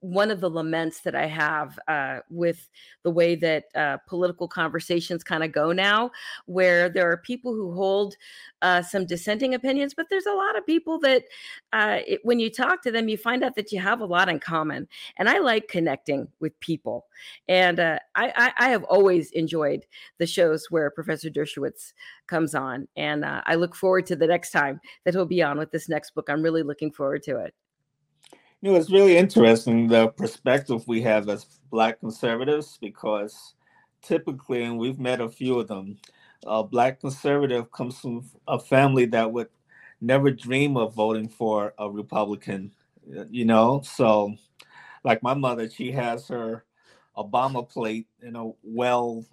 one 0.04 0.30
of 0.30 0.40
the 0.40 0.50
laments 0.50 1.00
that 1.00 1.14
I 1.14 1.24
have 1.24 1.78
uh, 1.88 2.18
with 2.28 2.68
the 3.04 3.10
way 3.10 3.34
that 3.36 3.64
uh, 3.74 3.96
political 4.06 4.46
conversations 4.46 5.24
kind 5.24 5.42
of 5.42 5.50
go 5.50 5.72
now, 5.72 6.10
where 6.44 6.90
there 6.90 7.10
are 7.10 7.16
people 7.16 7.54
who 7.54 7.72
hold 7.72 8.14
uh, 8.60 8.82
some 8.82 9.06
dissenting 9.06 9.54
opinions, 9.54 9.94
but 9.94 10.04
there's 10.10 10.26
a 10.26 10.34
lot 10.34 10.58
of 10.58 10.66
people 10.66 10.98
that, 10.98 11.24
uh, 11.72 12.00
it, 12.06 12.20
when 12.22 12.38
you 12.38 12.50
talk 12.50 12.82
to 12.82 12.92
them, 12.92 13.08
you 13.08 13.16
find 13.16 13.42
out 13.42 13.54
that 13.54 13.72
you 13.72 13.80
have 13.80 14.00
a 14.00 14.04
lot 14.04 14.28
in 14.28 14.38
common. 14.38 14.86
And 15.16 15.26
I 15.26 15.38
like 15.38 15.68
connecting 15.68 16.28
with 16.38 16.58
people. 16.60 17.06
And 17.48 17.80
uh, 17.80 17.98
I, 18.14 18.32
I, 18.36 18.66
I, 18.66 18.68
have 18.68 18.84
always 18.84 19.30
enjoyed 19.30 19.86
the 20.18 20.26
shows 20.26 20.66
where 20.68 20.90
Professor 20.90 21.30
Dershowitz 21.30 21.94
comes 22.26 22.54
on. 22.54 22.88
And 22.94 23.24
uh, 23.24 23.40
I 23.46 23.54
look 23.54 23.74
forward 23.74 24.04
to 24.06 24.16
the 24.16 24.26
next 24.26 24.50
time 24.50 24.80
that 25.04 25.14
he'll 25.14 25.24
be 25.24 25.42
on 25.42 25.56
with 25.56 25.70
this 25.70 25.88
next 25.88 26.14
book. 26.14 26.28
I'm 26.28 26.42
really 26.42 26.62
looking 26.62 26.92
forward 26.92 27.22
to 27.22 27.38
it. 27.38 27.54
You 28.64 28.72
know, 28.72 28.78
it's 28.78 28.90
really 28.90 29.18
interesting 29.18 29.88
the 29.88 30.08
perspective 30.08 30.88
we 30.88 31.02
have 31.02 31.28
as 31.28 31.44
Black 31.70 32.00
conservatives 32.00 32.78
because 32.80 33.52
typically, 34.00 34.62
and 34.62 34.78
we've 34.78 34.98
met 34.98 35.20
a 35.20 35.28
few 35.28 35.60
of 35.60 35.68
them, 35.68 35.98
a 36.46 36.64
Black 36.64 36.98
conservative 36.98 37.70
comes 37.72 38.00
from 38.00 38.24
a 38.48 38.58
family 38.58 39.04
that 39.04 39.30
would 39.30 39.48
never 40.00 40.30
dream 40.30 40.78
of 40.78 40.94
voting 40.94 41.28
for 41.28 41.74
a 41.78 41.90
Republican, 41.90 42.72
you 43.30 43.44
know? 43.44 43.82
So, 43.84 44.34
like 45.04 45.22
my 45.22 45.34
mother, 45.34 45.68
she 45.68 45.92
has 45.92 46.26
her 46.28 46.64
Obama 47.18 47.68
plate 47.68 48.06
in 48.22 48.34
a 48.34 48.50
well, 48.62 49.26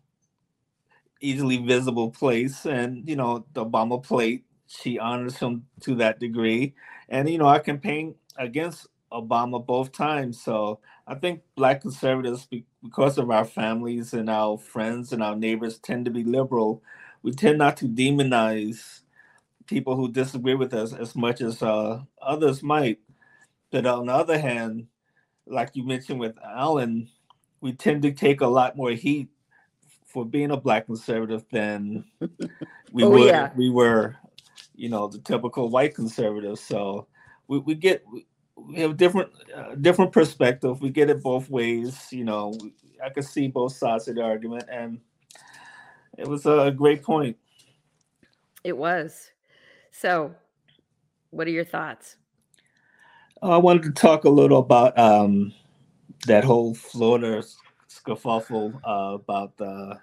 easily 1.21 1.55
visible 1.55 2.11
place. 2.11 2.65
And, 2.65 3.07
you 3.07 3.15
know, 3.15 3.45
the 3.53 3.63
Obama 3.63 4.03
plate, 4.03 4.43
she 4.67 4.99
honors 4.99 5.37
him 5.37 5.67
to 5.83 5.95
that 5.95 6.19
degree. 6.19 6.73
And, 7.07 7.29
you 7.29 7.37
know, 7.37 7.47
I 7.47 7.59
campaign 7.59 8.15
against 8.37 8.87
Obama 9.11 9.63
both 9.63 9.91
times. 9.91 10.41
So 10.41 10.79
I 11.07 11.15
think 11.15 11.41
black 11.55 11.81
conservatives, 11.81 12.47
because 12.83 13.17
of 13.17 13.29
our 13.29 13.45
families 13.45 14.13
and 14.13 14.29
our 14.29 14.57
friends 14.57 15.11
and 15.11 15.21
our 15.21 15.35
neighbors, 15.35 15.79
tend 15.79 16.05
to 16.05 16.11
be 16.11 16.23
liberal. 16.23 16.81
We 17.21 17.31
tend 17.31 17.57
not 17.57 17.77
to 17.77 17.85
demonize 17.85 19.01
people 19.67 19.95
who 19.95 20.11
disagree 20.11 20.55
with 20.55 20.73
us 20.73 20.93
as 20.93 21.15
much 21.15 21.41
as 21.41 21.61
uh, 21.61 22.01
others 22.21 22.63
might. 22.63 22.99
But 23.71 23.85
on 23.85 24.07
the 24.07 24.13
other 24.13 24.39
hand, 24.39 24.87
like 25.45 25.71
you 25.73 25.85
mentioned 25.85 26.19
with 26.19 26.35
Alan, 26.43 27.09
we 27.61 27.73
tend 27.73 28.01
to 28.03 28.11
take 28.11 28.41
a 28.41 28.47
lot 28.47 28.75
more 28.75 28.91
heat 28.91 29.29
for 30.05 30.25
being 30.25 30.51
a 30.51 30.57
black 30.57 30.87
conservative 30.87 31.45
than 31.51 32.03
we 32.91 33.03
oh, 33.03 33.15
yeah. 33.15 33.51
we 33.55 33.69
were, 33.69 34.17
you 34.75 34.89
know, 34.89 35.07
the 35.07 35.19
typical 35.19 35.69
white 35.69 35.95
conservative. 35.95 36.59
So 36.59 37.07
we, 37.47 37.59
we 37.59 37.75
get 37.75 38.03
we 38.11 38.25
have 38.75 38.97
different 38.97 39.31
uh, 39.55 39.75
different 39.75 40.11
perspective. 40.11 40.81
We 40.81 40.89
get 40.89 41.09
it 41.09 41.21
both 41.21 41.49
ways. 41.49 42.07
You 42.11 42.23
know, 42.23 42.53
I 43.03 43.09
could 43.09 43.25
see 43.25 43.47
both 43.47 43.73
sides 43.73 44.07
of 44.07 44.15
the 44.15 44.21
argument, 44.21 44.65
and 44.71 44.99
it 46.17 46.27
was 46.27 46.45
a 46.45 46.71
great 46.75 47.03
point. 47.03 47.37
It 48.63 48.77
was. 48.77 49.31
So, 49.91 50.35
what 51.31 51.47
are 51.47 51.51
your 51.51 51.65
thoughts? 51.65 52.17
I 53.41 53.57
wanted 53.57 53.83
to 53.83 53.91
talk 53.91 54.25
a 54.25 54.29
little 54.29 54.59
about 54.59 54.97
um, 54.99 55.53
that 56.27 56.43
whole 56.43 56.75
Florida 56.75 57.43
scuffle 57.87 58.79
uh, 58.83 59.15
about 59.15 59.57
the. 59.57 59.99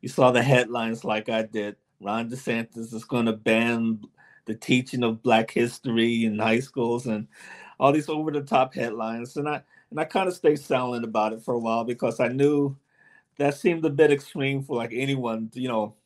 You 0.00 0.08
saw 0.08 0.32
the 0.32 0.42
headlines 0.42 1.04
like 1.04 1.28
I 1.28 1.42
did. 1.42 1.76
Ron 2.00 2.28
DeSantis 2.28 2.92
is 2.92 3.04
going 3.04 3.26
to 3.26 3.32
ban 3.32 4.00
the 4.46 4.54
teaching 4.54 5.04
of 5.04 5.22
Black 5.22 5.52
history 5.52 6.24
in 6.24 6.40
high 6.40 6.58
schools 6.58 7.06
and 7.06 7.28
all 7.82 7.90
these 7.90 8.08
over 8.08 8.30
the 8.30 8.42
top 8.42 8.72
headlines. 8.72 9.36
And 9.36 9.48
I 9.48 9.60
and 9.90 9.98
I 9.98 10.04
kind 10.04 10.28
of 10.28 10.34
stayed 10.34 10.60
silent 10.60 11.04
about 11.04 11.32
it 11.32 11.42
for 11.42 11.54
a 11.54 11.58
while 11.58 11.82
because 11.82 12.20
I 12.20 12.28
knew 12.28 12.76
that 13.38 13.54
seemed 13.54 13.84
a 13.84 13.90
bit 13.90 14.12
extreme 14.12 14.62
for 14.62 14.76
like 14.76 14.92
anyone, 14.94 15.50
you 15.52 15.68
know, 15.68 15.96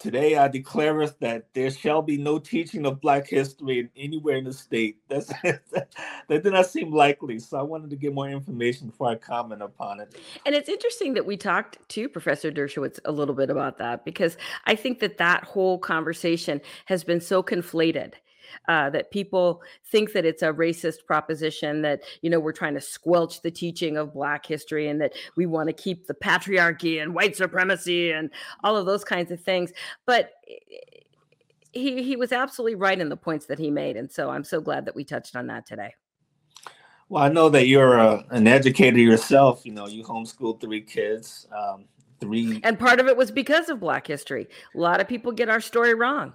Today 0.00 0.38
I 0.38 0.48
declare 0.48 1.06
that 1.20 1.48
there 1.52 1.70
shall 1.70 2.00
be 2.00 2.16
no 2.16 2.38
teaching 2.38 2.86
of 2.86 3.02
Black 3.02 3.28
history 3.28 3.90
anywhere 3.94 4.36
in 4.36 4.44
the 4.44 4.52
state. 4.52 4.96
That's 5.08 5.26
that 5.42 5.88
did 6.28 6.46
not 6.46 6.70
seem 6.70 6.90
likely. 6.90 7.38
So 7.38 7.58
I 7.58 7.62
wanted 7.62 7.90
to 7.90 7.96
get 7.96 8.14
more 8.14 8.30
information 8.30 8.86
before 8.86 9.10
I 9.10 9.16
comment 9.16 9.60
upon 9.60 10.00
it. 10.00 10.16
And 10.46 10.54
it's 10.54 10.70
interesting 10.70 11.12
that 11.14 11.26
we 11.26 11.36
talked 11.36 11.86
to 11.90 12.08
Professor 12.08 12.50
Dershowitz 12.50 12.98
a 13.04 13.12
little 13.12 13.34
bit 13.34 13.50
about 13.50 13.76
that 13.76 14.06
because 14.06 14.38
I 14.64 14.74
think 14.74 15.00
that 15.00 15.18
that 15.18 15.44
whole 15.44 15.78
conversation 15.78 16.62
has 16.86 17.04
been 17.04 17.20
so 17.20 17.42
conflated 17.42 18.14
uh, 18.68 18.90
that 18.90 19.10
people 19.10 19.62
think 19.90 20.12
that 20.12 20.24
it's 20.24 20.42
a 20.42 20.52
racist 20.52 21.04
proposition 21.06 21.82
that 21.82 22.00
you 22.22 22.30
know 22.30 22.40
we're 22.40 22.52
trying 22.52 22.74
to 22.74 22.80
squelch 22.80 23.42
the 23.42 23.50
teaching 23.50 23.96
of 23.96 24.14
black 24.14 24.46
history 24.46 24.88
and 24.88 25.00
that 25.00 25.12
we 25.36 25.46
want 25.46 25.68
to 25.68 25.72
keep 25.72 26.06
the 26.06 26.14
patriarchy 26.14 27.02
and 27.02 27.14
white 27.14 27.36
supremacy 27.36 28.10
and 28.10 28.30
all 28.64 28.76
of 28.76 28.86
those 28.86 29.04
kinds 29.04 29.30
of 29.30 29.40
things. 29.40 29.72
But 30.06 30.32
he 31.72 32.02
he 32.02 32.16
was 32.16 32.32
absolutely 32.32 32.74
right 32.74 33.00
in 33.00 33.08
the 33.08 33.16
points 33.16 33.46
that 33.46 33.58
he 33.58 33.70
made 33.70 33.96
and 33.96 34.10
so 34.10 34.30
i'm 34.30 34.44
so 34.44 34.60
glad 34.60 34.84
that 34.84 34.94
we 34.94 35.04
touched 35.04 35.36
on 35.36 35.46
that 35.46 35.66
today. 35.66 35.94
Well 37.08 37.22
i 37.22 37.28
know 37.28 37.48
that 37.48 37.66
you're 37.66 37.96
a, 37.96 38.24
an 38.30 38.46
educator 38.46 38.98
yourself 38.98 39.64
you 39.64 39.72
know 39.72 39.86
you 39.86 40.04
homeschooled 40.04 40.60
three 40.60 40.80
kids 40.80 41.46
um, 41.56 41.84
three 42.20 42.60
and 42.64 42.78
part 42.78 43.00
of 43.00 43.06
it 43.06 43.16
was 43.16 43.30
because 43.30 43.68
of 43.68 43.80
black 43.80 44.06
history. 44.06 44.46
A 44.74 44.78
lot 44.78 45.00
of 45.00 45.08
people 45.08 45.32
get 45.32 45.48
our 45.48 45.60
story 45.60 45.94
wrong 45.94 46.34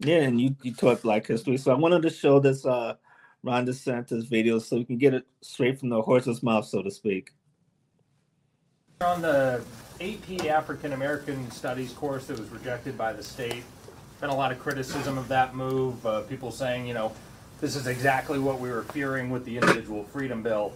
yeah, 0.00 0.22
and 0.22 0.40
you, 0.40 0.54
you 0.62 0.74
taught 0.74 1.02
Black 1.02 1.26
history. 1.26 1.56
So 1.56 1.72
I 1.72 1.74
wanted 1.74 2.02
to 2.02 2.10
show 2.10 2.38
this 2.38 2.66
uh, 2.66 2.94
Ron 3.42 3.66
DeSantis 3.66 4.28
video 4.28 4.58
so 4.58 4.76
we 4.76 4.84
can 4.84 4.98
get 4.98 5.14
it 5.14 5.24
straight 5.40 5.78
from 5.78 5.88
the 5.88 6.02
horse's 6.02 6.42
mouth, 6.42 6.66
so 6.66 6.82
to 6.82 6.90
speak. 6.90 7.32
On 9.00 9.22
the 9.22 9.62
AP 10.00 10.46
African 10.46 10.92
American 10.92 11.50
Studies 11.50 11.92
course 11.92 12.26
that 12.26 12.38
was 12.38 12.48
rejected 12.50 12.96
by 12.96 13.12
the 13.12 13.22
state, 13.22 13.62
been 14.20 14.30
a 14.30 14.36
lot 14.36 14.52
of 14.52 14.58
criticism 14.58 15.18
of 15.18 15.28
that 15.28 15.54
move. 15.54 16.04
Uh, 16.04 16.22
people 16.22 16.50
saying, 16.50 16.86
you 16.86 16.94
know, 16.94 17.12
this 17.60 17.76
is 17.76 17.86
exactly 17.86 18.38
what 18.38 18.58
we 18.58 18.70
were 18.70 18.82
fearing 18.84 19.30
with 19.30 19.44
the 19.44 19.56
individual 19.56 20.04
freedom 20.04 20.42
bill. 20.42 20.72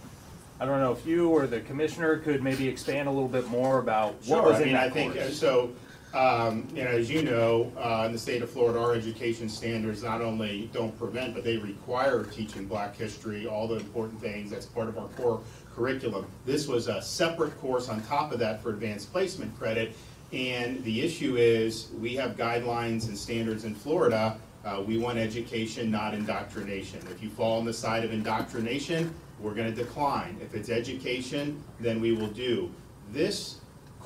I 0.59 0.65
don't 0.65 0.79
know 0.79 0.91
if 0.91 1.05
you 1.05 1.29
or 1.29 1.47
the 1.47 1.61
commissioner 1.61 2.17
could 2.17 2.43
maybe 2.43 2.67
expand 2.67 3.07
a 3.07 3.11
little 3.11 3.27
bit 3.27 3.47
more 3.47 3.79
about 3.79 4.13
what 4.25 4.25
sure. 4.25 4.43
was 4.43 4.57
I 4.57 4.59
in 4.59 4.65
mean, 4.65 4.73
that 4.73 4.83
I 4.83 4.89
think 4.91 5.13
course. 5.15 5.39
so. 5.39 5.71
Um, 6.13 6.67
know, 6.73 6.81
as 6.81 7.09
you 7.09 7.23
know, 7.23 7.71
uh, 7.77 8.03
in 8.05 8.11
the 8.11 8.17
state 8.17 8.41
of 8.41 8.49
Florida, 8.49 8.79
our 8.79 8.93
education 8.93 9.47
standards 9.47 10.03
not 10.03 10.21
only 10.21 10.69
don't 10.73 10.97
prevent, 10.97 11.33
but 11.33 11.45
they 11.45 11.55
require 11.55 12.23
teaching 12.25 12.65
black 12.65 12.97
history, 12.97 13.47
all 13.47 13.65
the 13.67 13.75
important 13.75 14.19
things. 14.19 14.51
That's 14.51 14.65
part 14.65 14.89
of 14.89 14.97
our 14.97 15.07
core 15.09 15.39
curriculum. 15.73 16.25
This 16.45 16.67
was 16.67 16.89
a 16.89 17.01
separate 17.01 17.57
course 17.61 17.87
on 17.87 18.01
top 18.03 18.33
of 18.33 18.39
that 18.39 18.61
for 18.61 18.71
advanced 18.71 19.11
placement 19.13 19.57
credit. 19.57 19.95
And 20.33 20.83
the 20.83 21.01
issue 21.01 21.37
is 21.37 21.89
we 21.99 22.15
have 22.15 22.35
guidelines 22.35 23.07
and 23.07 23.17
standards 23.17 23.63
in 23.63 23.73
Florida. 23.73 24.37
Uh, 24.65 24.83
we 24.85 24.97
want 24.97 25.17
education, 25.17 25.89
not 25.89 26.13
indoctrination. 26.13 26.99
If 27.09 27.23
you 27.23 27.29
fall 27.29 27.57
on 27.57 27.65
the 27.65 27.73
side 27.73 28.03
of 28.03 28.11
indoctrination, 28.11 29.13
we're 29.39 29.53
going 29.53 29.73
to 29.73 29.83
decline. 29.83 30.37
If 30.41 30.53
it's 30.55 30.69
education, 30.69 31.63
then 31.79 32.01
we 32.01 32.11
will 32.11 32.27
do. 32.27 32.69
This 33.11 33.60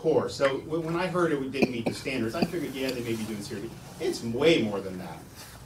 course. 0.05 0.35
So 0.35 0.57
when 0.67 0.95
I 0.95 1.07
heard 1.07 1.31
it 1.31 1.39
we 1.39 1.49
didn't 1.49 1.71
meet 1.71 1.85
the 1.85 1.93
standards, 1.93 2.35
I 2.35 2.43
figured, 2.43 2.75
yeah, 2.75 2.91
they 2.91 3.01
may 3.01 3.15
be 3.15 3.23
doing 3.23 3.41
here. 3.41 3.57
It's 3.99 4.21
way 4.23 4.61
more 4.61 4.79
than 4.79 4.99
that. 4.99 5.17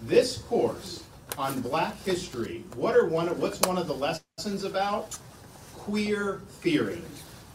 This 0.03 0.37
course 0.37 1.03
on 1.37 1.59
black 1.59 2.01
history, 2.03 2.63
what 2.75 2.95
are 2.95 3.05
one 3.05 3.27
of, 3.27 3.41
what's 3.41 3.59
one 3.67 3.77
of 3.77 3.87
the 3.87 3.93
lessons 3.93 4.63
about? 4.63 5.19
Queer 5.73 6.39
theory. 6.61 7.01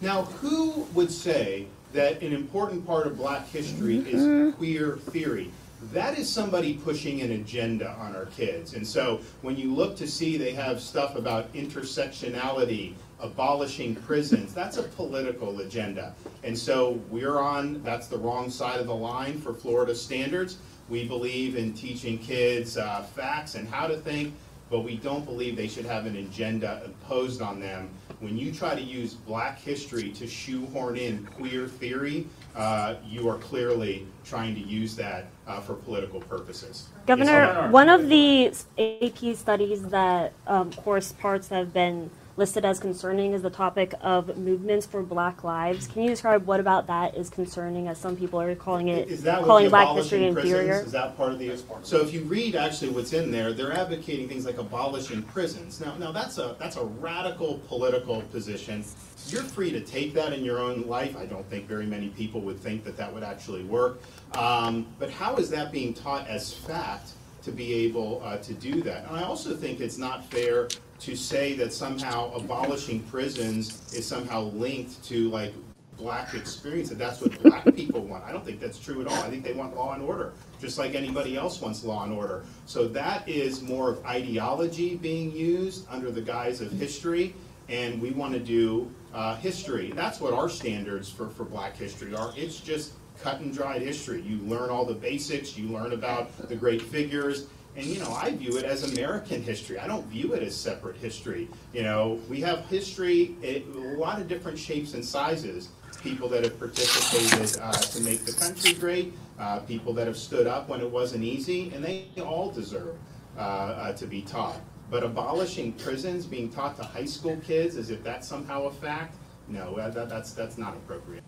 Now, 0.03 0.25
who 0.25 0.87
would 0.93 1.11
say 1.11 1.69
that 1.95 2.21
an 2.21 2.35
important 2.35 2.87
part 2.87 3.07
of 3.07 3.17
black 3.17 3.49
history 3.49 4.01
is 4.01 4.23
mm-hmm. 4.23 4.51
queer 4.59 4.99
theory? 5.11 5.51
That 5.95 6.19
is 6.19 6.29
somebody 6.29 6.75
pushing 6.75 7.23
an 7.23 7.33
agenda 7.33 7.93
on 7.93 8.15
our 8.15 8.27
kids. 8.27 8.75
And 8.75 8.87
so 8.87 9.23
when 9.41 9.57
you 9.57 9.75
look 9.75 9.97
to 9.97 10.07
see 10.07 10.37
they 10.37 10.53
have 10.53 10.83
stuff 10.83 11.17
about 11.17 11.51
intersectionality, 11.55 12.93
abolishing 13.25 13.97
prisons, 13.97 14.53
that's 14.55 14.77
a 14.77 14.83
political 14.83 15.61
agenda. 15.61 16.15
And 16.45 16.57
so 16.57 17.01
we're 17.09 17.39
on, 17.39 17.83
that's 17.83 18.07
the 18.07 18.19
wrong 18.19 18.51
side 18.51 18.79
of 18.79 18.87
the 18.87 18.95
line 18.95 19.41
for 19.41 19.55
Florida 19.55 19.95
standards. 19.95 20.59
We 20.91 21.09
believe 21.09 21.57
in 21.57 21.73
teaching 21.73 22.19
kids 22.19 22.77
uh, 22.77 23.03
facts 23.03 23.55
and 23.55 23.67
how 23.67 23.87
to 23.87 23.97
think, 23.97 24.35
but 24.71 24.81
we 24.81 24.97
don't 24.97 25.25
believe 25.25 25.57
they 25.57 25.69
should 25.69 25.87
have 25.87 26.05
an 26.05 26.17
agenda 26.17 26.83
imposed 26.85 27.41
on 27.41 27.61
them. 27.61 27.89
When 28.21 28.37
you 28.37 28.53
try 28.53 28.75
to 28.75 28.81
use 28.81 29.15
black 29.15 29.59
history 29.59 30.11
to 30.13 30.27
shoehorn 30.27 30.97
in 30.97 31.25
queer 31.25 31.67
theory, 31.67 32.27
uh, 32.55 32.97
you 33.07 33.29
are 33.29 33.39
clearly 33.39 34.07
trying 34.25 34.55
to 34.55 34.61
use 34.61 34.95
that 34.97 35.27
uh, 35.47 35.61
for 35.61 35.75
political 35.75 36.21
purposes. 36.21 36.89
Governor, 37.07 37.47
yes, 37.47 37.73
one 37.73 37.89
of 37.89 38.09
the 38.09 38.49
AP 38.79 39.37
studies 39.37 39.83
that 39.89 40.33
um, 40.47 40.73
course 40.73 41.13
parts 41.13 41.49
have 41.49 41.73
been 41.73 42.11
listed 42.37 42.65
as 42.65 42.81
concerning 42.81 43.33
is 43.33 43.43
the 43.43 43.51
topic 43.51 43.95
of 44.01 44.37
movements 44.37 44.87
for 44.87 45.03
Black 45.03 45.45
lives. 45.45 45.87
Can 45.87 46.03
you 46.03 46.09
describe 46.09 46.47
what 46.47 46.61
about 46.61 46.87
that 46.89 47.17
is 47.17 47.31
concerning, 47.31 47.89
as 47.89 47.99
some 47.99 48.17
people 48.17 48.41
are 48.41 48.55
calling 48.55 48.89
it, 48.89 49.09
is 49.09 49.23
that 49.23 49.45
calling 49.45 49.69
Black 49.69 49.95
history 49.97 50.27
inferior? 50.27 50.81
Is 50.81 50.93
that 50.93 51.17
part 51.17 51.33
of 51.33 51.39
the? 51.39 51.57
So 51.83 52.01
if 52.01 52.13
you 52.13 52.23
read 52.23 52.57
actually 52.57 52.91
what's 52.91 53.13
in 53.13 53.31
there, 53.31 53.53
they're 53.53 53.73
advocating 53.73 54.29
things 54.29 54.47
like 54.47 54.59
abolishing 54.59 55.23
prisons. 55.23 55.81
Now, 55.81 55.97
now 55.97 56.13
that's 56.13 56.39
a 56.39 56.57
that's 56.59 56.77
a 56.77 56.85
radical 56.85 57.59
political 57.69 58.23
position. 58.23 58.85
You're 59.29 59.43
free 59.43 59.71
to 59.71 59.81
take 59.81 60.13
that 60.15 60.33
in 60.33 60.45
your 60.45 60.59
own 60.59 60.83
life. 60.83 61.17
I 61.17 61.25
don't 61.25 61.49
think 61.49 61.67
very 61.67 61.87
many 61.87 62.09
people 62.09 62.41
would 62.43 62.61
think 62.61 62.85
that 62.85 62.97
that 62.99 63.13
would 63.13 63.23
actually 63.23 63.65
work. 63.65 64.03
Um, 64.35 64.87
but 64.99 65.11
how 65.11 65.37
is 65.37 65.49
that 65.51 65.73
being 65.73 65.95
taught 65.95 66.27
as 66.29 66.53
fact? 66.53 67.13
to 67.45 67.53
be 67.53 67.75
able 67.75 68.23
uh, 68.25 68.39
to 68.39 68.55
do 68.55 68.81
that. 68.81 69.07
And 69.07 69.19
I 69.19 69.23
also 69.23 69.55
think 69.55 69.81
it's 69.81 69.99
not 69.99 70.25
fair 70.31 70.67
to 71.01 71.17
say 71.17 71.55
that 71.55 71.73
somehow 71.73 72.33
abolishing 72.35 73.01
prisons 73.05 73.93
is 73.93 74.07
somehow 74.07 74.43
linked 74.43 75.03
to 75.05 75.29
like 75.31 75.53
black 75.97 76.35
experience, 76.35 76.89
that 76.89 76.99
that's 76.99 77.21
what 77.21 77.41
black 77.43 77.65
people 77.75 78.01
want. 78.01 78.25
I 78.25 78.33
don't 78.33 78.45
think 78.45 78.61
that's 78.61 78.79
true 78.79 79.01
at 79.01 79.07
all. 79.07 79.23
I 79.23 79.31
think 79.31 79.45
they 79.45 79.53
want 79.53 79.77
law 79.77 79.95
and 79.95 80.03
order, 80.03 80.33
just 80.61 80.79
like 80.79 80.95
anybody 80.95 81.37
else 81.37 81.61
wants 81.61 81.85
law 81.85 82.05
and 82.05 82.13
order. 82.13 82.45
So 82.67 82.89
that 82.89 83.29
is 83.29 83.63
more 83.63 83.91
of 83.91 84.05
ideology 84.05 84.97
being 84.97 85.31
used 85.31 85.87
under 85.91 86.11
the 86.11 86.21
guise 86.21 86.61
of 86.61 86.73
history, 86.73 87.35
and 87.69 88.01
we 88.01 88.11
want 88.11 88.33
to 88.35 88.41
do 88.41 88.91
uh, 89.13 89.37
history. 89.37 89.93
That's 89.95 90.21
what 90.21 90.33
our 90.33 90.49
standards 90.49 91.11
for, 91.11 91.29
for 91.29 91.45
black 91.45 91.77
history 91.77 92.15
are. 92.15 92.33
It's 92.37 92.61
just 92.61 92.95
cut 93.23 93.41
and 93.41 93.55
dried 93.55 93.83
history. 93.83 94.21
You 94.23 94.39
learn 94.39 94.71
all 94.71 94.85
the 94.85 94.95
basics, 94.95 95.57
you 95.57 95.69
learn 95.69 95.93
about 95.93 96.49
the 96.49 96.57
great 96.57 96.83
figures, 96.83 97.47
and 97.77 97.87
you 97.87 97.99
know, 97.99 98.13
I 98.13 98.31
view 98.31 98.57
it 98.57 98.65
as 98.65 98.93
American 98.93 99.43
history. 99.43 99.79
I 99.79 99.89
don't 99.89 100.07
view 100.07 100.33
it 100.35 100.43
as 100.43 100.55
separate 100.55 100.97
history. 100.97 101.49
You 101.73 101.83
know, 101.83 102.21
we 102.29 102.41
have 102.41 102.61
history, 102.67 103.35
a 103.43 103.65
lot 103.99 104.21
of 104.21 104.29
different 104.29 104.59
shapes 104.59 104.95
and 104.95 105.05
sizes. 105.05 105.71
People 106.03 106.29
that 106.29 106.45
have 106.45 106.59
participated 106.59 107.59
uh, 107.61 107.73
to 107.73 108.01
make 108.03 108.25
the 108.25 108.33
country 108.33 108.75
great, 108.75 109.15
uh, 109.39 109.61
people 109.61 109.93
that 109.95 110.07
have 110.07 110.17
stood 110.17 110.47
up 110.47 110.69
when 110.69 110.81
it 110.81 110.91
wasn't 110.91 111.25
easy, 111.25 111.73
and 111.75 111.83
they 111.83 112.07
all 112.21 112.51
deserve 112.51 112.97
uh, 113.37 113.41
uh 113.41 113.93
to 113.95 114.07
be 114.07 114.23
taught. 114.23 114.61
But 114.91 115.03
abolishing 115.03 115.73
prisons, 115.73 116.27
being 116.27 116.51
taught 116.51 116.77
to 116.77 116.85
high 116.85 117.07
school 117.07 117.37
kids 117.45 117.77
as 117.77 117.91
if 117.91 118.05
that's 118.05 118.29
somehow 118.29 118.65
a 118.65 118.71
fact, 118.71 119.17
no, 119.49 119.77
that, 119.77 120.09
that's 120.09 120.33
that's 120.33 120.59
not 120.59 120.75
appropriate. 120.75 121.25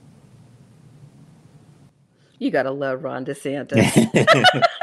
You 2.39 2.51
gotta 2.51 2.71
love 2.71 3.03
Ron 3.03 3.25
DeSantis. 3.25 4.63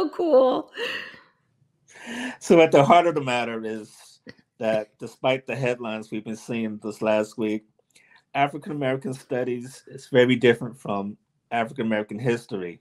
so 0.00 0.08
cool. 0.10 0.70
So, 2.38 2.60
at 2.60 2.72
the 2.72 2.84
heart 2.84 3.06
of 3.06 3.14
the 3.14 3.20
matter 3.20 3.62
is 3.64 4.20
that 4.58 4.88
despite 4.98 5.46
the 5.46 5.54
headlines 5.54 6.10
we've 6.10 6.24
been 6.24 6.36
seeing 6.36 6.78
this 6.82 7.02
last 7.02 7.36
week, 7.36 7.64
African 8.34 8.72
American 8.72 9.12
studies 9.12 9.84
is 9.86 10.08
very 10.08 10.36
different 10.36 10.78
from 10.78 11.16
African 11.50 11.86
American 11.86 12.18
history. 12.18 12.80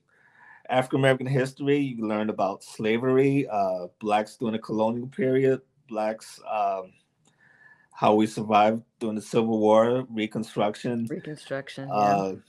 African 0.70 1.00
American 1.00 1.28
history, 1.28 1.80
you 1.80 2.08
learn 2.08 2.30
about 2.30 2.64
slavery, 2.64 3.48
uh, 3.52 3.88
blacks 4.00 4.38
during 4.38 4.54
the 4.54 4.60
colonial 4.60 5.08
period, 5.08 5.62
blacks, 5.88 6.40
um, 6.50 6.94
how 7.92 8.14
we 8.14 8.28
survived 8.28 8.84
during 9.00 9.16
the 9.16 9.22
Civil 9.22 9.60
War, 9.60 10.06
Reconstruction. 10.10 11.08
Reconstruction. 11.10 11.90
Uh, 11.92 12.34
yeah 12.34 12.40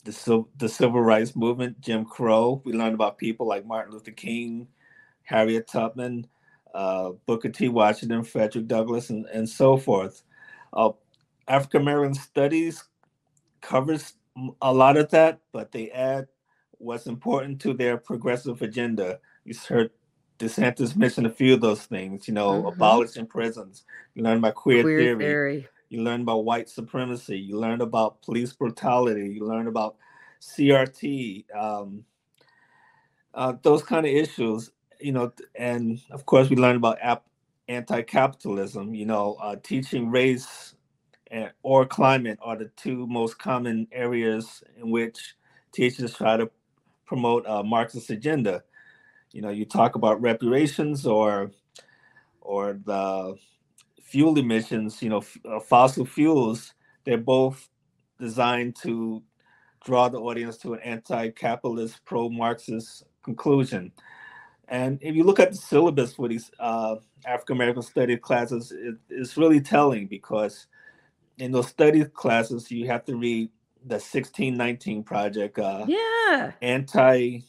the, 0.00 0.44
the 0.56 0.68
civil 0.68 1.00
rights 1.00 1.36
movement, 1.36 1.80
Jim 1.80 2.04
Crow. 2.04 2.62
We 2.64 2.72
learned 2.72 2.94
about 2.94 3.18
people 3.18 3.46
like 3.46 3.66
Martin 3.66 3.92
Luther 3.92 4.10
King, 4.10 4.68
Harriet 5.22 5.68
Tubman, 5.68 6.26
uh, 6.74 7.10
Booker 7.26 7.48
T. 7.48 7.68
Washington, 7.68 8.24
Frederick 8.24 8.66
Douglass, 8.66 9.10
and, 9.10 9.26
and 9.26 9.48
so 9.48 9.76
forth. 9.76 10.22
Uh, 10.72 10.90
African 11.48 11.82
American 11.82 12.14
studies 12.14 12.84
covers 13.60 14.14
a 14.62 14.72
lot 14.72 14.96
of 14.96 15.10
that, 15.10 15.40
but 15.52 15.72
they 15.72 15.90
add 15.90 16.28
what's 16.78 17.06
important 17.06 17.60
to 17.62 17.74
their 17.74 17.96
progressive 17.96 18.62
agenda. 18.62 19.20
You 19.44 19.54
heard 19.68 19.90
DeSantis 20.38 20.96
mention 20.96 21.26
a 21.26 21.30
few 21.30 21.54
of 21.54 21.60
those 21.60 21.82
things, 21.82 22.26
you 22.26 22.34
know, 22.34 22.52
mm-hmm. 22.52 22.68
abolishing 22.68 23.26
prisons. 23.26 23.84
You 24.14 24.22
learn 24.22 24.38
about 24.38 24.54
queer, 24.54 24.82
queer 24.82 24.98
theory. 24.98 25.18
theory. 25.18 25.68
You 25.90 26.02
learn 26.04 26.22
about 26.22 26.46
white 26.46 26.70
supremacy. 26.70 27.38
You 27.40 27.58
learn 27.58 27.82
about 27.82 28.22
police 28.22 28.54
brutality. 28.54 29.34
You 29.34 29.46
learn 29.46 29.68
about 29.68 29.96
CRT. 30.42 31.46
Um, 31.56 32.06
uh, 33.34 33.54
those 33.62 33.82
kind 33.82 34.06
of 34.06 34.12
issues, 34.12 34.72
you 35.00 35.12
know, 35.12 35.32
and 35.56 36.00
of 36.10 36.26
course 36.26 36.50
we 36.50 36.56
learn 36.56 36.76
about 36.76 36.98
ap- 37.02 37.26
anti-capitalism. 37.68 38.94
You 38.94 39.06
know, 39.06 39.36
uh, 39.42 39.56
teaching 39.62 40.10
race 40.10 40.74
and, 41.30 41.52
or 41.62 41.86
climate 41.86 42.38
are 42.42 42.56
the 42.56 42.70
two 42.76 43.06
most 43.08 43.38
common 43.38 43.88
areas 43.92 44.62
in 44.80 44.90
which 44.90 45.36
teachers 45.72 46.14
try 46.14 46.36
to 46.38 46.50
promote 47.06 47.44
a 47.48 47.64
Marxist 47.64 48.10
agenda. 48.10 48.64
You 49.32 49.42
know, 49.42 49.50
you 49.50 49.64
talk 49.66 49.96
about 49.96 50.22
reparations 50.22 51.06
or 51.06 51.52
or 52.40 52.74
the 52.84 53.36
fuel 54.10 54.38
emissions. 54.38 55.02
You 55.02 55.10
know, 55.10 55.18
f- 55.18 55.38
uh, 55.44 55.60
fossil 55.60 56.04
fuels. 56.04 56.74
They're 57.04 57.18
both 57.18 57.68
designed 58.18 58.76
to 58.82 59.22
draw 59.84 60.08
the 60.08 60.18
audience 60.18 60.58
to 60.58 60.74
an 60.74 60.80
anti-capitalist, 60.80 62.04
pro-Marxist 62.04 63.04
conclusion. 63.22 63.92
And 64.68 64.98
if 65.00 65.16
you 65.16 65.24
look 65.24 65.40
at 65.40 65.52
the 65.52 65.56
syllabus 65.56 66.14
for 66.14 66.28
these 66.28 66.50
uh, 66.60 66.96
African 67.26 67.56
American 67.56 67.82
studies 67.82 68.18
classes, 68.20 68.72
it, 68.72 68.96
it's 69.08 69.36
really 69.36 69.60
telling 69.60 70.06
because 70.06 70.66
in 71.38 71.50
those 71.50 71.68
study 71.68 72.04
classes 72.04 72.70
you 72.70 72.86
have 72.86 73.04
to 73.06 73.16
read 73.16 73.50
the 73.86 73.94
1619 73.94 75.02
project. 75.02 75.58
Uh, 75.58 75.86
yeah. 75.88 76.52
Anti 76.62 77.40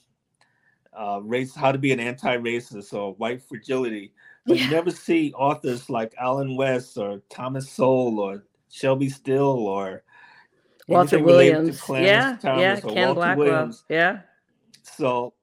uh, 0.93 1.19
race, 1.23 1.53
how 1.53 1.71
to 1.71 1.77
be 1.77 1.91
an 1.91 1.99
anti-racist 1.99 2.93
or 2.93 3.13
white 3.15 3.41
fragility. 3.41 4.13
But 4.45 4.57
yeah. 4.57 4.65
you 4.65 4.71
never 4.71 4.91
see 4.91 5.33
authors 5.33 5.89
like 5.89 6.15
Allen 6.19 6.55
West 6.55 6.97
or 6.97 7.21
Thomas 7.29 7.69
Sowell 7.69 8.19
or 8.19 8.43
Shelby 8.69 9.09
Steele 9.09 9.43
or 9.43 10.03
Walter 10.87 11.23
Williams. 11.23 11.81
yeah, 11.89 12.37
Thomas 12.41 12.61
yeah, 12.61 12.79
Ken 12.79 12.95
Walter 12.95 13.13
Blackwell. 13.13 13.47
Williams. 13.47 13.83
Yeah. 13.87 14.21
So 14.83 15.33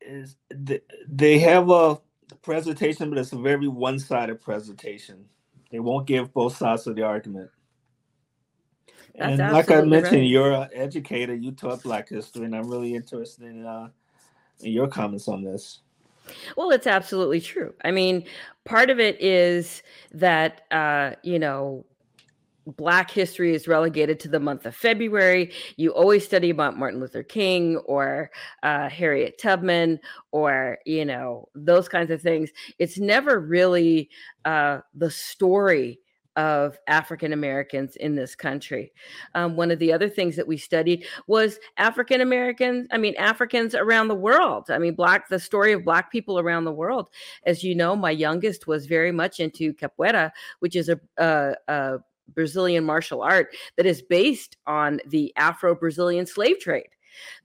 is 0.00 0.36
the, 0.50 0.82
they 1.06 1.38
have 1.38 1.70
a 1.70 1.98
presentation, 2.42 3.10
but 3.10 3.18
it's 3.18 3.32
a 3.32 3.38
very 3.38 3.68
one-sided 3.68 4.40
presentation. 4.40 5.26
They 5.70 5.80
won't 5.80 6.06
give 6.06 6.32
both 6.32 6.56
sides 6.56 6.86
of 6.86 6.96
the 6.96 7.02
argument. 7.02 7.50
That's 9.14 9.40
and 9.40 9.52
like 9.52 9.70
I 9.70 9.82
mentioned, 9.82 10.20
right. 10.20 10.28
you're 10.28 10.52
an 10.52 10.68
educator. 10.72 11.34
You 11.34 11.52
taught 11.52 11.82
Black 11.82 12.08
history, 12.08 12.44
and 12.44 12.54
I'm 12.54 12.70
really 12.70 12.94
interested 12.94 13.44
in, 13.44 13.66
uh, 13.66 13.88
in 14.60 14.72
your 14.72 14.88
comments 14.88 15.28
on 15.28 15.42
this. 15.42 15.80
Well, 16.56 16.70
it's 16.70 16.86
absolutely 16.86 17.40
true. 17.40 17.74
I 17.84 17.90
mean, 17.90 18.24
part 18.64 18.90
of 18.90 18.98
it 19.00 19.20
is 19.20 19.82
that 20.12 20.62
uh, 20.70 21.12
you 21.22 21.38
know 21.38 21.84
Black 22.66 23.10
history 23.10 23.54
is 23.54 23.68
relegated 23.68 24.20
to 24.20 24.28
the 24.28 24.40
month 24.40 24.66
of 24.66 24.76
February. 24.76 25.52
You 25.76 25.90
always 25.92 26.24
study 26.24 26.50
about 26.50 26.78
Martin 26.78 27.00
Luther 27.00 27.22
King 27.22 27.78
or 27.78 28.30
uh, 28.62 28.88
Harriet 28.90 29.38
Tubman 29.38 30.00
or, 30.32 30.78
you 30.86 31.04
know, 31.04 31.48
those 31.54 31.88
kinds 31.88 32.10
of 32.10 32.22
things. 32.22 32.50
It's 32.78 32.98
never 32.98 33.40
really 33.40 34.10
uh, 34.44 34.80
the 34.94 35.10
story 35.10 36.00
of 36.38 36.78
African 36.86 37.32
Americans 37.32 37.96
in 37.96 38.14
this 38.14 38.36
country. 38.36 38.92
Um, 39.34 39.56
one 39.56 39.72
of 39.72 39.80
the 39.80 39.92
other 39.92 40.08
things 40.08 40.36
that 40.36 40.46
we 40.46 40.56
studied 40.56 41.04
was 41.26 41.58
African 41.78 42.20
Americans, 42.20 42.86
I 42.92 42.96
mean, 42.96 43.16
Africans 43.16 43.74
around 43.74 44.06
the 44.06 44.14
world. 44.14 44.70
I 44.70 44.78
mean, 44.78 44.94
Black, 44.94 45.28
the 45.28 45.40
story 45.40 45.72
of 45.72 45.84
Black 45.84 46.12
people 46.12 46.38
around 46.38 46.64
the 46.64 46.72
world. 46.72 47.08
As 47.44 47.64
you 47.64 47.74
know, 47.74 47.96
my 47.96 48.12
youngest 48.12 48.68
was 48.68 48.86
very 48.86 49.10
much 49.10 49.40
into 49.40 49.74
capoeira, 49.74 50.30
which 50.60 50.76
is 50.76 50.88
a, 50.88 51.00
a, 51.16 51.54
a 51.66 51.98
Brazilian 52.34 52.84
martial 52.84 53.20
art 53.20 53.48
that 53.76 53.86
is 53.86 54.00
based 54.00 54.56
on 54.68 55.00
the 55.08 55.32
Afro 55.36 55.74
Brazilian 55.74 56.24
slave 56.24 56.60
trade. 56.60 56.90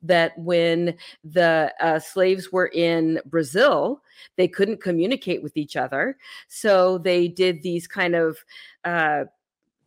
That 0.01 0.37
when 0.37 0.95
the 1.23 1.73
uh, 1.79 1.99
slaves 1.99 2.51
were 2.51 2.67
in 2.67 3.19
Brazil, 3.25 4.01
they 4.37 4.47
couldn't 4.47 4.81
communicate 4.81 5.43
with 5.43 5.57
each 5.57 5.75
other. 5.75 6.17
So 6.47 6.97
they 6.97 7.27
did 7.27 7.61
these 7.61 7.87
kind 7.87 8.15
of 8.15 8.37
uh, 8.83 9.25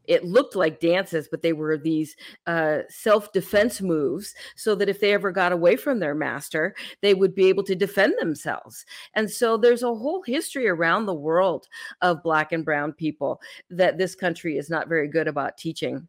it 0.09 0.25
looked 0.25 0.57
like 0.57 0.81
dances, 0.81 1.29
but 1.29 1.43
they 1.43 1.53
were 1.53 1.77
these 1.77 2.17
uh, 2.47 2.81
self 2.89 3.33
defense 3.33 3.81
moves 3.81 4.35
so 4.55 4.75
that 4.75 4.89
if 4.89 5.01
they 5.01 5.13
ever 5.13 5.31
got 5.33 5.53
away 5.53 5.77
from 5.77 5.99
their 5.99 6.15
master, 6.15 6.75
they 7.03 7.15
would 7.15 7.35
be 7.35 7.47
able 7.47 7.65
to 7.65 7.75
defend 7.75 8.15
themselves. 8.19 8.85
And 9.15 9.31
so 9.31 9.57
there's 9.57 9.83
a 9.83 9.95
whole 9.95 10.23
history 10.23 10.69
around 10.69 11.07
the 11.07 11.15
world 11.15 11.69
of 12.03 12.23
Black 12.23 12.53
and 12.53 12.65
Brown 12.65 12.93
people 12.93 13.41
that 13.71 13.99
this 13.99 14.15
country 14.15 14.59
is 14.59 14.71
not 14.71 14.89
very 14.89 15.09
good 15.09 15.29
about 15.29 15.59
teaching 15.59 16.09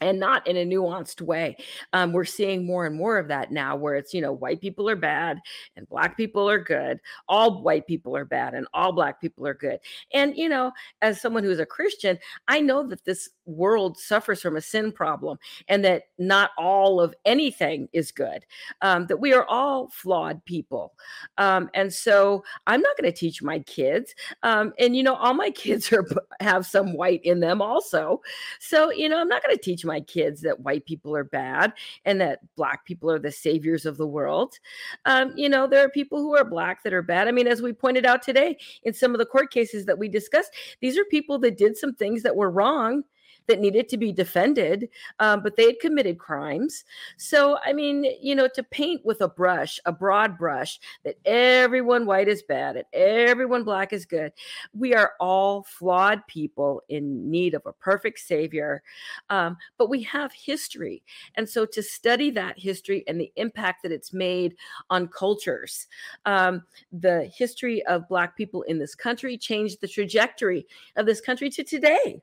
and 0.00 0.18
not 0.18 0.46
in 0.46 0.56
a 0.56 0.66
nuanced 0.66 1.20
way. 1.20 1.56
Um, 1.92 2.12
we're 2.12 2.24
seeing 2.24 2.66
more 2.66 2.84
and 2.84 2.96
more 2.96 3.16
of 3.16 3.28
that 3.28 3.52
now, 3.52 3.76
where 3.76 3.94
it's, 3.94 4.12
you 4.12 4.20
know, 4.20 4.32
white 4.32 4.60
people 4.60 4.88
are 4.88 4.96
bad 4.96 5.38
and 5.76 5.88
black 5.88 6.16
people 6.16 6.48
are 6.50 6.58
good. 6.58 6.98
All 7.28 7.62
white 7.62 7.86
people 7.86 8.16
are 8.16 8.24
bad 8.24 8.54
and 8.54 8.66
all 8.74 8.92
black 8.92 9.20
people 9.20 9.46
are 9.46 9.54
good. 9.54 9.78
And, 10.12 10.36
you 10.36 10.48
know, 10.48 10.72
as 11.00 11.20
someone 11.20 11.44
who's 11.44 11.60
a 11.60 11.66
Christian, 11.66 12.18
I 12.48 12.60
know 12.60 12.86
that 12.88 13.04
this 13.04 13.30
world 13.46 13.96
suffers 13.96 14.40
from 14.42 14.56
a 14.56 14.60
sin 14.60 14.90
problem 14.90 15.38
and 15.68 15.84
that 15.84 16.04
not 16.18 16.50
all 16.58 17.00
of 17.00 17.14
anything 17.24 17.88
is 17.92 18.10
good, 18.10 18.44
um, 18.82 19.06
that 19.06 19.20
we 19.20 19.32
are 19.32 19.46
all 19.46 19.88
flawed 19.88 20.44
people. 20.44 20.94
Um, 21.38 21.70
and 21.74 21.92
so 21.92 22.42
I'm 22.66 22.80
not 22.80 22.96
going 22.96 23.10
to 23.10 23.16
teach 23.16 23.42
my 23.42 23.60
kids. 23.60 24.14
Um, 24.42 24.72
and, 24.78 24.96
you 24.96 25.02
know, 25.02 25.14
all 25.14 25.34
my 25.34 25.50
kids 25.54 25.92
are 25.92 26.04
have 26.40 26.66
some 26.66 26.94
white 26.94 27.24
in 27.24 27.40
them 27.40 27.62
also. 27.62 28.20
So, 28.58 28.90
you 28.90 29.08
know, 29.08 29.18
I'm 29.18 29.28
not 29.28 29.42
going 29.42 29.56
to 29.56 29.62
teach 29.62 29.83
my 29.84 30.00
kids 30.00 30.40
that 30.42 30.60
white 30.60 30.84
people 30.84 31.14
are 31.16 31.24
bad 31.24 31.72
and 32.04 32.20
that 32.20 32.40
black 32.56 32.84
people 32.84 33.10
are 33.10 33.18
the 33.18 33.32
saviors 33.32 33.86
of 33.86 33.96
the 33.96 34.06
world. 34.06 34.58
Um, 35.04 35.32
you 35.36 35.48
know, 35.48 35.66
there 35.66 35.84
are 35.84 35.90
people 35.90 36.18
who 36.18 36.36
are 36.36 36.44
black 36.44 36.82
that 36.82 36.92
are 36.92 37.02
bad. 37.02 37.28
I 37.28 37.32
mean, 37.32 37.46
as 37.46 37.62
we 37.62 37.72
pointed 37.72 38.06
out 38.06 38.22
today 38.22 38.56
in 38.82 38.94
some 38.94 39.12
of 39.12 39.18
the 39.18 39.26
court 39.26 39.50
cases 39.50 39.84
that 39.86 39.98
we 39.98 40.08
discussed, 40.08 40.52
these 40.80 40.98
are 40.98 41.04
people 41.04 41.38
that 41.40 41.58
did 41.58 41.76
some 41.76 41.94
things 41.94 42.22
that 42.22 42.36
were 42.36 42.50
wrong 42.50 43.04
that 43.46 43.60
needed 43.60 43.88
to 43.88 43.96
be 43.96 44.12
defended, 44.12 44.88
um, 45.18 45.42
but 45.42 45.56
they 45.56 45.66
had 45.66 45.80
committed 45.80 46.18
crimes. 46.18 46.84
So, 47.16 47.58
I 47.64 47.72
mean, 47.72 48.06
you 48.20 48.34
know, 48.34 48.48
to 48.54 48.62
paint 48.62 49.04
with 49.04 49.20
a 49.20 49.28
brush, 49.28 49.78
a 49.84 49.92
broad 49.92 50.38
brush, 50.38 50.80
that 51.04 51.16
everyone 51.24 52.06
white 52.06 52.28
is 52.28 52.42
bad 52.42 52.76
and 52.76 52.86
everyone 52.92 53.64
black 53.64 53.92
is 53.92 54.06
good, 54.06 54.32
we 54.72 54.94
are 54.94 55.12
all 55.20 55.62
flawed 55.64 56.26
people 56.26 56.82
in 56.88 57.30
need 57.30 57.54
of 57.54 57.62
a 57.66 57.72
perfect 57.72 58.18
savior. 58.20 58.82
Um, 59.30 59.56
but 59.78 59.90
we 59.90 60.02
have 60.04 60.32
history. 60.32 61.02
And 61.34 61.48
so 61.48 61.66
to 61.66 61.82
study 61.82 62.30
that 62.30 62.58
history 62.58 63.04
and 63.06 63.20
the 63.20 63.32
impact 63.36 63.82
that 63.82 63.92
it's 63.92 64.12
made 64.12 64.56
on 64.90 65.08
cultures, 65.08 65.86
um, 66.24 66.62
the 66.92 67.30
history 67.34 67.84
of 67.86 68.08
black 68.08 68.36
people 68.36 68.62
in 68.62 68.78
this 68.78 68.94
country 68.94 69.36
changed 69.36 69.80
the 69.80 69.88
trajectory 69.88 70.66
of 70.96 71.06
this 71.06 71.20
country 71.20 71.50
to 71.50 71.64
today 71.64 72.22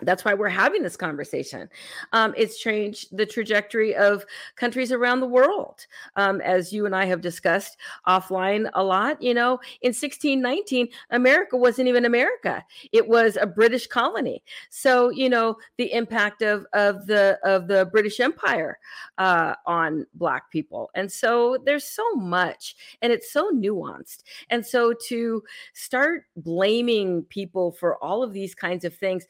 that's 0.00 0.24
why 0.24 0.34
we're 0.34 0.48
having 0.48 0.82
this 0.82 0.96
conversation. 0.96 1.68
Um, 2.12 2.34
it's 2.36 2.58
changed 2.58 3.16
the 3.16 3.24
trajectory 3.24 3.94
of 3.94 4.24
countries 4.56 4.90
around 4.90 5.20
the 5.20 5.28
world. 5.28 5.86
Um, 6.16 6.40
as 6.40 6.72
you 6.72 6.84
and 6.84 6.96
I 6.96 7.04
have 7.04 7.20
discussed 7.20 7.76
offline 8.06 8.68
a 8.74 8.82
lot, 8.82 9.22
you 9.22 9.34
know, 9.34 9.60
in 9.82 9.90
1619, 9.90 10.88
America 11.10 11.56
wasn't 11.56 11.86
even 11.86 12.06
America. 12.06 12.64
It 12.90 13.06
was 13.06 13.38
a 13.40 13.46
British 13.46 13.86
colony. 13.86 14.42
So, 14.68 15.10
you 15.10 15.30
know, 15.30 15.56
the 15.78 15.92
impact 15.92 16.42
of, 16.42 16.66
of 16.72 17.06
the 17.06 17.38
of 17.44 17.68
the 17.68 17.86
British 17.86 18.18
Empire 18.18 18.78
uh, 19.18 19.54
on 19.64 20.06
black 20.14 20.50
people. 20.50 20.90
And 20.96 21.10
so 21.10 21.56
there's 21.64 21.84
so 21.84 22.14
much 22.16 22.74
and 23.00 23.12
it's 23.12 23.32
so 23.32 23.52
nuanced. 23.52 24.24
And 24.50 24.66
so 24.66 24.92
to 25.06 25.42
start 25.72 26.24
blaming 26.36 27.22
people 27.24 27.70
for 27.70 28.02
all 28.02 28.24
of 28.24 28.32
these 28.32 28.56
kinds 28.56 28.84
of 28.84 28.92
things 28.94 29.24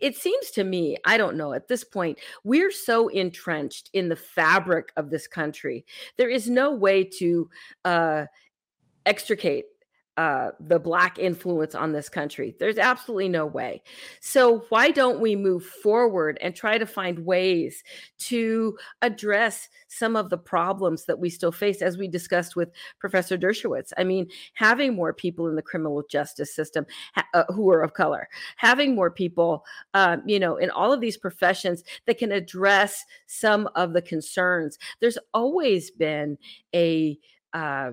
it 0.00 0.16
seems 0.16 0.50
to 0.52 0.64
me, 0.64 0.96
I 1.04 1.16
don't 1.16 1.36
know, 1.36 1.52
at 1.52 1.68
this 1.68 1.84
point, 1.84 2.18
we're 2.44 2.70
so 2.70 3.08
entrenched 3.08 3.90
in 3.92 4.08
the 4.08 4.16
fabric 4.16 4.92
of 4.96 5.10
this 5.10 5.26
country. 5.26 5.84
There 6.16 6.30
is 6.30 6.48
no 6.48 6.72
way 6.72 7.04
to 7.04 7.50
uh, 7.84 8.26
extricate 9.06 9.66
uh, 10.20 10.50
the 10.60 10.78
black 10.78 11.18
influence 11.18 11.74
on 11.74 11.92
this 11.92 12.10
country. 12.10 12.54
There's 12.58 12.76
absolutely 12.76 13.30
no 13.30 13.46
way. 13.46 13.82
So 14.20 14.66
why 14.68 14.90
don't 14.90 15.18
we 15.18 15.34
move 15.34 15.64
forward 15.64 16.36
and 16.42 16.54
try 16.54 16.76
to 16.76 16.84
find 16.84 17.24
ways 17.24 17.82
to 18.28 18.76
address 19.00 19.70
some 19.88 20.16
of 20.16 20.28
the 20.28 20.36
problems 20.36 21.06
that 21.06 21.18
we 21.18 21.30
still 21.30 21.50
face, 21.50 21.80
as 21.80 21.96
we 21.96 22.06
discussed 22.06 22.54
with 22.54 22.70
Professor 22.98 23.38
Dershowitz? 23.38 23.94
I 23.96 24.04
mean, 24.04 24.28
having 24.52 24.94
more 24.94 25.14
people 25.14 25.48
in 25.48 25.56
the 25.56 25.62
criminal 25.62 26.02
justice 26.10 26.54
system 26.54 26.84
uh, 27.32 27.44
who 27.48 27.70
are 27.70 27.80
of 27.80 27.94
color, 27.94 28.28
having 28.56 28.94
more 28.94 29.10
people, 29.10 29.64
uh, 29.94 30.18
you 30.26 30.38
know, 30.38 30.58
in 30.58 30.68
all 30.68 30.92
of 30.92 31.00
these 31.00 31.16
professions 31.16 31.82
that 32.04 32.18
can 32.18 32.30
address 32.30 33.06
some 33.26 33.70
of 33.74 33.94
the 33.94 34.02
concerns. 34.02 34.78
There's 35.00 35.16
always 35.32 35.90
been 35.90 36.36
a 36.74 37.18
uh, 37.54 37.92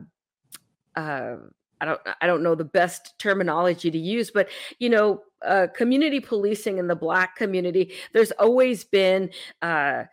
uh, 0.97 1.37
I 1.81 1.85
don't 1.85 2.01
I 2.21 2.27
don't 2.27 2.43
know 2.43 2.55
the 2.55 2.65
best 2.65 3.17
terminology 3.19 3.91
to 3.91 3.97
use, 3.97 4.31
but 4.31 4.49
you 4.79 4.89
know, 4.89 5.21
uh, 5.45 5.67
community 5.75 6.19
policing 6.19 6.77
in 6.77 6.87
the 6.87 6.95
Black 6.95 7.35
community. 7.35 7.93
There's 8.13 8.31
always 8.31 8.83
been 8.83 9.29
uh, 9.61 10.03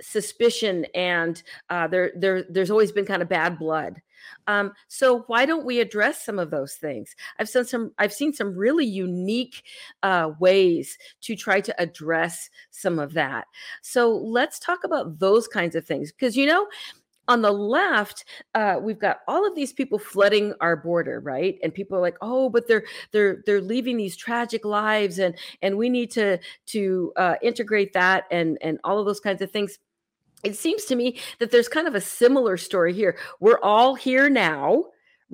suspicion, 0.00 0.86
and 0.94 1.42
uh, 1.70 1.86
there 1.88 2.12
there 2.16 2.44
there's 2.48 2.70
always 2.70 2.92
been 2.92 3.06
kind 3.06 3.22
of 3.22 3.28
bad 3.28 3.58
blood. 3.58 4.00
Um, 4.46 4.72
so 4.88 5.20
why 5.26 5.46
don't 5.46 5.66
we 5.66 5.80
address 5.80 6.24
some 6.24 6.38
of 6.38 6.50
those 6.50 6.74
things? 6.74 7.14
I've 7.38 7.48
seen 7.48 7.64
some 7.64 7.92
I've 7.98 8.12
seen 8.12 8.32
some 8.32 8.56
really 8.56 8.86
unique 8.86 9.62
uh, 10.02 10.30
ways 10.40 10.98
to 11.22 11.36
try 11.36 11.60
to 11.60 11.80
address 11.80 12.50
some 12.70 12.98
of 12.98 13.14
that. 13.14 13.46
So 13.82 14.14
let's 14.14 14.58
talk 14.58 14.84
about 14.84 15.18
those 15.18 15.48
kinds 15.48 15.74
of 15.74 15.86
things 15.86 16.12
because 16.12 16.36
you 16.36 16.46
know 16.46 16.66
on 17.28 17.42
the 17.42 17.52
left 17.52 18.24
uh, 18.54 18.78
we've 18.80 18.98
got 18.98 19.18
all 19.28 19.46
of 19.46 19.54
these 19.54 19.72
people 19.72 19.98
flooding 19.98 20.54
our 20.60 20.76
border 20.76 21.20
right? 21.20 21.58
And 21.62 21.72
people 21.72 21.96
are 21.96 22.00
like 22.00 22.16
oh 22.20 22.48
but 22.48 22.68
they're 22.68 22.84
they're 23.12 23.42
they're 23.46 23.60
leaving 23.60 23.96
these 23.96 24.16
tragic 24.16 24.64
lives 24.64 25.18
and 25.18 25.34
and 25.62 25.76
we 25.76 25.88
need 25.88 26.10
to 26.12 26.38
to 26.66 27.12
uh, 27.16 27.34
integrate 27.42 27.92
that 27.94 28.24
and 28.30 28.58
and 28.60 28.78
all 28.84 28.98
of 28.98 29.06
those 29.06 29.20
kinds 29.20 29.42
of 29.42 29.50
things. 29.50 29.78
It 30.42 30.56
seems 30.56 30.84
to 30.86 30.96
me 30.96 31.18
that 31.38 31.50
there's 31.50 31.68
kind 31.68 31.88
of 31.88 31.94
a 31.94 32.00
similar 32.00 32.58
story 32.58 32.92
here. 32.92 33.16
We're 33.40 33.60
all 33.62 33.94
here 33.94 34.28
now 34.28 34.84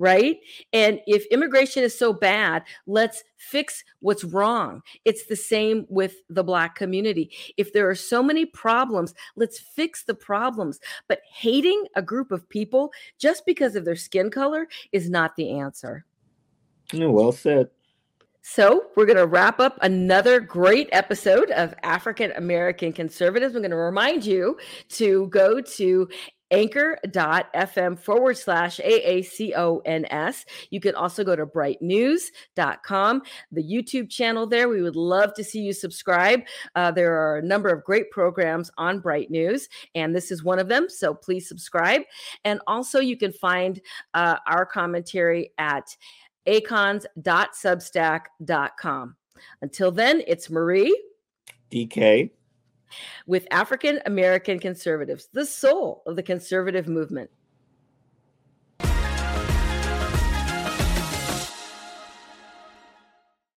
right? 0.01 0.39
And 0.73 0.99
if 1.05 1.27
immigration 1.27 1.83
is 1.83 1.97
so 1.97 2.11
bad, 2.11 2.63
let's 2.87 3.23
fix 3.37 3.83
what's 3.99 4.23
wrong. 4.23 4.81
It's 5.05 5.27
the 5.27 5.35
same 5.35 5.85
with 5.89 6.15
the 6.27 6.43
Black 6.43 6.73
community. 6.73 7.31
If 7.55 7.71
there 7.71 7.87
are 7.87 7.95
so 7.95 8.23
many 8.23 8.47
problems, 8.47 9.13
let's 9.35 9.59
fix 9.59 10.03
the 10.03 10.15
problems. 10.15 10.79
But 11.07 11.21
hating 11.31 11.85
a 11.95 12.01
group 12.01 12.31
of 12.31 12.49
people 12.49 12.91
just 13.19 13.45
because 13.45 13.75
of 13.75 13.85
their 13.85 13.95
skin 13.95 14.31
color 14.31 14.67
is 14.91 15.07
not 15.07 15.35
the 15.35 15.51
answer. 15.51 16.03
Mm, 16.89 17.11
well 17.11 17.31
said. 17.31 17.69
So, 18.41 18.87
we're 18.95 19.05
going 19.05 19.17
to 19.17 19.27
wrap 19.27 19.59
up 19.59 19.77
another 19.83 20.39
great 20.39 20.89
episode 20.91 21.51
of 21.51 21.75
African 21.83 22.31
American 22.31 22.91
Conservatives. 22.91 23.53
I'm 23.53 23.61
going 23.61 23.69
to 23.69 23.77
remind 23.77 24.25
you 24.25 24.57
to 24.93 25.27
go 25.27 25.61
to 25.61 26.09
anchor.fm 26.51 27.97
forward 27.97 28.37
slash 28.37 28.79
AACONS. 28.79 30.45
You 30.69 30.79
can 30.79 30.95
also 30.95 31.23
go 31.23 31.35
to 31.35 31.45
brightnews.com, 31.45 33.21
the 33.51 33.63
YouTube 33.63 34.09
channel 34.09 34.45
there. 34.45 34.69
We 34.69 34.81
would 34.81 34.95
love 34.95 35.33
to 35.35 35.43
see 35.43 35.61
you 35.61 35.73
subscribe. 35.73 36.41
Uh, 36.75 36.91
there 36.91 37.15
are 37.15 37.37
a 37.37 37.41
number 37.41 37.69
of 37.69 37.83
great 37.83 38.11
programs 38.11 38.69
on 38.77 38.99
Bright 38.99 39.31
News, 39.31 39.67
and 39.95 40.15
this 40.15 40.31
is 40.31 40.43
one 40.43 40.59
of 40.59 40.67
them. 40.67 40.87
So 40.89 41.13
please 41.13 41.47
subscribe. 41.47 42.01
And 42.45 42.59
also, 42.67 42.99
you 42.99 43.17
can 43.17 43.31
find 43.31 43.81
uh, 44.13 44.37
our 44.47 44.65
commentary 44.65 45.51
at 45.57 45.95
acons.substack.com. 46.47 49.15
Until 49.61 49.91
then, 49.91 50.23
it's 50.27 50.49
Marie. 50.49 51.01
DK 51.71 52.31
with 53.27 53.47
African 53.51 53.99
American 54.05 54.59
conservatives, 54.59 55.29
the 55.33 55.45
soul 55.45 56.03
of 56.05 56.15
the 56.15 56.23
conservative 56.23 56.87
movement. 56.87 57.29